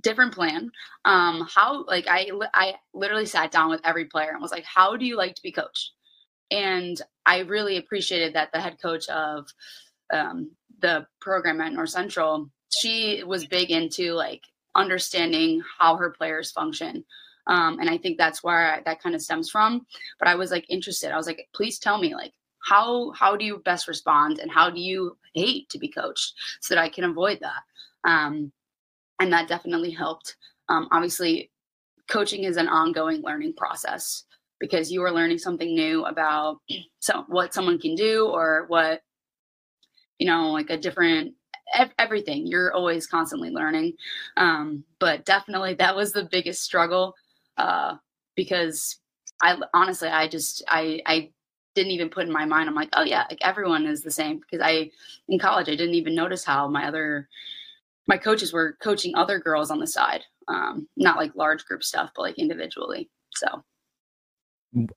different 0.00 0.34
plan. 0.34 0.70
Um, 1.04 1.48
how, 1.54 1.84
like, 1.84 2.06
I, 2.08 2.30
I 2.52 2.74
literally 2.92 3.26
sat 3.26 3.50
down 3.50 3.70
with 3.70 3.80
every 3.84 4.06
player 4.06 4.30
and 4.30 4.40
was 4.40 4.52
like, 4.52 4.64
how 4.64 4.96
do 4.96 5.04
you 5.04 5.16
like 5.16 5.34
to 5.36 5.42
be 5.42 5.52
coached? 5.52 5.92
And 6.50 7.00
I 7.26 7.40
really 7.40 7.76
appreciated 7.76 8.34
that 8.34 8.50
the 8.52 8.60
head 8.60 8.78
coach 8.80 9.08
of, 9.08 9.46
um, 10.12 10.50
the 10.80 11.06
program 11.20 11.60
at 11.60 11.72
North 11.72 11.90
Central, 11.90 12.50
she 12.68 13.22
was 13.24 13.46
big 13.46 13.70
into 13.70 14.12
like 14.12 14.42
understanding 14.74 15.62
how 15.78 15.96
her 15.96 16.10
players 16.10 16.50
function. 16.50 17.04
Um, 17.46 17.78
and 17.78 17.88
I 17.88 17.98
think 17.98 18.18
that's 18.18 18.42
where 18.42 18.74
I, 18.74 18.82
that 18.84 19.02
kind 19.02 19.14
of 19.14 19.22
stems 19.22 19.50
from. 19.50 19.86
But 20.18 20.28
I 20.28 20.34
was 20.34 20.50
like 20.50 20.66
interested. 20.68 21.10
I 21.10 21.16
was 21.16 21.26
like, 21.26 21.48
please 21.54 21.78
tell 21.78 21.98
me 21.98 22.14
like 22.14 22.32
how 22.64 23.12
how 23.12 23.36
do 23.36 23.44
you 23.44 23.58
best 23.64 23.88
respond 23.88 24.38
and 24.38 24.50
how 24.50 24.70
do 24.70 24.80
you 24.80 25.16
hate 25.34 25.68
to 25.70 25.78
be 25.78 25.88
coached 25.88 26.34
so 26.60 26.74
that 26.74 26.82
I 26.82 26.88
can 26.88 27.04
avoid 27.04 27.40
that. 27.40 27.62
Um, 28.08 28.52
and 29.20 29.32
that 29.32 29.48
definitely 29.48 29.90
helped. 29.90 30.36
Um, 30.68 30.88
obviously, 30.92 31.50
coaching 32.08 32.44
is 32.44 32.56
an 32.56 32.68
ongoing 32.68 33.22
learning 33.22 33.54
process 33.56 34.24
because 34.60 34.90
you 34.90 35.02
are 35.02 35.12
learning 35.12 35.38
something 35.38 35.74
new 35.74 36.04
about 36.04 36.58
so 37.00 37.24
what 37.28 37.52
someone 37.52 37.78
can 37.78 37.94
do 37.94 38.26
or 38.26 38.64
what 38.68 39.02
you 40.18 40.26
know, 40.26 40.50
like 40.50 40.70
a 40.70 40.76
different 40.76 41.34
everything. 41.98 42.46
You're 42.46 42.72
always 42.72 43.06
constantly 43.06 43.50
learning. 43.50 43.94
Um, 44.36 44.84
but 44.98 45.24
definitely 45.24 45.74
that 45.74 45.96
was 45.96 46.12
the 46.12 46.28
biggest 46.30 46.62
struggle 46.62 47.14
uh, 47.56 47.96
because 48.36 48.98
I 49.42 49.56
honestly, 49.72 50.08
I 50.08 50.28
just, 50.28 50.62
I, 50.68 51.00
I 51.06 51.30
didn't 51.74 51.92
even 51.92 52.10
put 52.10 52.26
in 52.26 52.32
my 52.32 52.44
mind, 52.44 52.68
I'm 52.68 52.74
like, 52.74 52.90
oh 52.92 53.02
yeah, 53.02 53.24
like 53.28 53.40
everyone 53.42 53.86
is 53.86 54.02
the 54.02 54.10
same 54.10 54.38
because 54.38 54.64
I, 54.64 54.90
in 55.28 55.38
college, 55.38 55.68
I 55.68 55.74
didn't 55.74 55.94
even 55.94 56.14
notice 56.14 56.44
how 56.44 56.68
my 56.68 56.86
other, 56.86 57.28
my 58.06 58.16
coaches 58.16 58.52
were 58.52 58.76
coaching 58.82 59.14
other 59.14 59.38
girls 59.38 59.70
on 59.70 59.78
the 59.78 59.86
side. 59.86 60.22
Um, 60.48 60.88
not 60.96 61.16
like 61.16 61.34
large 61.34 61.64
group 61.64 61.82
stuff, 61.82 62.10
but 62.14 62.22
like 62.22 62.38
individually. 62.38 63.10
So 63.32 63.64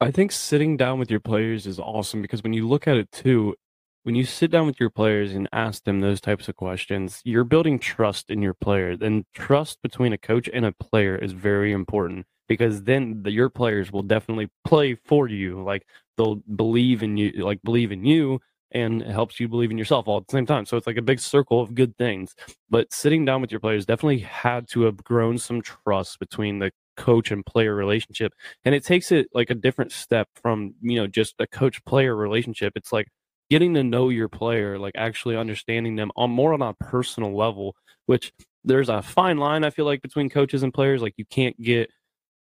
I 0.02 0.12
think 0.12 0.32
sitting 0.32 0.76
down 0.78 1.00
with 1.00 1.12
your 1.12 1.20
players 1.20 1.68
is 1.68 1.80
awesome 1.80 2.22
because 2.22 2.44
when 2.44 2.54
you 2.54 2.68
look 2.68 2.88
at 2.88 2.98
it 2.98 3.12
too, 3.12 3.56
when 4.04 4.16
you 4.16 4.26
sit 4.26 4.52
down 4.52 4.66
with 4.66 4.80
your 4.80 4.90
players 4.90 5.34
and 5.34 5.48
ask 5.52 5.84
them 5.84 6.00
those 6.00 6.22
types 6.22 6.48
of 6.48 6.56
questions, 6.56 7.22
you're 7.24 7.44
building 7.44 7.78
trust 7.78 8.30
in 8.30 8.42
your 8.42 8.54
player. 8.54 8.96
And 9.00 9.26
trust 9.34 9.82
between 9.82 10.14
a 10.14 10.18
coach 10.18 10.50
and 10.52 10.66
a 10.66 10.72
player 10.72 11.16
is 11.16 11.34
very 11.34 11.72
important 11.72 12.26
because 12.48 12.84
then 12.84 13.22
the, 13.24 13.32
your 13.32 13.50
players 13.50 13.92
will 13.92 14.04
definitely 14.04 14.50
play 14.66 14.96
for 14.96 15.28
you. 15.28 15.62
Like 15.62 15.86
they'll 16.18 16.36
believe 16.36 17.04
in 17.04 17.18
you, 17.18 17.32
like 17.44 17.62
believe 17.64 17.92
in 17.92 18.06
you, 18.06 18.40
and 18.72 19.02
it 19.02 19.10
helps 19.10 19.40
you 19.40 19.48
believe 19.48 19.72
in 19.72 19.78
yourself 19.78 20.08
all 20.08 20.18
at 20.18 20.28
the 20.28 20.32
same 20.32 20.46
time. 20.46 20.66
So 20.66 20.78
it's 20.78 20.88
like 20.88 20.98
a 20.98 21.02
big 21.02 21.20
circle 21.20 21.62
of 21.62 21.76
good 21.76 21.98
things. 21.98 22.36
But 22.70 22.94
sitting 22.94 23.26
down 23.26 23.42
with 23.42 23.52
your 23.52 23.60
players 23.60 23.86
definitely 23.86 24.20
had 24.20 24.68
to 24.70 24.82
have 24.82 25.04
grown 25.04 25.38
some 25.38 25.62
trust 25.62 26.20
between 26.20 26.60
the 26.60 26.72
coach 26.98 27.32
and 27.32 27.46
player 27.46 27.76
relationship. 27.76 28.34
And 28.66 28.76
it 28.76 28.84
takes 28.84 29.12
it 29.12 29.28
like 29.34 29.50
a 29.50 29.56
different 29.56 29.92
step 29.92 30.28
from, 30.42 30.74
you 30.82 31.00
know, 31.00 31.08
just 31.08 31.36
a 31.40 31.48
coach 31.48 31.84
player 31.86 32.16
relationship. 32.16 32.74
It's 32.76 32.92
like 32.92 33.08
getting 33.50 33.74
to 33.76 33.84
know 33.84 34.10
your 34.10 34.28
player, 34.28 34.78
like 34.78 34.96
actually 34.98 35.38
understanding 35.38 35.96
them 35.96 36.12
on 36.16 36.30
more 36.30 36.54
on 36.54 36.62
a 36.62 36.74
personal 36.74 37.36
level, 37.36 37.76
which 38.08 38.34
there's 38.64 38.90
a 38.90 39.02
fine 39.02 39.38
line 39.38 39.64
I 39.64 39.70
feel 39.70 39.86
like 39.86 40.02
between 40.02 40.30
coaches 40.30 40.64
and 40.64 40.74
players. 40.74 41.02
Like 41.02 41.14
you 41.18 41.26
can't 41.26 41.60
get 41.62 41.90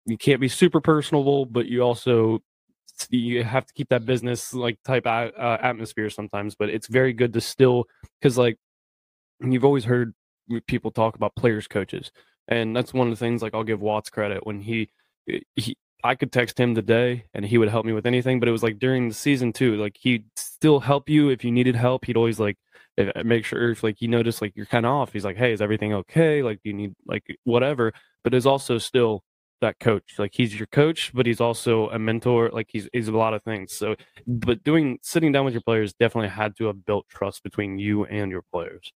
you 0.06 0.18
can't 0.18 0.42
be 0.42 0.50
super 0.50 0.82
personable, 0.82 1.46
but 1.46 1.66
you 1.66 1.82
also 1.82 2.40
you 3.10 3.44
have 3.44 3.66
to 3.66 3.74
keep 3.74 3.90
that 3.90 4.06
business 4.06 4.54
like 4.54 4.78
type 4.84 5.06
uh, 5.06 5.32
atmosphere 5.62 6.10
sometimes. 6.10 6.56
But 6.56 6.70
it's 6.70 6.88
very 6.88 7.14
good 7.14 7.34
to 7.34 7.42
still 7.42 7.86
because 8.20 8.38
like 8.38 8.58
you've 9.42 9.66
always 9.66 9.86
heard 9.86 10.14
people 10.68 10.92
talk 10.92 11.16
about 11.16 11.36
players 11.36 11.68
coaches, 11.68 12.12
and 12.48 12.76
that's 12.76 12.94
one 12.94 13.08
of 13.08 13.12
the 13.14 13.20
things 13.20 13.42
like 13.42 13.54
I'll 13.54 13.64
give 13.64 13.82
Watts 13.82 14.10
credit 14.10 14.46
when 14.46 14.62
he 14.62 14.90
eh, 15.30 15.40
he 15.56 15.78
I 16.04 16.16
could 16.16 16.32
text 16.34 16.60
him 16.60 16.76
today 16.76 17.26
and 17.34 17.46
he 17.46 17.58
would 17.58 17.70
help 17.70 17.86
me 17.86 17.94
with 17.94 18.06
anything. 18.06 18.40
But 18.40 18.50
it 18.50 18.52
was 18.52 18.64
like 18.64 18.78
during 18.78 19.08
the 19.08 19.14
season 19.14 19.54
too, 19.54 19.78
like 19.78 19.98
he'd 20.00 20.26
still 20.36 20.82
help 20.82 21.10
you 21.10 21.30
if 21.30 21.46
you 21.46 21.52
needed 21.52 21.76
help. 21.76 22.06
He'd 22.06 22.18
always 22.18 22.40
like 22.40 22.58
eh, 22.98 23.12
eh, 23.16 23.24
make 23.24 23.46
sure 23.46 23.72
if 23.72 23.84
like 23.84 24.02
you 24.02 24.10
notice 24.10 24.42
like 24.42 24.54
you're 24.56 24.66
kind 24.66 24.86
of 24.86 24.92
off. 24.92 25.14
He's 25.14 25.26
like, 25.26 25.38
hey, 25.38 25.54
is 25.54 25.62
everything 25.62 25.94
okay? 25.94 26.44
Like, 26.44 26.62
do 26.64 26.70
you 26.70 26.76
need 26.76 26.94
like 27.08 27.24
whatever? 27.46 27.94
But 28.24 28.32
there's 28.32 28.46
also 28.46 28.78
still 28.78 29.24
that 29.64 29.80
coach. 29.80 30.16
Like 30.20 30.32
he's 30.34 30.58
your 30.58 30.68
coach, 30.68 31.12
but 31.14 31.26
he's 31.26 31.42
also 31.42 31.90
a 31.90 32.00
mentor. 32.00 32.50
Like 32.52 32.70
he's 32.72 32.88
he's 32.94 33.08
a 33.08 33.18
lot 33.18 33.34
of 33.34 33.44
things. 33.44 33.74
So, 33.74 33.96
but 34.28 34.64
doing 34.64 35.00
sitting 35.02 35.32
down 35.32 35.46
with 35.46 35.54
your 35.54 35.64
players 35.64 35.94
definitely 35.94 36.30
had 36.30 36.56
to 36.58 36.66
have 36.68 36.86
built 36.86 37.10
trust 37.10 37.44
between 37.44 37.80
you 37.80 38.06
and 38.06 38.30
your 38.30 38.44
players. 38.44 38.92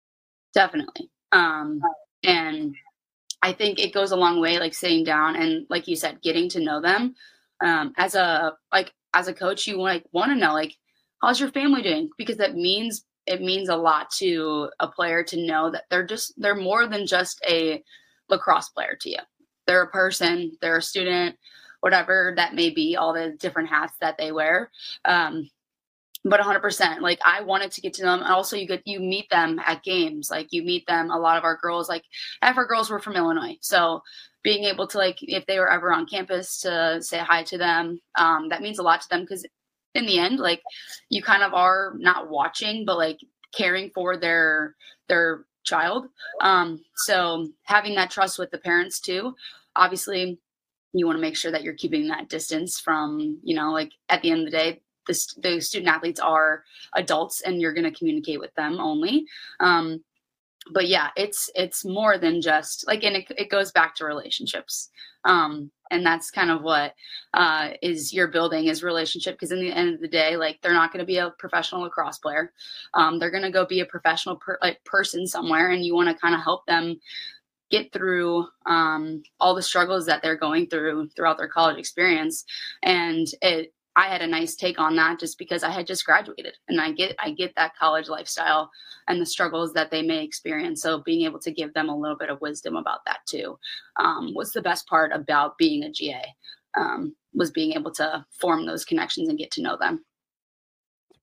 Definitely. 0.52 1.10
Um, 1.32 1.80
and 2.22 2.74
I 3.42 3.52
think 3.52 3.78
it 3.78 3.92
goes 3.92 4.12
a 4.12 4.16
long 4.16 4.40
way, 4.40 4.58
like 4.58 4.72
sitting 4.72 5.04
down 5.04 5.36
and, 5.36 5.66
like 5.68 5.86
you 5.86 5.96
said, 5.96 6.22
getting 6.22 6.48
to 6.50 6.60
know 6.60 6.80
them. 6.80 7.14
Um, 7.62 7.92
as 7.96 8.14
a 8.14 8.54
like 8.72 8.92
as 9.14 9.28
a 9.28 9.34
coach, 9.34 9.66
you 9.66 9.80
like 9.80 10.04
want 10.12 10.30
to 10.30 10.36
know 10.36 10.52
like 10.52 10.74
how's 11.22 11.40
your 11.40 11.50
family 11.50 11.82
doing 11.82 12.10
because 12.18 12.36
that 12.38 12.54
means 12.54 13.04
it 13.26 13.40
means 13.40 13.68
a 13.68 13.76
lot 13.76 14.10
to 14.10 14.70
a 14.80 14.88
player 14.88 15.22
to 15.24 15.46
know 15.46 15.70
that 15.70 15.84
they're 15.90 16.06
just 16.06 16.34
they're 16.36 16.54
more 16.54 16.86
than 16.86 17.06
just 17.06 17.40
a 17.48 17.82
lacrosse 18.28 18.70
player 18.70 18.96
to 19.00 19.10
you. 19.10 19.18
They're 19.66 19.82
a 19.82 19.90
person, 19.90 20.56
they're 20.60 20.78
a 20.78 20.82
student, 20.82 21.36
whatever 21.80 22.32
that 22.36 22.54
may 22.54 22.70
be, 22.70 22.96
all 22.96 23.12
the 23.12 23.36
different 23.38 23.68
hats 23.68 23.94
that 24.00 24.16
they 24.18 24.32
wear. 24.32 24.70
Um, 25.04 25.48
but 26.24 26.40
100% 26.40 27.00
like 27.00 27.18
i 27.24 27.42
wanted 27.42 27.70
to 27.72 27.80
get 27.80 27.92
to 27.94 28.02
them. 28.02 28.20
And 28.20 28.32
also 28.32 28.56
you 28.56 28.66
get 28.66 28.82
you 28.86 29.00
meet 29.00 29.28
them 29.30 29.60
at 29.64 29.82
games. 29.82 30.30
Like 30.30 30.48
you 30.50 30.62
meet 30.62 30.86
them 30.86 31.10
a 31.10 31.18
lot 31.18 31.36
of 31.36 31.44
our 31.44 31.58
girls 31.60 31.88
like 31.88 32.04
half 32.42 32.56
our 32.56 32.66
girls 32.66 32.90
were 32.90 32.98
from 32.98 33.16
illinois. 33.16 33.56
So 33.60 34.02
being 34.42 34.64
able 34.64 34.86
to 34.88 34.98
like 34.98 35.18
if 35.20 35.44
they 35.46 35.58
were 35.58 35.70
ever 35.70 35.92
on 35.92 36.06
campus 36.06 36.60
to 36.60 37.02
say 37.02 37.18
hi 37.18 37.42
to 37.44 37.58
them 37.58 38.00
um, 38.18 38.48
that 38.48 38.62
means 38.62 38.78
a 38.78 38.82
lot 38.82 39.02
to 39.02 39.08
them. 39.10 39.20
Because 39.20 39.46
in 39.94 40.06
the 40.06 40.18
end 40.18 40.38
like 40.38 40.62
you 41.10 41.22
kind 41.22 41.42
of 41.42 41.52
are 41.52 41.92
not 41.98 42.30
watching 42.30 42.84
but 42.86 42.96
like 42.96 43.18
caring 43.54 43.90
for 43.94 44.16
their 44.16 44.74
their 45.08 45.44
child. 45.64 46.06
Um, 46.40 46.80
so 46.94 47.48
having 47.64 47.94
that 47.96 48.10
trust 48.10 48.38
with 48.38 48.50
the 48.50 48.58
parents 48.58 49.00
too 49.00 49.34
obviously 49.76 50.38
you 50.92 51.06
want 51.06 51.16
to 51.16 51.20
make 51.20 51.36
sure 51.36 51.50
that 51.50 51.62
you're 51.62 51.74
keeping 51.74 52.08
that 52.08 52.28
distance 52.28 52.78
from 52.78 53.38
you 53.42 53.54
know 53.54 53.72
like 53.72 53.92
at 54.08 54.22
the 54.22 54.30
end 54.30 54.40
of 54.40 54.46
the 54.46 54.50
day 54.50 54.80
the, 55.06 55.34
the 55.42 55.60
student 55.60 55.94
athletes 55.94 56.20
are 56.20 56.64
adults 56.94 57.42
and 57.42 57.60
you're 57.60 57.74
going 57.74 57.84
to 57.84 57.96
communicate 57.96 58.40
with 58.40 58.54
them 58.54 58.80
only. 58.80 59.26
Um, 59.60 60.02
but 60.72 60.88
yeah 60.88 61.10
it's 61.16 61.50
it's 61.54 61.84
more 61.84 62.18
than 62.18 62.40
just 62.40 62.86
like 62.86 63.04
and 63.04 63.16
it, 63.16 63.30
it 63.36 63.50
goes 63.50 63.72
back 63.72 63.94
to 63.96 64.04
relationships. 64.04 64.90
Um, 65.26 65.70
and 65.90 66.04
that's 66.04 66.30
kind 66.30 66.50
of 66.50 66.62
what 66.62 66.94
uh, 67.32 67.70
is 67.80 68.12
your 68.12 68.28
building 68.28 68.66
is 68.66 68.82
relationship 68.82 69.34
because 69.34 69.52
in 69.52 69.60
the 69.60 69.72
end 69.72 69.94
of 69.94 70.00
the 70.00 70.08
day 70.08 70.36
like 70.36 70.60
they're 70.60 70.72
not 70.72 70.92
going 70.92 71.00
to 71.00 71.06
be 71.06 71.18
a 71.18 71.30
professional 71.38 71.82
lacrosse 71.82 72.18
player. 72.18 72.52
Um, 72.94 73.18
they're 73.18 73.30
going 73.30 73.42
to 73.42 73.50
go 73.50 73.64
be 73.64 73.80
a 73.80 73.86
professional 73.86 74.36
per, 74.36 74.58
like 74.62 74.82
person 74.84 75.26
somewhere 75.26 75.70
and 75.70 75.84
you 75.84 75.94
want 75.94 76.08
to 76.08 76.20
kind 76.20 76.34
of 76.34 76.42
help 76.42 76.66
them 76.66 77.00
get 77.70 77.92
through 77.92 78.46
um, 78.66 79.22
all 79.40 79.54
the 79.54 79.62
struggles 79.62 80.06
that 80.06 80.22
they're 80.22 80.36
going 80.36 80.66
through 80.68 81.08
throughout 81.10 81.38
their 81.38 81.48
college 81.48 81.78
experience. 81.78 82.44
And 82.82 83.26
it 83.42 83.73
I 83.96 84.08
had 84.08 84.22
a 84.22 84.26
nice 84.26 84.56
take 84.56 84.78
on 84.80 84.96
that 84.96 85.20
just 85.20 85.38
because 85.38 85.62
I 85.62 85.70
had 85.70 85.86
just 85.86 86.04
graduated 86.04 86.54
and 86.68 86.80
I 86.80 86.92
get 86.92 87.14
I 87.18 87.30
get 87.30 87.54
that 87.54 87.76
college 87.76 88.08
lifestyle 88.08 88.70
and 89.06 89.20
the 89.20 89.26
struggles 89.26 89.72
that 89.74 89.90
they 89.90 90.02
may 90.02 90.24
experience. 90.24 90.82
So 90.82 91.02
being 91.02 91.24
able 91.24 91.38
to 91.40 91.52
give 91.52 91.72
them 91.74 91.88
a 91.88 91.96
little 91.96 92.16
bit 92.16 92.30
of 92.30 92.40
wisdom 92.40 92.76
about 92.76 93.04
that 93.06 93.20
too 93.26 93.58
um, 93.96 94.34
was 94.34 94.52
the 94.52 94.62
best 94.62 94.88
part 94.88 95.12
about 95.12 95.58
being 95.58 95.84
a 95.84 95.90
GA 95.90 96.22
um, 96.76 97.14
was 97.34 97.50
being 97.50 97.72
able 97.72 97.90
to 97.92 98.24
form 98.30 98.66
those 98.66 98.84
connections 98.84 99.28
and 99.28 99.38
get 99.38 99.50
to 99.52 99.62
know 99.62 99.76
them. 99.76 100.04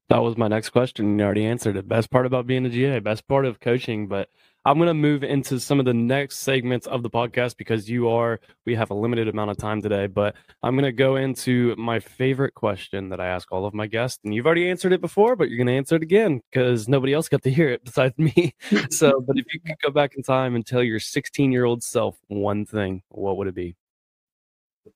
That 0.10 0.24
was 0.24 0.38
my 0.38 0.48
next 0.50 0.70
question. 0.70 1.18
You 1.18 1.26
already 1.26 1.46
answered 1.46 1.78
it. 1.78 1.88
Best 1.88 2.12
part 2.12 2.26
about 2.26 2.46
being 2.46 2.66
a 2.66 2.70
GA, 2.70 3.00
best 3.00 3.28
part 3.28 3.46
of 3.46 3.62
coaching, 3.62 4.08
but 4.08 4.30
I'm 4.64 4.78
going 4.78 4.88
to 4.88 4.94
move 4.94 5.24
into 5.24 5.60
some 5.60 5.80
of 5.80 5.86
the 5.86 5.94
next 5.94 6.38
segments 6.38 6.86
of 6.86 7.02
the 7.02 7.10
podcast 7.10 7.58
because 7.58 7.90
you 7.90 8.10
are, 8.10 8.40
we 8.64 8.76
have 8.76 8.92
a 8.92 8.94
limited 8.94 9.28
amount 9.28 9.50
of 9.50 9.58
time 9.58 9.82
today, 9.82 10.06
but 10.06 10.36
I'm 10.62 10.76
going 10.76 10.86
to 10.86 10.92
go 10.92 11.16
into 11.16 11.76
my 11.78 12.00
favorite 12.00 12.54
question 12.54 13.10
that 13.10 13.20
I 13.20 13.26
ask 13.26 13.52
all 13.52 13.66
of 13.66 13.74
my 13.74 13.88
guests. 13.88 14.20
And 14.24 14.36
you've 14.36 14.46
already 14.46 14.70
answered 14.70 14.94
it 14.94 15.02
before, 15.02 15.36
but 15.36 15.50
you're 15.50 15.58
going 15.58 15.66
to 15.66 15.74
answer 15.74 15.96
it 15.96 16.04
again 16.04 16.42
because 16.52 16.88
nobody 16.88 17.12
else 17.12 17.28
got 17.28 17.42
to 17.42 17.50
hear 17.50 17.70
it 17.70 17.84
besides 17.86 18.16
me. 18.20 18.54
so, 18.92 19.20
but 19.22 19.36
if 19.38 19.52
you 19.52 19.60
could 19.62 19.78
go 19.82 19.90
back 19.90 20.14
in 20.16 20.22
time 20.22 20.54
and 20.54 20.64
tell 20.64 20.84
your 20.84 21.00
16 21.00 21.52
year 21.52 21.66
old 21.66 21.82
self 21.82 22.20
one 22.28 22.64
thing, 22.64 23.02
what 23.10 23.38
would 23.38 23.48
it 23.48 23.56
be? 23.56 23.76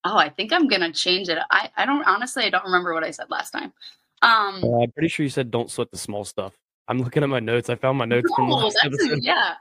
Oh, 0.03 0.17
I 0.17 0.29
think 0.29 0.53
I'm 0.53 0.67
going 0.67 0.81
to 0.81 0.91
change 0.91 1.27
it. 1.27 1.39
I, 1.49 1.71
I 1.75 1.87
don't, 1.87 2.03
honestly, 2.05 2.43
I 2.43 2.49
don't 2.51 2.65
remember 2.65 2.93
what 2.93 3.03
I 3.03 3.09
said 3.09 3.31
last 3.31 3.49
time. 3.49 3.73
Um, 4.21 4.63
uh, 4.63 4.83
I'm 4.83 4.91
pretty 4.91 5.09
sure 5.09 5.23
you 5.23 5.29
said 5.29 5.49
don't 5.49 5.71
sweat 5.71 5.89
the 5.89 5.97
small 5.97 6.23
stuff. 6.23 6.53
I'm 6.87 6.99
looking 6.99 7.23
at 7.23 7.29
my 7.29 7.39
notes. 7.39 7.69
I 7.69 7.75
found 7.75 7.97
my 7.97 8.05
notes 8.05 8.29
no, 8.29 8.35
from 8.35 8.49
last 8.49 8.77
episode. 8.83 9.19
A, 9.19 9.21
yeah. 9.21 9.53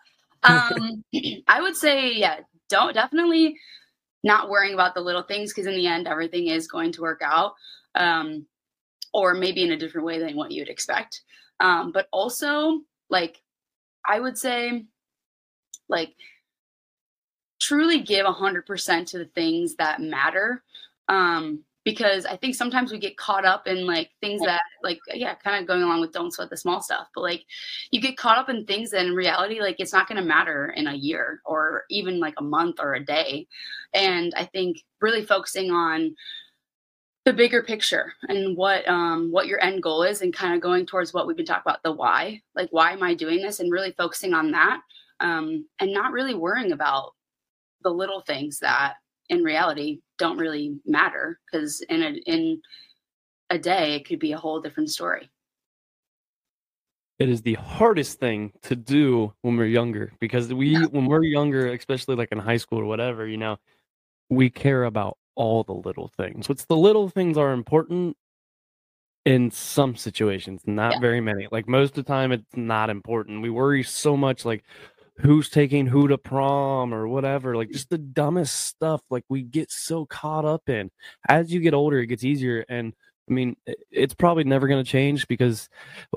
Um, 0.43 1.05
I 1.49 1.61
would 1.61 1.77
say, 1.77 2.13
yeah, 2.13 2.41
don't 2.69 2.95
definitely 2.95 3.57
not 4.23 4.49
worrying 4.49 4.75
about 4.75 4.95
the 4.95 5.01
little 5.01 5.23
things 5.23 5.53
because 5.53 5.67
in 5.67 5.75
the 5.75 5.87
end, 5.87 6.07
everything 6.07 6.49
is 6.49 6.67
going 6.67 6.93
to 6.93 7.03
work 7.03 7.21
out. 7.23 7.55
Um, 7.95 8.47
or 9.15 9.33
maybe 9.33 9.63
in 9.63 9.71
a 9.71 9.77
different 9.77 10.07
way 10.07 10.19
than 10.19 10.37
what 10.37 10.51
you'd 10.51 10.69
expect. 10.69 11.23
Um, 11.61 11.93
but 11.93 12.09
also, 12.13 12.81
like, 13.09 13.41
I 14.07 14.19
would 14.19 14.37
say, 14.37 14.85
like, 15.89 16.15
truly 17.61 18.01
give 18.01 18.27
100% 18.27 19.07
to 19.07 19.19
the 19.19 19.25
things 19.27 19.77
that 19.77 20.01
matter. 20.01 20.63
Um, 21.09 21.61
because 21.85 22.25
I 22.25 22.37
think 22.37 22.55
sometimes 22.55 22.91
we 22.91 22.99
get 22.99 23.19
caught 23.19 23.45
up 23.45 23.67
in 23.67 23.87
like 23.87 24.11
things 24.21 24.41
that 24.43 24.63
like 24.83 24.99
yeah, 25.13 25.35
kind 25.35 25.61
of 25.61 25.69
going 25.69 25.83
along 25.83 26.01
with 26.01 26.13
don't 26.13 26.33
sweat 26.33 26.51
the 26.51 26.57
small 26.57 26.83
stuff, 26.83 27.09
but 27.15 27.21
like 27.21 27.45
you 27.91 28.01
get 28.01 28.17
caught 28.17 28.39
up 28.39 28.49
in 28.49 28.65
things 28.65 28.91
that 28.91 29.05
in 29.05 29.15
reality 29.15 29.61
like 29.61 29.77
it's 29.79 29.93
not 29.93 30.09
going 30.09 30.21
to 30.21 30.27
matter 30.27 30.73
in 30.77 30.87
a 30.87 30.95
year 30.95 31.41
or 31.45 31.85
even 31.91 32.21
like 32.21 32.35
a 32.39 32.45
month 32.45 32.81
or 32.81 32.95
a 32.95 33.05
day. 33.05 33.47
And 33.93 34.33
I 34.37 34.47
think 34.47 34.79
really 35.01 35.25
focusing 35.25 35.71
on 35.71 36.15
the 37.25 37.33
bigger 37.33 37.63
picture 37.63 38.13
and 38.29 38.57
what 38.57 38.87
um 38.89 39.31
what 39.31 39.47
your 39.47 39.63
end 39.63 39.83
goal 39.83 40.03
is 40.03 40.21
and 40.21 40.35
kind 40.35 40.55
of 40.55 40.61
going 40.61 40.85
towards 40.85 41.15
what 41.15 41.27
we've 41.27 41.37
been 41.37 41.47
talking 41.47 41.63
about 41.65 41.83
the 41.83 41.91
why 41.91 42.39
like 42.55 42.69
why 42.71 42.93
am 42.93 43.03
i 43.03 43.15
doing 43.15 43.41
this 43.41 43.61
and 43.61 43.73
really 43.73 43.93
focusing 43.93 44.35
on 44.35 44.51
that 44.51 44.81
um 45.21 45.67
and 45.81 45.91
not 45.91 46.13
really 46.13 46.35
worrying 46.35 46.73
about 46.73 47.13
the 47.83 47.89
little 47.89 48.21
things 48.21 48.59
that 48.59 48.97
in 49.29 49.43
reality 49.43 50.01
don't 50.19 50.39
really 50.39 50.77
matter 50.87 51.41
because 51.51 51.81
in 51.89 52.03
a 52.03 52.11
in 52.27 52.61
a 53.51 53.59
day 53.59 53.95
it 53.95 54.07
could 54.07 54.19
be 54.19 54.33
a 54.33 54.39
whole 54.39 54.61
different 54.61 54.91
story 54.91 55.31
it 57.19 57.29
is 57.29 57.43
the 57.43 57.55
hardest 57.55 58.19
thing 58.19 58.53
to 58.63 58.75
do 58.75 59.33
when 59.43 59.57
we're 59.57 59.67
younger 59.67 60.13
because 60.21 60.53
we 60.53 60.71
yeah. 60.71 60.85
when 60.87 61.07
we're 61.07 61.23
younger 61.23 61.73
especially 61.73 62.17
like 62.17 62.33
in 62.33 62.39
high 62.39 62.57
school 62.57 62.81
or 62.81 62.85
whatever 62.85 63.27
you 63.27 63.37
know 63.37 63.57
we 64.31 64.51
care 64.51 64.85
about 64.85 65.17
all 65.37 65.63
the 65.63 65.73
little 65.73 66.09
things 66.17 66.49
what's 66.49 66.65
the 66.67 66.77
little 66.77 67.09
things 67.09 67.37
are 67.37 67.53
important 67.53 68.17
in 69.25 69.51
some 69.51 69.97
situations 69.97 70.61
not 70.67 70.95
yeah. 70.95 71.01
very 71.01 71.21
many 71.21 71.49
like 71.51 71.67
most 71.67 71.91
of 71.91 72.05
the 72.05 72.13
time 72.13 72.31
it's 72.31 72.57
not 72.57 72.91
important 72.91 73.43
we 73.43 73.51
worry 73.51 73.83
so 73.83 74.17
much 74.17 74.45
like 74.45 74.65
who's 75.19 75.49
taking 75.49 75.87
who 75.87 76.09
to 76.09 76.19
prom 76.19 76.93
or 76.93 77.07
whatever 77.07 77.57
like 77.57 77.71
just 77.71 77.91
the 77.91 77.99
dumbest 77.99 78.55
stuff 78.67 79.01
like 79.11 79.25
we 79.29 79.43
get 79.43 79.71
so 79.71 80.05
caught 80.07 80.45
up 80.45 80.69
in 80.69 80.91
as 81.29 81.53
you 81.53 81.61
get 81.61 81.75
older 81.75 82.01
it 82.01 82.07
gets 82.07 82.25
easier 82.25 82.65
and 82.69 82.95
I 83.29 83.33
mean, 83.33 83.57
it's 83.91 84.15
probably 84.15 84.45
never 84.45 84.69
going 84.69 84.85
to 84.85 84.91
change 84.91 85.27
because 85.29 85.71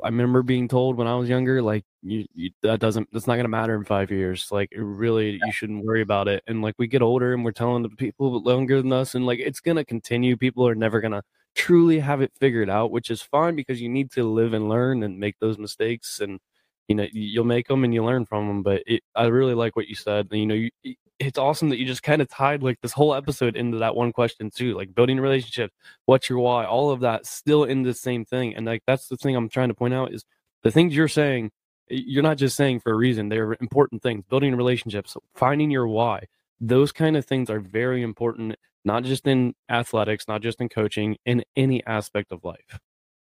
I 0.03 0.07
remember 0.07 0.43
being 0.43 0.67
told 0.67 0.97
when 0.97 1.07
I 1.07 1.15
was 1.15 1.29
younger, 1.29 1.61
like, 1.61 1.85
you, 2.01 2.25
you 2.33 2.51
that 2.63 2.81
doesn't, 2.81 3.07
that's 3.13 3.27
not 3.27 3.35
going 3.35 3.45
to 3.45 3.49
matter 3.49 3.75
in 3.75 3.85
five 3.85 4.11
years. 4.11 4.49
Like, 4.51 4.73
really, 4.75 5.39
you 5.41 5.51
shouldn't 5.53 5.85
worry 5.85 6.01
about 6.01 6.27
it. 6.27 6.43
And 6.47 6.61
like, 6.61 6.75
we 6.77 6.87
get 6.87 7.01
older 7.01 7.33
and 7.33 7.45
we're 7.45 7.51
telling 7.53 7.83
the 7.83 7.89
people 7.89 8.41
longer 8.43 8.81
than 8.81 8.91
us, 8.91 9.15
and 9.15 9.25
like, 9.25 9.39
it's 9.39 9.61
going 9.61 9.77
to 9.77 9.85
continue. 9.85 10.35
People 10.35 10.67
are 10.67 10.75
never 10.75 10.99
going 10.99 11.13
to 11.13 11.23
truly 11.55 11.99
have 11.99 12.21
it 12.21 12.33
figured 12.39 12.69
out, 12.69 12.91
which 12.91 13.09
is 13.09 13.21
fine 13.21 13.55
because 13.55 13.81
you 13.81 13.87
need 13.89 14.11
to 14.11 14.25
live 14.25 14.53
and 14.53 14.67
learn 14.67 15.01
and 15.03 15.17
make 15.17 15.35
those 15.39 15.57
mistakes. 15.57 16.19
And, 16.19 16.39
you 16.87 16.95
know, 16.95 17.07
you'll 17.11 17.45
make 17.45 17.67
them 17.67 17.83
and 17.83 17.93
you 17.93 18.03
learn 18.03 18.25
from 18.25 18.47
them. 18.47 18.63
But 18.63 18.83
it, 18.85 19.03
I 19.15 19.25
really 19.25 19.53
like 19.53 19.75
what 19.75 19.87
you 19.87 19.95
said. 19.95 20.27
You 20.31 20.45
know, 20.45 20.53
you, 20.55 20.95
it's 21.19 21.37
awesome 21.37 21.69
that 21.69 21.79
you 21.79 21.85
just 21.85 22.03
kind 22.03 22.21
of 22.21 22.29
tied 22.29 22.61
like 22.61 22.79
this 22.81 22.91
whole 22.91 23.15
episode 23.15 23.55
into 23.55 23.77
that 23.79 23.95
one 23.95 24.11
question 24.11 24.49
too 24.49 24.75
like 24.75 24.93
building 24.93 25.17
a 25.19 25.21
relationship 25.21 25.71
what's 26.05 26.29
your 26.29 26.39
why 26.39 26.65
all 26.65 26.91
of 26.91 26.99
that 26.99 27.25
still 27.25 27.63
in 27.63 27.83
the 27.83 27.93
same 27.93 28.23
thing 28.23 28.55
and 28.55 28.65
like 28.65 28.83
that's 28.85 29.07
the 29.07 29.17
thing 29.17 29.35
i'm 29.35 29.49
trying 29.49 29.69
to 29.69 29.73
point 29.73 29.93
out 29.93 30.13
is 30.13 30.23
the 30.63 30.71
things 30.71 30.95
you're 30.95 31.07
saying 31.07 31.51
you're 31.89 32.23
not 32.23 32.37
just 32.37 32.55
saying 32.55 32.79
for 32.79 32.91
a 32.91 32.95
reason 32.95 33.29
they're 33.29 33.55
important 33.59 34.01
things 34.01 34.23
building 34.29 34.55
relationships 34.55 35.17
finding 35.35 35.71
your 35.71 35.87
why 35.87 36.23
those 36.59 36.91
kind 36.91 37.15
of 37.17 37.25
things 37.25 37.49
are 37.49 37.59
very 37.59 38.01
important 38.01 38.55
not 38.85 39.03
just 39.03 39.25
in 39.27 39.53
athletics 39.69 40.27
not 40.27 40.41
just 40.41 40.61
in 40.61 40.69
coaching 40.69 41.17
in 41.25 41.43
any 41.55 41.83
aspect 41.85 42.31
of 42.31 42.43
life 42.43 42.79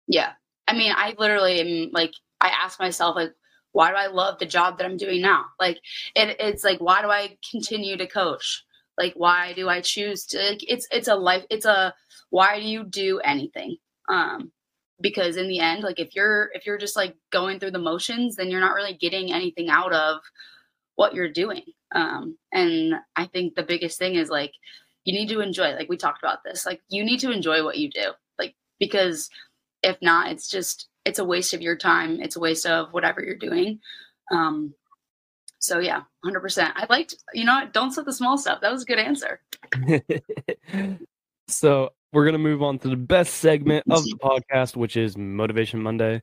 yeah 0.07 0.33
i 0.69 0.73
mean 0.73 0.93
i 0.97 1.15
literally 1.19 1.61
am 1.61 1.91
like 1.93 2.13
i 2.41 2.49
ask 2.49 2.79
myself 2.81 3.17
like 3.17 3.33
why 3.73 3.91
do 3.91 3.97
I 3.97 4.07
love 4.07 4.39
the 4.39 4.47
job 4.47 4.79
that 4.79 4.85
I'm 4.85 4.97
doing 4.97 5.21
now? 5.23 5.47
Like 5.59 5.79
it, 6.15 6.37
it's 6.39 6.65
like 6.65 6.81
why 6.81 7.03
do 7.03 7.09
I 7.11 7.37
continue 7.51 7.97
to 7.97 8.07
coach? 8.07 8.65
Like 8.99 9.15
why 9.15 9.53
do 9.55 9.69
I 9.69 9.81
choose 9.81 10.27
to 10.27 10.39
like, 10.39 10.71
it's 10.71 10.87
it's 10.91 11.09
a 11.09 11.15
life 11.15 11.45
it's 11.51 11.67
a 11.67 11.95
why 12.31 12.61
do 12.61 12.67
you 12.67 12.85
do 12.85 13.19
anything? 13.21 13.77
Um 14.09 14.53
because 15.01 15.37
in 15.37 15.49
the 15.49 15.59
end 15.59 15.83
like 15.83 15.99
if 15.99 16.15
you're 16.15 16.51
if 16.55 16.67
you're 16.67 16.79
just 16.79 16.97
like 16.97 17.17
going 17.31 17.59
through 17.59 17.73
the 17.73 17.79
motions 17.79 18.37
then 18.37 18.51
you're 18.51 18.61
not 18.61 18.75
really 18.75 18.95
getting 18.95 19.33
anything 19.33 19.69
out 19.69 19.93
of 19.93 20.21
what 20.97 21.15
you're 21.15 21.33
doing. 21.33 21.65
Um 21.95 22.37
and 22.53 22.95
I 23.17 23.27
think 23.27 23.55
the 23.55 23.63
biggest 23.63 23.99
thing 23.99 24.15
is 24.17 24.29
like 24.29 24.53
you 25.05 25.13
need 25.15 25.29
to 25.31 25.41
enjoy 25.41 25.75
like 25.75 25.89
we 25.89 25.97
talked 25.97 26.23
about 26.23 26.45
this. 26.45 26.67
Like 26.67 26.81
you 26.89 27.05
need 27.05 27.21
to 27.21 27.33
enjoy 27.33 27.65
what 27.65 27.79
you 27.79 27.91
do. 27.91 28.13
Like 28.39 28.55
because 28.79 29.31
if 29.83 29.97
not 30.03 30.31
it's 30.31 30.49
just 30.49 30.89
it's 31.05 31.19
a 31.19 31.25
waste 31.25 31.55
of 31.55 31.63
your 31.63 31.77
time. 31.77 32.21
It's 32.21 32.37
a 32.37 32.41
waste 32.41 32.67
of 32.67 32.93
whatever 32.93 33.23
you're 33.23 33.37
doing. 33.37 33.81
Um, 34.31 34.75
so 35.59 35.79
yeah, 35.79 36.03
hundred 36.25 36.41
percent. 36.41 36.73
I 36.77 36.87
liked, 36.89 37.15
you 37.35 37.45
know, 37.45 37.69
don't 37.73 37.93
set 37.93 38.05
the 38.05 38.13
small 38.13 38.39
stuff. 38.39 38.61
That 38.61 38.73
was 38.73 38.83
a 38.83 38.87
good 38.87 38.99
answer. 38.99 39.41
so 41.49 41.91
we're 42.13 42.25
gonna 42.25 42.39
move 42.39 42.63
on 42.63 42.79
to 42.81 42.89
the 42.89 42.97
best 42.97 43.35
segment 43.35 43.85
of 43.91 44.03
the 44.05 44.17
podcast, 44.23 44.77
which 44.77 44.97
is 44.97 45.17
Motivation 45.17 45.83
Monday. 45.83 46.23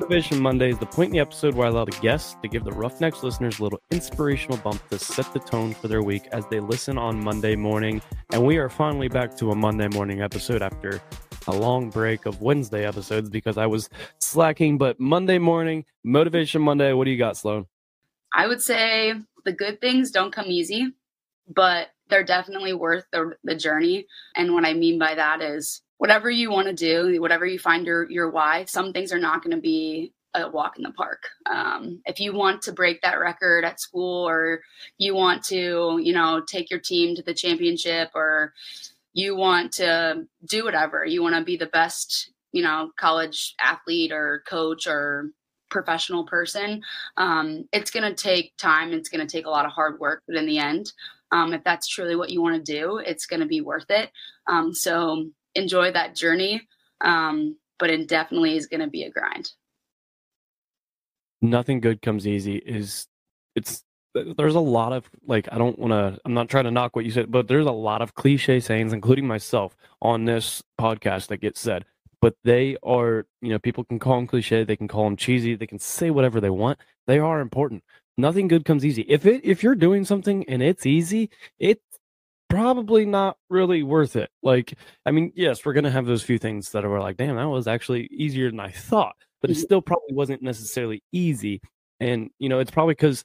Motivation 0.00 0.40
Monday 0.40 0.70
is 0.70 0.78
the 0.78 0.86
point 0.86 1.08
in 1.08 1.14
the 1.14 1.18
episode 1.18 1.56
where 1.56 1.66
I 1.66 1.70
allow 1.70 1.84
the 1.84 1.90
guests 2.00 2.36
to 2.40 2.48
give 2.48 2.62
the 2.62 2.70
Roughnecks 2.70 3.24
listeners 3.24 3.58
a 3.58 3.64
little 3.64 3.80
inspirational 3.90 4.56
bump 4.58 4.88
to 4.90 4.98
set 4.98 5.32
the 5.32 5.40
tone 5.40 5.74
for 5.74 5.88
their 5.88 6.04
week 6.04 6.28
as 6.30 6.46
they 6.46 6.60
listen 6.60 6.96
on 6.96 7.20
Monday 7.20 7.56
morning. 7.56 8.00
And 8.32 8.46
we 8.46 8.58
are 8.58 8.68
finally 8.68 9.08
back 9.08 9.36
to 9.38 9.50
a 9.50 9.56
Monday 9.56 9.88
morning 9.88 10.22
episode 10.22 10.62
after 10.62 11.02
a 11.48 11.52
long 11.52 11.90
break 11.90 12.26
of 12.26 12.40
Wednesday 12.40 12.86
episodes 12.86 13.28
because 13.28 13.58
I 13.58 13.66
was 13.66 13.90
slacking. 14.20 14.78
But 14.78 15.00
Monday 15.00 15.38
morning, 15.38 15.84
Motivation 16.04 16.62
Monday, 16.62 16.92
what 16.92 17.06
do 17.06 17.10
you 17.10 17.18
got, 17.18 17.36
Sloan? 17.36 17.66
I 18.32 18.46
would 18.46 18.62
say 18.62 19.14
the 19.44 19.52
good 19.52 19.80
things 19.80 20.12
don't 20.12 20.32
come 20.32 20.46
easy, 20.46 20.92
but 21.52 21.88
they're 22.08 22.22
definitely 22.22 22.72
worth 22.72 23.04
the, 23.10 23.32
the 23.42 23.56
journey. 23.56 24.06
And 24.36 24.54
what 24.54 24.64
I 24.64 24.74
mean 24.74 25.00
by 25.00 25.16
that 25.16 25.42
is 25.42 25.82
whatever 25.98 26.30
you 26.30 26.50
want 26.50 26.68
to 26.68 26.72
do, 26.74 27.20
whatever 27.20 27.44
you 27.44 27.58
find 27.58 27.86
your 27.86 28.10
your 28.10 28.30
why, 28.30 28.64
some 28.64 28.92
things 28.92 29.12
are 29.12 29.18
not 29.18 29.42
going 29.42 29.54
to 29.54 29.60
be 29.60 30.12
a 30.34 30.48
walk 30.48 30.76
in 30.76 30.82
the 30.82 30.90
park. 30.92 31.22
Um, 31.50 32.00
if 32.04 32.20
you 32.20 32.34
want 32.34 32.62
to 32.62 32.72
break 32.72 33.02
that 33.02 33.18
record 33.18 33.64
at 33.64 33.80
school, 33.80 34.28
or 34.28 34.62
you 34.96 35.14
want 35.14 35.44
to, 35.44 35.98
you 36.02 36.12
know, 36.12 36.42
take 36.46 36.70
your 36.70 36.80
team 36.80 37.16
to 37.16 37.22
the 37.22 37.34
championship, 37.34 38.10
or 38.14 38.52
you 39.12 39.36
want 39.36 39.72
to 39.72 40.26
do 40.48 40.64
whatever, 40.64 41.04
you 41.04 41.22
want 41.22 41.34
to 41.34 41.44
be 41.44 41.56
the 41.56 41.66
best, 41.66 42.30
you 42.52 42.62
know, 42.62 42.90
college 42.98 43.54
athlete 43.60 44.12
or 44.12 44.42
coach 44.48 44.86
or 44.86 45.30
professional 45.70 46.24
person. 46.24 46.82
Um, 47.16 47.68
it's 47.72 47.90
going 47.90 48.08
to 48.08 48.14
take 48.14 48.56
time. 48.56 48.92
It's 48.92 49.08
going 49.08 49.26
to 49.26 49.30
take 49.30 49.46
a 49.46 49.50
lot 49.50 49.66
of 49.66 49.72
hard 49.72 49.98
work, 49.98 50.22
but 50.26 50.36
in 50.36 50.46
the 50.46 50.58
end, 50.58 50.92
um, 51.30 51.52
if 51.52 51.62
that's 51.64 51.88
truly 51.88 52.16
what 52.16 52.30
you 52.30 52.40
want 52.40 52.64
to 52.64 52.72
do, 52.72 52.98
it's 52.98 53.26
going 53.26 53.40
to 53.40 53.46
be 53.46 53.60
worth 53.60 53.90
it. 53.90 54.10
Um, 54.46 54.72
so 54.72 55.28
enjoy 55.54 55.92
that 55.92 56.14
journey. 56.14 56.62
Um, 57.00 57.56
but 57.78 57.90
it 57.90 58.08
definitely 58.08 58.56
is 58.56 58.66
going 58.66 58.80
to 58.80 58.88
be 58.88 59.04
a 59.04 59.10
grind. 59.10 59.50
Nothing 61.40 61.80
good 61.80 62.02
comes 62.02 62.26
easy 62.26 62.56
is 62.56 63.06
it's 63.54 63.84
there's 64.14 64.54
a 64.54 64.60
lot 64.60 64.92
of 64.92 65.08
like 65.26 65.48
I 65.52 65.58
don't 65.58 65.78
want 65.78 65.92
to 65.92 66.20
I'm 66.24 66.34
not 66.34 66.48
trying 66.48 66.64
to 66.64 66.70
knock 66.70 66.96
what 66.96 67.04
you 67.04 67.10
said, 67.10 67.30
but 67.30 67.46
there's 67.46 67.66
a 67.66 67.72
lot 67.72 68.02
of 68.02 68.14
cliche 68.14 68.58
sayings, 68.58 68.92
including 68.92 69.26
myself, 69.26 69.76
on 70.02 70.24
this 70.24 70.62
podcast 70.80 71.28
that 71.28 71.38
get 71.38 71.56
said. 71.56 71.84
But 72.20 72.34
they 72.42 72.76
are, 72.82 73.26
you 73.40 73.50
know, 73.50 73.60
people 73.60 73.84
can 73.84 74.00
call 74.00 74.16
them 74.16 74.26
cliche, 74.26 74.64
they 74.64 74.74
can 74.74 74.88
call 74.88 75.04
them 75.04 75.16
cheesy, 75.16 75.54
they 75.54 75.68
can 75.68 75.78
say 75.78 76.10
whatever 76.10 76.40
they 76.40 76.50
want. 76.50 76.80
They 77.06 77.20
are 77.20 77.40
important. 77.40 77.84
Nothing 78.16 78.48
good 78.48 78.64
comes 78.64 78.84
easy. 78.84 79.02
If 79.02 79.24
it 79.24 79.42
if 79.44 79.62
you're 79.62 79.76
doing 79.76 80.04
something 80.04 80.44
and 80.48 80.60
it's 80.60 80.86
easy, 80.86 81.30
it 81.60 81.80
probably 82.48 83.04
not 83.04 83.36
really 83.50 83.82
worth 83.82 84.16
it. 84.16 84.30
Like, 84.42 84.74
I 85.06 85.10
mean, 85.10 85.32
yes, 85.34 85.64
we're 85.64 85.74
gonna 85.74 85.90
have 85.90 86.06
those 86.06 86.22
few 86.22 86.38
things 86.38 86.70
that 86.70 86.84
are 86.84 87.00
like, 87.00 87.16
damn, 87.16 87.36
that 87.36 87.48
was 87.48 87.66
actually 87.66 88.08
easier 88.10 88.50
than 88.50 88.60
I 88.60 88.70
thought, 88.70 89.16
but 89.40 89.50
it 89.50 89.54
mm-hmm. 89.54 89.62
still 89.62 89.82
probably 89.82 90.14
wasn't 90.14 90.42
necessarily 90.42 91.02
easy. 91.12 91.60
And 92.00 92.30
you 92.38 92.48
know, 92.48 92.58
it's 92.58 92.70
probably 92.70 92.94
because 92.94 93.24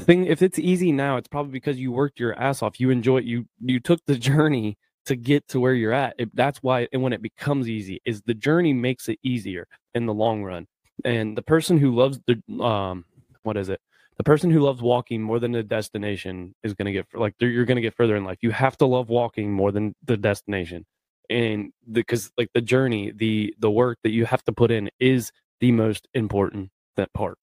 thing 0.00 0.26
if 0.26 0.42
it's 0.42 0.58
easy 0.58 0.92
now, 0.92 1.16
it's 1.16 1.28
probably 1.28 1.52
because 1.52 1.78
you 1.78 1.92
worked 1.92 2.20
your 2.20 2.38
ass 2.40 2.62
off. 2.62 2.80
You 2.80 2.90
enjoy 2.90 3.18
it. 3.18 3.24
You 3.24 3.46
you 3.60 3.80
took 3.80 4.00
the 4.06 4.16
journey 4.18 4.78
to 5.06 5.16
get 5.16 5.46
to 5.48 5.60
where 5.60 5.74
you're 5.74 5.92
at. 5.92 6.14
It, 6.18 6.34
that's 6.34 6.62
why, 6.62 6.86
and 6.92 7.02
when 7.02 7.12
it 7.12 7.22
becomes 7.22 7.68
easy, 7.68 8.00
is 8.04 8.22
the 8.22 8.34
journey 8.34 8.72
makes 8.72 9.08
it 9.08 9.18
easier 9.22 9.66
in 9.94 10.06
the 10.06 10.14
long 10.14 10.44
run. 10.44 10.66
And 11.04 11.36
the 11.36 11.42
person 11.42 11.78
who 11.78 11.94
loves 11.94 12.20
the 12.26 12.62
um, 12.62 13.04
what 13.42 13.56
is 13.56 13.68
it? 13.68 13.80
The 14.20 14.24
person 14.24 14.50
who 14.50 14.60
loves 14.60 14.82
walking 14.82 15.22
more 15.22 15.38
than 15.38 15.52
the 15.52 15.62
destination 15.62 16.54
is 16.62 16.74
going 16.74 16.84
to 16.84 16.92
get 16.92 17.06
like 17.14 17.34
you're 17.40 17.64
going 17.64 17.76
to 17.76 17.80
get 17.80 17.96
further 17.96 18.16
in 18.16 18.24
life. 18.24 18.36
You 18.42 18.50
have 18.50 18.76
to 18.76 18.84
love 18.84 19.08
walking 19.08 19.50
more 19.50 19.72
than 19.72 19.94
the 20.04 20.18
destination. 20.18 20.84
And 21.30 21.72
because 21.90 22.30
like 22.36 22.50
the 22.52 22.60
journey 22.60 23.12
the 23.16 23.54
the 23.58 23.70
work 23.70 23.96
that 24.02 24.10
you 24.10 24.26
have 24.26 24.44
to 24.44 24.52
put 24.52 24.70
in 24.70 24.90
is 25.00 25.32
the 25.60 25.72
most 25.72 26.06
important 26.12 26.68
that 26.96 27.10
part. 27.14 27.38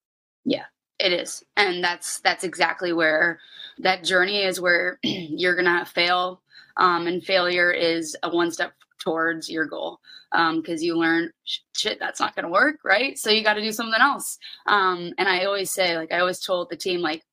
Yeah 0.46 0.66
it 1.00 1.14
is. 1.14 1.44
And 1.56 1.84
that's 1.84 2.20
that's 2.20 2.44
exactly 2.44 2.94
where 2.94 3.40
that 3.80 4.04
journey 4.04 4.44
is 4.44 4.62
where 4.62 5.00
you're 5.04 5.56
gonna 5.56 5.84
fail 5.84 6.44
um, 6.78 7.08
and 7.08 7.24
failure 7.24 7.72
is 7.72 8.16
a 8.22 8.30
one 8.30 8.52
step 8.52 8.74
towards 9.00 9.50
your 9.50 9.66
goal 9.66 10.00
because 10.32 10.82
um, 10.82 10.86
you 10.86 10.98
learn 10.98 11.32
shit 11.76 12.00
that's 12.00 12.20
not 12.20 12.36
going 12.36 12.44
to 12.44 12.52
work 12.52 12.78
right? 12.84 13.18
So 13.18 13.30
you 13.30 13.44
got 13.44 13.54
to 13.54 13.62
do 13.62 13.72
something 13.72 14.02
else. 14.02 14.38
Um, 14.68 15.14
and 15.18 15.28
i 15.28 15.46
always 15.46 15.72
say 15.72 15.98
like 15.98 16.12
i 16.12 16.20
always 16.20 16.40
told 16.40 16.70
the 16.70 16.78
team 16.78 17.02
like 17.02 17.24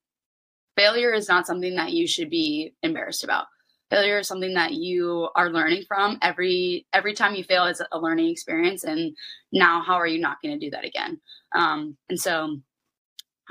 failure 0.76 1.12
is 1.12 1.28
not 1.28 1.46
something 1.46 1.76
that 1.76 1.92
you 1.92 2.06
should 2.06 2.30
be 2.30 2.74
embarrassed 2.82 3.24
about. 3.24 3.46
Failure 3.90 4.18
is 4.18 4.28
something 4.28 4.54
that 4.54 4.72
you 4.72 5.28
are 5.36 5.50
learning 5.50 5.84
from 5.86 6.18
every 6.22 6.86
every 6.92 7.14
time 7.14 7.34
you 7.34 7.44
fail 7.44 7.66
is 7.66 7.82
a 7.92 7.98
learning 7.98 8.30
experience 8.30 8.82
and 8.84 9.14
now 9.52 9.82
how 9.82 9.94
are 9.94 10.06
you 10.06 10.18
not 10.18 10.38
going 10.42 10.58
to 10.58 10.64
do 10.64 10.70
that 10.70 10.84
again? 10.84 11.20
Um, 11.54 11.96
and 12.08 12.18
so 12.18 12.58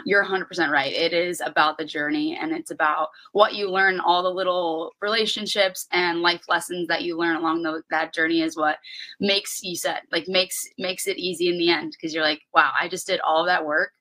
you're 0.05 0.25
100% 0.25 0.69
right. 0.69 0.91
It 0.91 1.13
is 1.13 1.41
about 1.41 1.77
the 1.77 1.85
journey 1.85 2.37
and 2.39 2.51
it's 2.51 2.71
about 2.71 3.09
what 3.31 3.53
you 3.53 3.69
learn, 3.69 3.99
all 3.99 4.23
the 4.23 4.29
little 4.29 4.91
relationships 5.01 5.87
and 5.91 6.21
life 6.21 6.43
lessons 6.47 6.87
that 6.87 7.03
you 7.03 7.17
learn 7.17 7.35
along 7.35 7.63
the, 7.63 7.83
that 7.89 8.13
journey 8.13 8.41
is 8.41 8.57
what 8.57 8.77
makes 9.19 9.61
you 9.63 9.75
said 9.75 10.01
like 10.11 10.27
makes 10.27 10.65
makes 10.77 11.07
it 11.07 11.17
easy 11.17 11.49
in 11.49 11.57
the 11.57 11.69
end 11.69 11.91
because 11.91 12.13
you're 12.13 12.23
like, 12.23 12.41
wow, 12.53 12.71
I 12.79 12.87
just 12.87 13.07
did 13.07 13.19
all 13.21 13.45
that 13.45 13.65
work 13.65 13.91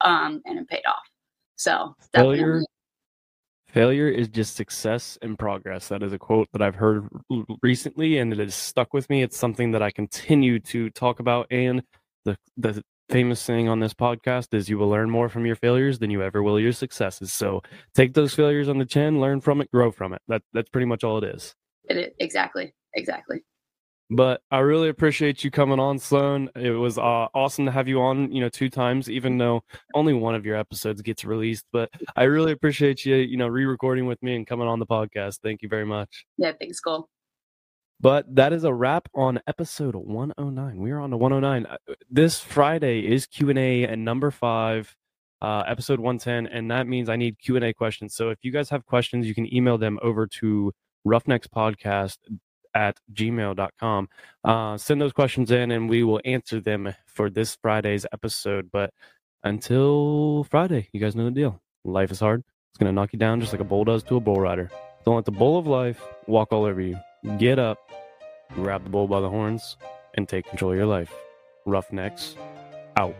um, 0.00 0.40
and 0.44 0.58
it 0.58 0.68
paid 0.68 0.84
off. 0.86 1.02
So 1.56 1.94
failure 2.14 2.62
failure 3.72 4.08
is 4.08 4.28
just 4.28 4.56
success 4.56 5.18
and 5.22 5.38
progress. 5.38 5.88
That 5.88 6.02
is 6.02 6.12
a 6.12 6.18
quote 6.18 6.48
that 6.52 6.62
I've 6.62 6.74
heard 6.74 7.08
recently 7.62 8.18
and 8.18 8.32
it 8.32 8.38
has 8.38 8.54
stuck 8.54 8.92
with 8.92 9.08
me. 9.08 9.22
It's 9.22 9.36
something 9.36 9.70
that 9.72 9.82
I 9.82 9.90
continue 9.90 10.58
to 10.60 10.90
talk 10.90 11.20
about 11.20 11.46
and 11.50 11.82
the 12.24 12.36
the 12.56 12.82
famous 13.10 13.40
saying 13.40 13.68
on 13.68 13.80
this 13.80 13.92
podcast 13.92 14.54
is 14.54 14.68
you 14.68 14.78
will 14.78 14.88
learn 14.88 15.10
more 15.10 15.28
from 15.28 15.44
your 15.44 15.56
failures 15.56 15.98
than 15.98 16.10
you 16.10 16.22
ever 16.22 16.42
will 16.42 16.60
your 16.60 16.72
successes. 16.72 17.32
So 17.32 17.62
take 17.94 18.14
those 18.14 18.34
failures 18.34 18.68
on 18.68 18.78
the 18.78 18.86
chin, 18.86 19.20
learn 19.20 19.40
from 19.40 19.60
it, 19.60 19.70
grow 19.70 19.90
from 19.90 20.12
it. 20.14 20.22
That 20.28 20.42
that's 20.52 20.70
pretty 20.70 20.86
much 20.86 21.04
all 21.04 21.18
it 21.18 21.24
is. 21.24 21.54
It 21.88 21.96
is 21.96 22.12
exactly, 22.18 22.72
exactly. 22.94 23.42
But 24.12 24.40
I 24.50 24.58
really 24.58 24.88
appreciate 24.88 25.44
you 25.44 25.52
coming 25.52 25.78
on, 25.78 26.00
Sloan. 26.00 26.50
It 26.56 26.70
was 26.70 26.98
uh, 26.98 27.28
awesome 27.32 27.64
to 27.66 27.70
have 27.70 27.86
you 27.86 28.00
on, 28.00 28.32
you 28.32 28.40
know, 28.40 28.48
two 28.48 28.68
times, 28.68 29.08
even 29.08 29.38
though 29.38 29.62
only 29.94 30.14
one 30.14 30.34
of 30.34 30.44
your 30.44 30.56
episodes 30.56 31.00
gets 31.00 31.24
released. 31.24 31.64
But 31.72 31.90
I 32.16 32.24
really 32.24 32.50
appreciate 32.50 33.04
you, 33.04 33.14
you 33.14 33.36
know, 33.36 33.46
re-recording 33.46 34.06
with 34.06 34.20
me 34.20 34.34
and 34.34 34.44
coming 34.44 34.66
on 34.66 34.80
the 34.80 34.86
podcast. 34.86 35.38
Thank 35.44 35.62
you 35.62 35.68
very 35.68 35.86
much. 35.86 36.24
Yeah, 36.38 36.52
thanks, 36.58 36.80
Cole. 36.80 37.08
But 38.00 38.34
that 38.34 38.52
is 38.52 38.64
a 38.64 38.72
wrap 38.72 39.08
on 39.14 39.40
episode 39.46 39.94
109. 39.94 40.80
We 40.80 40.90
are 40.90 41.00
on 41.00 41.10
to 41.10 41.18
109. 41.18 41.66
Uh, 41.66 41.94
This 42.10 42.40
Friday 42.40 43.00
is 43.00 43.26
Q&A 43.26 43.84
and 43.84 44.04
number 44.04 44.30
five, 44.30 44.96
uh, 45.42 45.64
episode 45.66 46.00
110. 46.00 46.46
And 46.46 46.70
that 46.70 46.86
means 46.86 47.10
I 47.10 47.16
need 47.16 47.38
Q&A 47.38 47.74
questions. 47.74 48.14
So 48.14 48.30
if 48.30 48.38
you 48.42 48.52
guys 48.52 48.70
have 48.70 48.86
questions, 48.86 49.26
you 49.26 49.34
can 49.34 49.52
email 49.54 49.76
them 49.76 49.98
over 50.02 50.26
to 50.40 50.72
roughneckspodcast 51.06 52.16
at 52.74 52.98
gmail.com. 53.12 54.08
Uh, 54.44 54.76
send 54.78 55.00
those 55.00 55.12
questions 55.12 55.50
in 55.50 55.70
and 55.70 55.90
we 55.90 56.02
will 56.02 56.20
answer 56.24 56.58
them 56.60 56.94
for 57.06 57.28
this 57.28 57.56
Friday's 57.60 58.06
episode. 58.14 58.70
But 58.72 58.94
until 59.44 60.44
Friday, 60.44 60.88
you 60.92 61.00
guys 61.00 61.14
know 61.14 61.24
the 61.24 61.30
deal. 61.32 61.60
Life 61.84 62.10
is 62.12 62.20
hard. 62.20 62.44
It's 62.70 62.78
going 62.78 62.88
to 62.88 62.94
knock 62.94 63.12
you 63.12 63.18
down 63.18 63.40
just 63.40 63.52
like 63.52 63.60
a 63.60 63.64
bull 63.64 63.84
does 63.84 64.02
to 64.04 64.16
a 64.16 64.20
bull 64.20 64.40
rider. 64.40 64.70
Don't 65.04 65.16
let 65.16 65.24
the 65.26 65.32
bull 65.32 65.58
of 65.58 65.66
life 65.66 66.00
walk 66.26 66.52
all 66.52 66.64
over 66.64 66.80
you. 66.80 66.98
Get 67.36 67.58
up, 67.58 67.78
grab 68.54 68.82
the 68.82 68.88
bull 68.88 69.06
by 69.06 69.20
the 69.20 69.28
horns, 69.28 69.76
and 70.14 70.26
take 70.26 70.46
control 70.46 70.72
of 70.72 70.78
your 70.78 70.86
life. 70.86 71.12
Roughnecks, 71.66 72.34
out. 72.96 73.14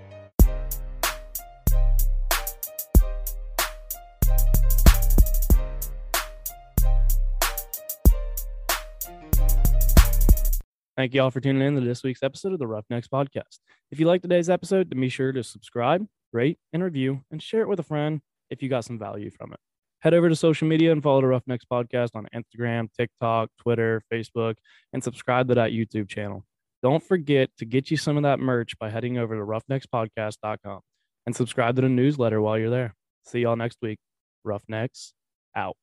Thank 10.96 11.12
you 11.12 11.22
all 11.22 11.30
for 11.30 11.40
tuning 11.40 11.60
in 11.60 11.74
to 11.74 11.82
this 11.82 12.02
week's 12.02 12.22
episode 12.22 12.54
of 12.54 12.58
the 12.58 12.66
Roughnecks 12.66 13.08
Podcast. 13.08 13.58
If 13.90 14.00
you 14.00 14.06
like 14.06 14.22
today's 14.22 14.48
episode, 14.48 14.88
then 14.88 15.00
be 15.00 15.10
sure 15.10 15.32
to 15.32 15.44
subscribe, 15.44 16.06
rate, 16.32 16.58
and 16.72 16.82
review, 16.82 17.22
and 17.30 17.42
share 17.42 17.60
it 17.60 17.68
with 17.68 17.80
a 17.80 17.82
friend 17.82 18.22
if 18.48 18.62
you 18.62 18.70
got 18.70 18.86
some 18.86 18.98
value 18.98 19.30
from 19.30 19.52
it. 19.52 19.60
Head 20.00 20.14
over 20.14 20.28
to 20.28 20.36
social 20.36 20.66
media 20.66 20.92
and 20.92 21.02
follow 21.02 21.20
the 21.20 21.26
Roughnecks 21.26 21.64
Podcast 21.70 22.10
on 22.14 22.26
Instagram, 22.34 22.88
TikTok, 22.98 23.50
Twitter, 23.60 24.02
Facebook, 24.12 24.54
and 24.92 25.04
subscribe 25.04 25.48
to 25.48 25.54
that 25.54 25.72
YouTube 25.72 26.08
channel. 26.08 26.44
Don't 26.82 27.02
forget 27.02 27.50
to 27.58 27.66
get 27.66 27.90
you 27.90 27.98
some 27.98 28.16
of 28.16 28.22
that 28.22 28.40
merch 28.40 28.78
by 28.78 28.88
heading 28.88 29.18
over 29.18 29.36
to 29.36 29.42
roughneckspodcast.com 29.42 30.80
and 31.26 31.36
subscribe 31.36 31.76
to 31.76 31.82
the 31.82 31.88
newsletter 31.88 32.40
while 32.40 32.58
you're 32.58 32.70
there. 32.70 32.94
See 33.26 33.40
y'all 33.40 33.56
next 33.56 33.78
week. 33.82 33.98
Roughnecks 34.44 35.12
out. 35.54 35.76